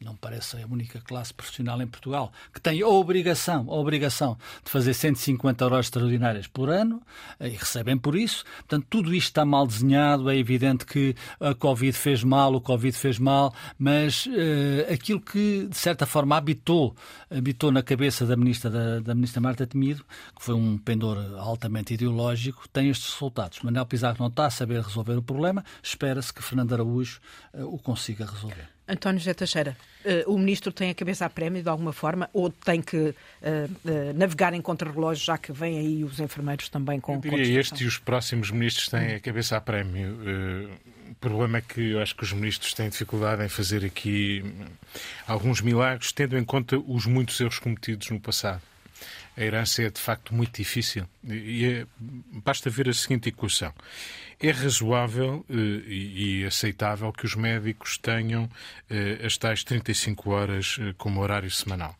não 0.00 0.16
parece 0.16 0.56
a 0.56 0.66
única 0.66 0.98
classe 1.00 1.32
profissional 1.32 1.80
em 1.82 1.86
Portugal 1.86 2.32
que 2.54 2.60
tem 2.60 2.80
a 2.80 2.88
obrigação, 2.88 3.66
a 3.68 3.74
obrigação 3.74 4.36
de 4.64 4.70
fazer 4.70 4.94
150 4.94 5.62
horas 5.64 5.86
extraordinárias 5.86 6.46
por 6.46 6.70
ano 6.70 7.02
eh, 7.38 7.48
e 7.48 7.50
recebem 7.50 7.98
por 7.98 8.16
isso. 8.16 8.44
Portanto, 8.60 8.86
tudo 8.88 9.14
isto 9.14 9.28
está 9.28 9.44
mal 9.44 9.66
desenhado. 9.66 10.30
É 10.30 10.36
evidente 10.36 10.86
que 10.86 11.14
a 11.38 11.54
Covid 11.54 11.92
fez 11.92 12.24
mal, 12.24 12.54
o 12.54 12.60
Covid 12.60 12.96
fez 12.96 13.18
mal, 13.18 13.54
mas 13.78 14.26
uh, 14.26 14.92
aquilo 14.92 15.20
que, 15.20 15.66
de 15.68 15.76
certa 15.76 16.06
forma, 16.06 16.36
habitou, 16.36 16.96
habitou 17.30 17.70
na 17.70 17.82
cabeça 17.82 18.24
da 18.24 18.36
ministra, 18.36 18.70
da, 18.70 19.00
da 19.00 19.14
ministra 19.14 19.40
Marta 19.40 19.66
Temido, 19.66 20.04
que 20.34 20.42
foi 20.42 20.54
um 20.54 20.78
pendor 20.78 21.18
altamente 21.38 21.92
ideológico, 21.94 22.66
tem 22.68 22.88
estes 22.88 23.12
resultados. 23.12 23.60
Manuel 23.60 23.84
Pizarro 23.84 24.16
não 24.18 24.28
está 24.28 24.46
a 24.46 24.50
saber 24.50 24.80
resolver 24.80 25.16
o 25.16 25.22
problema. 25.22 25.62
Espera-se 25.82 26.32
que 26.32 26.42
Fernando 26.42 26.72
Araújo 26.72 27.20
uh, 27.52 27.66
o 27.66 27.78
consiga 27.78 28.24
resolver. 28.24 28.79
António 28.90 29.20
José 29.20 29.34
Teixeira, 29.34 29.76
uh, 30.04 30.32
o 30.32 30.38
ministro 30.38 30.72
tem 30.72 30.90
a 30.90 30.94
cabeça 30.94 31.24
a 31.24 31.30
prémio 31.30 31.62
de 31.62 31.68
alguma 31.68 31.92
forma 31.92 32.28
ou 32.32 32.50
tem 32.50 32.82
que 32.82 32.96
uh, 32.96 33.12
uh, 33.12 34.12
navegar 34.14 34.52
em 34.52 34.60
contrarrelógio, 34.60 35.24
já 35.24 35.38
que 35.38 35.52
vêm 35.52 35.78
aí 35.78 36.04
os 36.04 36.18
enfermeiros 36.18 36.68
também 36.68 36.98
com. 36.98 37.14
Eu 37.14 37.20
diria 37.20 37.60
este 37.60 37.84
e 37.84 37.86
os 37.86 37.98
próximos 37.98 38.50
ministros 38.50 38.88
têm 38.88 39.14
a 39.14 39.20
cabeça 39.20 39.56
a 39.56 39.60
prémio. 39.60 40.18
o 41.10 41.14
problema 41.16 41.58
é 41.58 41.60
que 41.60 41.90
eu 41.90 42.02
acho 42.02 42.16
que 42.16 42.24
os 42.24 42.32
ministros 42.32 42.74
têm 42.74 42.88
dificuldade 42.88 43.44
em 43.44 43.48
fazer 43.48 43.84
aqui 43.84 44.44
alguns 45.26 45.60
milagres, 45.60 46.10
tendo 46.12 46.36
em 46.36 46.44
conta 46.44 46.78
os 46.78 47.06
muitos 47.06 47.40
erros 47.40 47.58
cometidos 47.58 48.10
no 48.10 48.20
passado. 48.20 48.62
A 49.36 49.42
herança 49.42 49.82
é 49.82 49.88
de 49.88 50.00
facto 50.00 50.34
muito 50.34 50.56
difícil 50.56 51.06
e 51.24 51.64
é, 51.64 51.86
basta 52.44 52.68
ver 52.68 52.88
a 52.88 52.92
seguinte 52.92 53.28
equação 53.28 53.72
é 54.40 54.50
razoável 54.50 55.44
uh, 55.48 55.54
e, 55.54 56.44
aceitável 56.46 57.12
que 57.12 57.26
os 57.26 57.34
médicos 57.34 57.98
tenham 57.98 58.44
uh, 58.44 59.26
as 59.26 59.36
tais 59.36 59.62
35 59.62 60.30
horas 60.30 60.78
uh, 60.78 60.94
como 60.96 61.20
horário 61.20 61.50
semanal. 61.50 61.94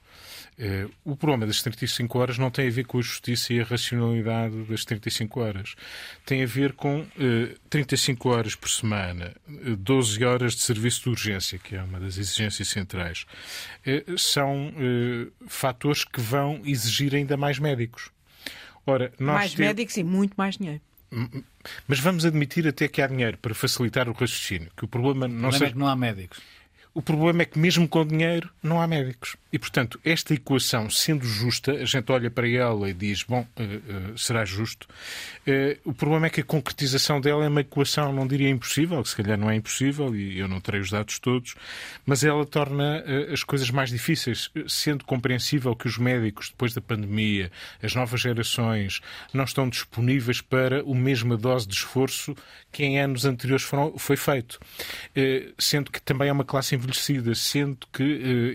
o 1.05 1.16
problema 1.16 1.47
das 1.47 1.62
35 1.62 2.18
horas 2.18 2.38
não 2.38 2.51
tem 2.51 2.68
a 2.68 2.70
ver 2.70 2.84
com 2.84 2.99
a 2.99 3.03
justiça 3.03 3.53
e 3.53 3.61
a 3.61 3.64
racionalidade 3.64 4.62
das 4.64 4.84
35 4.84 5.41
horas. 5.41 5.74
Tem 6.26 6.43
a 6.43 6.47
ver 6.47 6.74
com 6.74 7.07
35 7.70 8.28
horas 8.28 8.55
por 8.55 8.68
semana, 8.68 9.34
12 9.49 10.22
horas 10.22 10.55
de 10.55 10.61
serviço 10.61 11.05
de 11.05 11.09
urgência, 11.09 11.59
que 11.59 11.76
é 11.76 11.82
uma 11.82 11.99
das 11.99 12.18
exigências 12.18 12.68
centrais. 12.68 13.24
são 14.18 14.70
fatores 15.49 16.05
que 16.05 16.20
vão 16.20 16.61
exigir 16.62 17.14
ainda 17.14 17.38
mais 17.38 17.59
médicos. 17.59 18.11
Ora, 18.86 19.11
mais 19.18 19.55
médicos 19.55 19.97
e 19.97 20.05
muito 20.05 20.34
mais 20.36 20.59
dinheiro. 20.59 20.82
Mas 21.87 22.01
vamos 22.01 22.25
admitir 22.25 22.67
até 22.67 22.89
que 22.89 23.03
há 23.03 23.07
dinheiro 23.07 23.37
para 23.39 23.55
facilitar 23.55 24.09
o 24.09 24.13
raciocínio. 24.13 24.71
Que 24.77 24.85
o 24.85 24.89
problema 24.89 25.27
não, 25.27 25.49
o 25.49 25.51
problema 25.51 25.67
é 25.67 25.73
que 25.73 25.79
não 25.79 25.87
há 25.87 25.97
médicos. 25.97 26.41
O 26.93 27.01
problema 27.01 27.43
é 27.43 27.45
que, 27.45 27.59
mesmo 27.59 27.86
com 27.86 28.05
dinheiro, 28.05 28.51
não 28.62 28.80
há 28.80 28.86
médicos. 28.86 29.36
E, 29.53 29.59
portanto, 29.59 29.99
esta 30.05 30.34
equação, 30.34 30.88
sendo 30.91 31.24
justa, 31.24 31.72
a 31.72 31.84
gente 31.84 32.11
olha 32.11 32.30
para 32.30 32.49
ela 32.49 32.88
e 32.91 32.93
diz: 32.93 33.22
bom, 33.22 33.41
uh, 33.41 34.12
uh, 34.12 34.18
será 34.18 34.45
justo. 34.45 34.88
Uh, 35.47 35.78
o 35.84 35.93
problema 35.93 36.26
é 36.26 36.30
que 36.30 36.41
a 36.41 36.45
concretização 36.45 37.20
dela 37.20 37.45
é 37.45 37.49
uma 37.49 37.61
equação, 37.61 38.12
não 38.12 38.26
diria 38.26 38.49
impossível, 38.49 39.03
que 39.03 39.09
se 39.09 39.16
calhar 39.16 39.38
não 39.38 39.51
é 39.51 39.57
impossível, 39.57 40.14
e 40.14 40.38
eu 40.38 40.49
não 40.49 40.61
terei 40.61 40.80
os 40.80 40.91
dados 40.91 41.18
todos, 41.18 41.55
mas 42.07 42.24
ela 42.24 42.45
torna 42.45 43.05
as 43.32 43.43
coisas 43.43 43.70
mais 43.70 43.91
difíceis, 43.91 44.51
sendo 44.68 45.05
compreensível 45.05 45.74
que 45.74 45.86
os 45.86 45.99
médicos, 45.99 46.51
depois 46.51 46.72
da 46.74 46.80
pandemia, 46.80 47.51
as 47.82 47.95
novas 47.95 48.20
gerações, 48.20 49.01
não 49.32 49.45
estão 49.45 49.68
disponíveis 49.68 50.41
para 50.41 50.80
a 50.80 50.95
mesma 50.95 51.36
dose 51.36 51.66
de 51.66 51.74
esforço 51.74 52.36
que 52.72 52.84
em 52.84 53.01
anos 53.01 53.24
anteriores 53.24 53.64
foram, 53.64 53.97
foi 53.99 54.16
feito. 54.16 54.61
Sendo 55.59 55.91
que 55.91 56.01
também 56.01 56.28
é 56.28 56.32
uma 56.32 56.45
classe 56.45 56.74
envelhecida, 56.81 57.35
sendo 57.35 57.87
que 57.93 58.03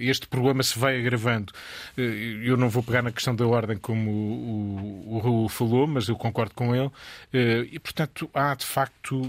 este 0.02 0.28
problema 0.28 0.64
se 0.64 0.78
vai 0.78 1.00
agravando. 1.00 1.54
Eh, 1.98 2.42
eu 2.44 2.58
não 2.58 2.70
vou 2.70 2.84
pegar 2.84 3.02
na 3.02 3.12
questão 3.12 3.36
da 3.36 3.46
ordem 3.46 3.78
como 3.78 4.10
o, 4.12 5.16
o, 5.16 5.20
Raul 5.20 5.50
falou, 5.50 5.88
mas 5.88 6.08
eu 6.08 6.16
concordo 6.16 6.54
com 6.56 6.76
ele. 6.76 6.92
Eh, 7.32 7.68
e, 7.72 7.80
portanto, 7.80 8.30
há 8.34 8.56
de 8.56 8.66
facto 8.66 9.22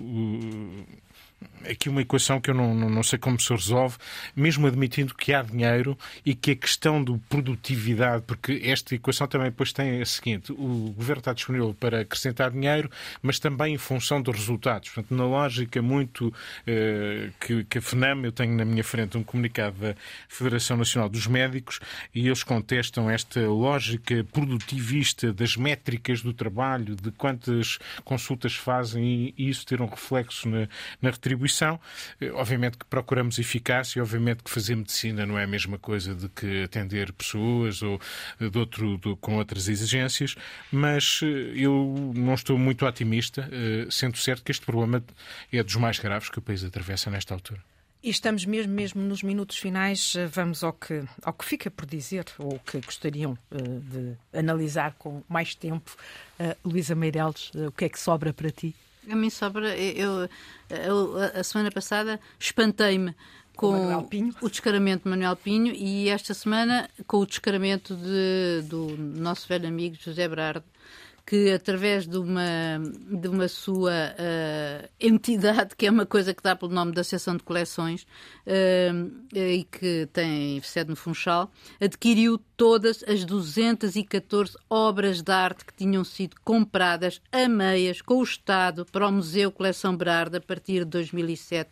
aqui 1.70 1.89
uma 1.89 2.03
equação 2.03 2.41
que 2.41 2.51
eu 2.51 2.55
não, 2.55 2.74
não, 2.74 2.89
não, 2.89 3.03
sei 3.03 3.18
como 3.18 3.41
se 3.41 3.53
resolve, 3.53 3.97
mesmo 4.34 4.66
admitindo 4.66 5.14
que 5.14 5.32
há 5.32 5.43
dinheiro 5.43 5.99
e 6.24 6.34
que 6.34 6.53
a 6.53 6.57
questão 6.57 7.03
de 7.03 7.16
produtividade, 7.28 8.22
porque 8.26 8.61
esta 8.64 8.95
equação 8.95 9.26
também 9.26 9.51
depois 9.51 9.72
tem 9.72 10.01
a 10.01 10.07
seguinte: 10.07 10.53
o 10.53 10.93
governo 10.97 11.20
está 11.20 11.32
disponível 11.32 11.74
para 11.78 12.01
acrescentar 12.01 12.51
dinheiro, 12.51 12.91
mas 13.22 13.39
também 13.39 13.74
em 13.74 13.78
função 13.78 14.20
dos 14.20 14.37
resultados. 14.37 14.91
Portanto, 14.91 15.14
na 15.14 15.24
lógica 15.24 15.82
muito 15.82 16.28
uh, 16.28 17.32
que, 17.41 17.64
que 17.64 17.78
a 17.78 17.82
FNAM, 17.82 18.24
eu 18.24 18.32
tenho 18.32 18.55
na 18.57 18.64
minha 18.64 18.84
frente 18.84 19.18
um 19.18 19.24
comunicado 19.24 19.76
da 19.78 19.95
Federação 20.28 20.76
Nacional 20.76 21.09
dos 21.09 21.26
Médicos 21.26 21.80
e 22.14 22.26
eles 22.26 22.43
contestam 22.43 23.11
esta 23.11 23.41
lógica 23.41 24.24
produtivista 24.32 25.32
das 25.32 25.57
métricas 25.57 26.22
do 26.22 26.32
trabalho, 26.32 26.95
de 26.97 27.11
quantas 27.11 27.78
consultas 28.05 28.55
fazem 28.55 29.34
e 29.37 29.49
isso 29.49 29.66
ter 29.66 29.80
um 29.80 29.87
reflexo 29.87 30.49
na, 30.49 30.68
na 31.01 31.11
retribuição. 31.11 31.26
Eh, 32.20 32.31
obviamente 32.33 32.79
que 32.79 32.85
procuramos 32.87 33.39
eficácia, 33.39 34.03
obviamente 34.03 34.43
que 34.43 34.51
fazer 34.51 34.77
medicina 34.77 35.27
não 35.27 35.39
é 35.39 35.45
a 35.45 35.47
mesma 35.47 35.79
coisa 35.79 36.14
de 36.14 36.29
que 36.29 36.62
atender 36.62 37.12
pessoas 37.12 37.83
ou 37.83 38.01
eh, 38.41 38.49
de 38.49 38.59
outro, 38.59 38.99
de, 38.99 39.16
com 39.16 39.37
outras 39.37 39.68
exigências, 39.68 40.37
mas 40.70 41.20
eh, 41.22 41.27
eu 41.55 42.12
não 42.14 42.35
estou 42.35 42.59
muito 42.59 42.87
otimista, 42.87 43.49
sendo 43.91 44.16
certo 44.18 44.45
que 44.45 44.51
este 44.51 44.64
problema 44.64 45.03
é 45.53 45.62
dos 45.62 45.77
mais 45.77 45.99
graves 45.99 46.29
que 46.29 46.39
o 46.39 46.43
país 46.43 46.62
atravessa 46.64 47.11
nesta 47.11 47.35
altura. 47.35 47.61
E 48.07 48.11
estamos 48.11 48.45
mesmo, 48.45 48.72
mesmo 48.72 49.03
nos 49.03 49.22
minutos 49.22 49.57
finais. 49.57 50.14
Vamos 50.31 50.62
ao 50.62 50.72
que, 50.72 51.03
ao 51.24 51.33
que 51.33 51.45
fica 51.45 51.68
por 51.70 51.87
dizer, 51.87 52.24
ou 52.39 52.59
que 52.61 52.81
gostariam 52.81 53.37
uh, 53.51 53.81
de 53.81 54.16
analisar 54.33 54.95
com 54.97 55.24
mais 55.29 55.57
tempo. 55.57 55.97
Uh, 56.39 56.55
Luísa 56.68 56.95
Meireles, 56.95 57.51
uh, 57.55 57.66
o 57.66 57.72
que 57.72 57.87
é 57.87 57.89
que 57.89 57.99
sobra 57.99 58.33
para 58.33 58.51
ti? 58.53 58.77
A 59.11 59.16
mim 59.16 59.30
sobra. 59.30 59.76
Eu, 59.76 60.28
eu 60.68 61.16
a 61.34 61.42
semana 61.42 61.70
passada 61.70 62.20
espantei-me 62.38 63.14
com 63.57 64.07
o 64.42 64.50
descaramento 64.50 65.04
de 65.04 65.11
Manuel 65.11 65.34
Pinho 65.34 65.72
e 65.72 66.09
esta 66.11 66.34
semana 66.34 66.90
com 67.07 67.18
o 67.18 67.26
descaramento 67.26 67.96
de, 67.96 68.62
do 68.68 68.96
nosso 68.98 69.48
velho 69.48 69.66
amigo 69.66 69.96
José 69.98 70.28
Brardo 70.28 70.64
que 71.27 71.51
através 71.51 72.07
de 72.07 72.16
uma, 72.16 72.81
de 73.11 73.27
uma 73.27 73.49
sua 73.49 73.91
uh, 73.91 74.89
entidade, 75.01 75.74
que 75.77 75.87
é 75.87 75.91
uma 75.91 76.07
coisa 76.07 76.33
que 76.33 76.41
dá 76.41 76.55
pelo 76.55 76.72
nome 76.72 76.93
da 76.93 77.01
Associação 77.01 77.37
de 77.37 77.43
Coleções 77.43 78.07
uh, 78.47 79.37
e 79.37 79.64
que 79.64 80.09
tem 80.12 80.62
sede 80.62 80.91
no 80.91 80.97
Funchal, 80.97 81.51
adquiriu 81.81 82.39
todas 82.57 83.03
as 83.09 83.24
214 83.24 84.57
obras 84.70 85.20
de 85.20 85.33
arte 85.33 85.64
que 85.64 85.74
tinham 85.74 86.05
sido 86.05 86.37
compradas 86.45 87.20
a 87.33 87.49
meias 87.49 88.01
com 88.01 88.18
o 88.18 88.22
Estado 88.22 88.87
para 88.87 89.09
o 89.09 89.12
Museu 89.12 89.51
Coleção 89.51 89.97
Berardo 89.97 90.37
a 90.37 90.41
partir 90.41 90.85
de 90.85 90.91
2007 90.91 91.70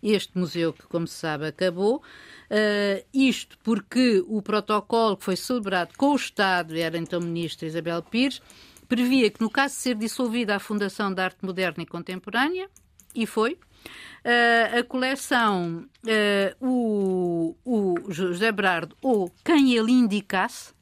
este 0.00 0.38
museu 0.38 0.72
que, 0.72 0.86
como 0.86 1.08
se 1.08 1.14
sabe, 1.14 1.46
acabou. 1.46 1.96
Uh, 1.96 3.04
isto 3.12 3.58
porque 3.64 4.22
o 4.26 4.40
protocolo 4.40 5.16
que 5.16 5.24
foi 5.24 5.36
celebrado 5.36 5.90
com 5.96 6.12
o 6.12 6.16
Estado, 6.16 6.76
era 6.76 6.96
então 6.96 7.20
ministra 7.20 7.66
Isabel 7.66 8.00
Pires, 8.02 8.40
previa 8.88 9.30
que, 9.30 9.40
no 9.40 9.50
caso 9.50 9.74
de 9.74 9.80
ser 9.80 9.94
dissolvida 9.94 10.56
a 10.56 10.58
Fundação 10.58 11.12
de 11.12 11.20
Arte 11.20 11.44
Moderna 11.44 11.82
e 11.82 11.86
Contemporânea, 11.86 12.68
e 13.14 13.26
foi, 13.26 13.52
uh, 13.52 14.78
a 14.78 14.82
coleção, 14.82 15.86
uh, 16.04 16.66
o, 16.66 17.56
o 17.64 18.12
José 18.12 18.50
Brardo, 18.52 18.96
ou 19.02 19.32
quem 19.44 19.74
ele 19.74 19.92
indicasse, 19.92 20.72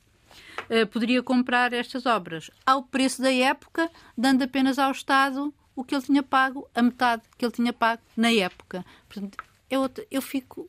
uh, 0.70 0.86
poderia 0.90 1.22
comprar 1.22 1.72
estas 1.72 2.07
obras 2.07 2.50
ao 2.64 2.82
preço 2.82 3.22
da 3.22 3.32
época, 3.32 3.90
dando 4.16 4.42
apenas 4.42 4.78
ao 4.78 4.90
Estado 4.90 5.52
o 5.74 5.84
que 5.84 5.94
ele 5.94 6.02
tinha 6.02 6.22
pago, 6.22 6.68
a 6.74 6.82
metade 6.82 7.22
que 7.36 7.44
ele 7.44 7.52
tinha 7.52 7.72
pago 7.72 8.02
na 8.16 8.32
época. 8.32 8.84
Portanto, 9.09 9.36
eu, 9.70 9.90
eu 10.11 10.22
fico. 10.22 10.68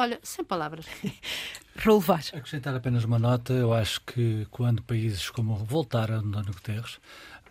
Olha, 0.00 0.18
sem 0.22 0.42
palavras. 0.42 0.86
Raul 1.76 2.00
Vaz. 2.00 2.32
Acrescentar 2.32 2.74
apenas 2.74 3.04
uma 3.04 3.18
nota, 3.18 3.52
eu 3.52 3.74
acho 3.74 4.00
que 4.00 4.46
quando 4.50 4.82
países 4.82 5.28
como 5.28 5.54
voltaram 5.56 6.20
António 6.20 6.54
Guterres, 6.54 6.98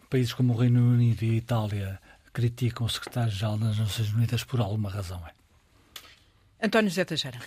países 0.09 0.33
como 0.33 0.53
o 0.53 0.57
Reino 0.57 0.81
Unido 0.81 1.21
e 1.21 1.29
a 1.29 1.35
Itália 1.35 1.99
criticam 2.33 2.87
o 2.87 2.89
secretário-geral 2.89 3.55
das 3.59 3.77
Nações 3.77 4.11
Unidas 4.11 4.43
por 4.43 4.59
alguma 4.61 4.89
razão. 4.89 5.21
É. 5.27 6.65
António 6.65 6.89
José 6.89 7.05
Teixeira. 7.05 7.39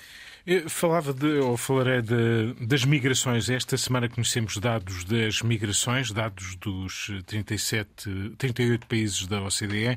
Eu 0.45 0.68
falava 0.68 1.12
de, 1.12 1.38
ou 1.38 1.57
falarei 1.57 2.03
de, 2.03 2.55
das 2.66 2.84
migrações. 2.84 3.49
Esta 3.49 3.76
semana 3.76 4.09
conhecemos 4.09 4.57
dados 4.57 5.05
das 5.05 5.40
migrações, 5.40 6.11
dados 6.11 6.57
dos 6.57 7.12
37, 7.26 8.34
38 8.36 8.84
países 8.88 9.24
da 9.28 9.40
OCDE, 9.40 9.97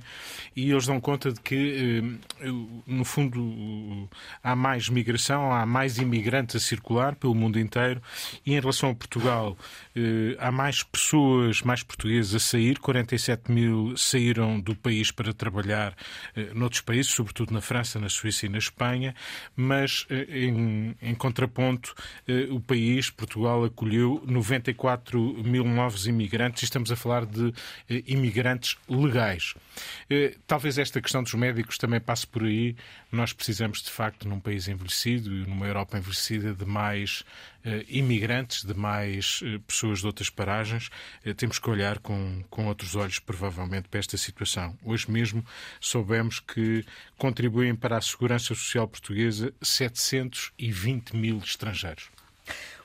e 0.55 0.69
eles 0.69 0.85
dão 0.85 1.01
conta 1.01 1.31
de 1.31 1.41
que, 1.41 2.21
eh, 2.39 2.47
no 2.85 3.03
fundo, 3.03 4.07
há 4.43 4.55
mais 4.55 4.87
migração, 4.87 5.51
há 5.51 5.65
mais 5.65 5.97
imigrantes 5.97 6.55
a 6.55 6.59
circular 6.59 7.15
pelo 7.15 7.33
mundo 7.33 7.59
inteiro, 7.59 7.99
e 8.45 8.53
em 8.53 8.59
relação 8.59 8.91
a 8.91 8.95
Portugal, 8.95 9.57
eh, 9.95 10.37
há 10.37 10.51
mais 10.51 10.83
pessoas, 10.83 11.63
mais 11.63 11.81
portugueses 11.81 12.35
a 12.35 12.39
sair, 12.39 12.77
47 12.77 13.51
mil 13.51 13.97
saíram 13.97 14.59
do 14.59 14.75
país 14.75 15.09
para 15.09 15.33
trabalhar 15.33 15.95
eh, 16.35 16.51
noutros 16.53 16.81
países, 16.81 17.11
sobretudo 17.11 17.51
na 17.51 17.61
França, 17.61 17.99
na 17.99 18.09
Suíça 18.09 18.45
e 18.45 18.49
na 18.49 18.59
Espanha, 18.59 19.15
mas 19.55 20.05
em, 20.35 20.95
em 21.01 21.15
contraponto, 21.15 21.95
eh, 22.27 22.47
o 22.49 22.59
país, 22.59 23.09
Portugal, 23.09 23.63
acolheu 23.63 24.21
94 24.25 25.19
mil 25.43 25.63
novos 25.63 26.07
imigrantes 26.07 26.63
e 26.63 26.65
estamos 26.65 26.91
a 26.91 26.95
falar 26.95 27.25
de 27.25 27.53
eh, 27.89 28.03
imigrantes 28.07 28.77
legais. 28.89 29.53
Eh, 30.09 30.35
talvez 30.45 30.77
esta 30.77 31.01
questão 31.01 31.23
dos 31.23 31.33
médicos 31.33 31.77
também 31.77 31.99
passe 31.99 32.27
por 32.27 32.43
aí. 32.43 32.75
Nós 33.11 33.33
precisamos, 33.33 33.81
de 33.81 33.89
facto, 33.89 34.27
num 34.27 34.39
país 34.39 34.67
envelhecido 34.67 35.33
e 35.33 35.45
numa 35.47 35.65
Europa 35.65 35.97
envelhecida, 35.97 36.53
de 36.53 36.65
mais 36.65 37.23
imigrantes, 37.87 38.63
de 38.63 38.73
mais 38.73 39.41
pessoas 39.67 39.99
de 39.99 40.07
outras 40.07 40.29
paragens. 40.29 40.89
Temos 41.37 41.59
que 41.59 41.69
olhar 41.69 41.99
com, 41.99 42.43
com 42.49 42.67
outros 42.67 42.95
olhos, 42.95 43.19
provavelmente, 43.19 43.87
para 43.87 43.99
esta 43.99 44.17
situação. 44.17 44.77
Hoje 44.83 45.09
mesmo 45.09 45.45
soubemos 45.79 46.39
que 46.39 46.85
contribuem 47.17 47.75
para 47.75 47.97
a 47.97 48.01
segurança 48.01 48.53
social 48.55 48.87
portuguesa 48.87 49.53
700 49.61 50.35
220 50.57 51.15
mil 51.15 51.37
estrangeiros. 51.37 52.14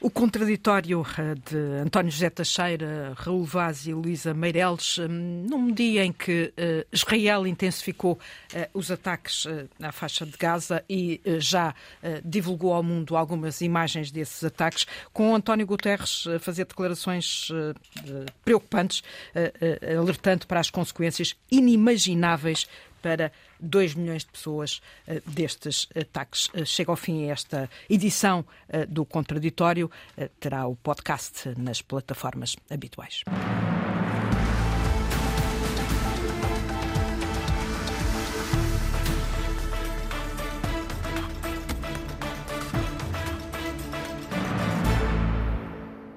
O 0.02 0.08
contraditório 0.08 1.04
eh, 1.18 1.34
de 1.34 1.82
António 1.82 2.10
José 2.10 2.30
Teixeira, 2.30 3.12
Raul 3.16 3.44
Vaz 3.44 3.86
e 3.86 3.92
Luísa 3.92 4.32
Meireles, 4.32 4.96
hum, 4.96 5.44
num 5.46 5.70
dia 5.70 6.02
em 6.02 6.10
que 6.10 6.54
eh, 6.56 6.86
Israel 6.90 7.46
intensificou 7.46 8.18
eh, 8.54 8.70
os 8.72 8.90
ataques 8.90 9.46
à 9.78 9.92
faixa 9.92 10.24
de 10.24 10.38
Gaza 10.38 10.82
e 10.88 11.20
já 11.38 11.74
divulgou 12.24 12.72
ao 12.72 12.82
mundo 12.82 13.14
algumas 13.14 13.60
imagens 13.60 14.10
desses 14.10 14.42
ataques, 14.42 14.86
com 15.12 15.34
António 15.34 15.66
Guterres 15.66 16.26
a 16.26 16.38
fazer 16.38 16.64
declarações 16.64 17.48
preocupantes, 18.44 19.02
alertando 19.98 20.46
para 20.46 20.60
as 20.60 20.70
consequências 20.70 21.36
inimagináveis 21.50 22.66
para 23.02 23.32
2 23.60 23.94
milhões 23.94 24.24
de 24.24 24.30
pessoas 24.30 24.80
uh, 25.06 25.30
destes 25.30 25.88
ataques. 25.94 26.48
Uh, 26.48 26.64
chega 26.64 26.90
ao 26.90 26.96
fim 26.96 27.28
esta 27.30 27.68
edição 27.88 28.44
uh, 28.68 28.86
do 28.86 29.04
Contraditório. 29.04 29.90
terá 30.38 30.66
o 30.66 30.76
podcast 30.76 31.54
nas 31.56 31.82
plataformas 31.82 32.56
habituais. 32.70 33.22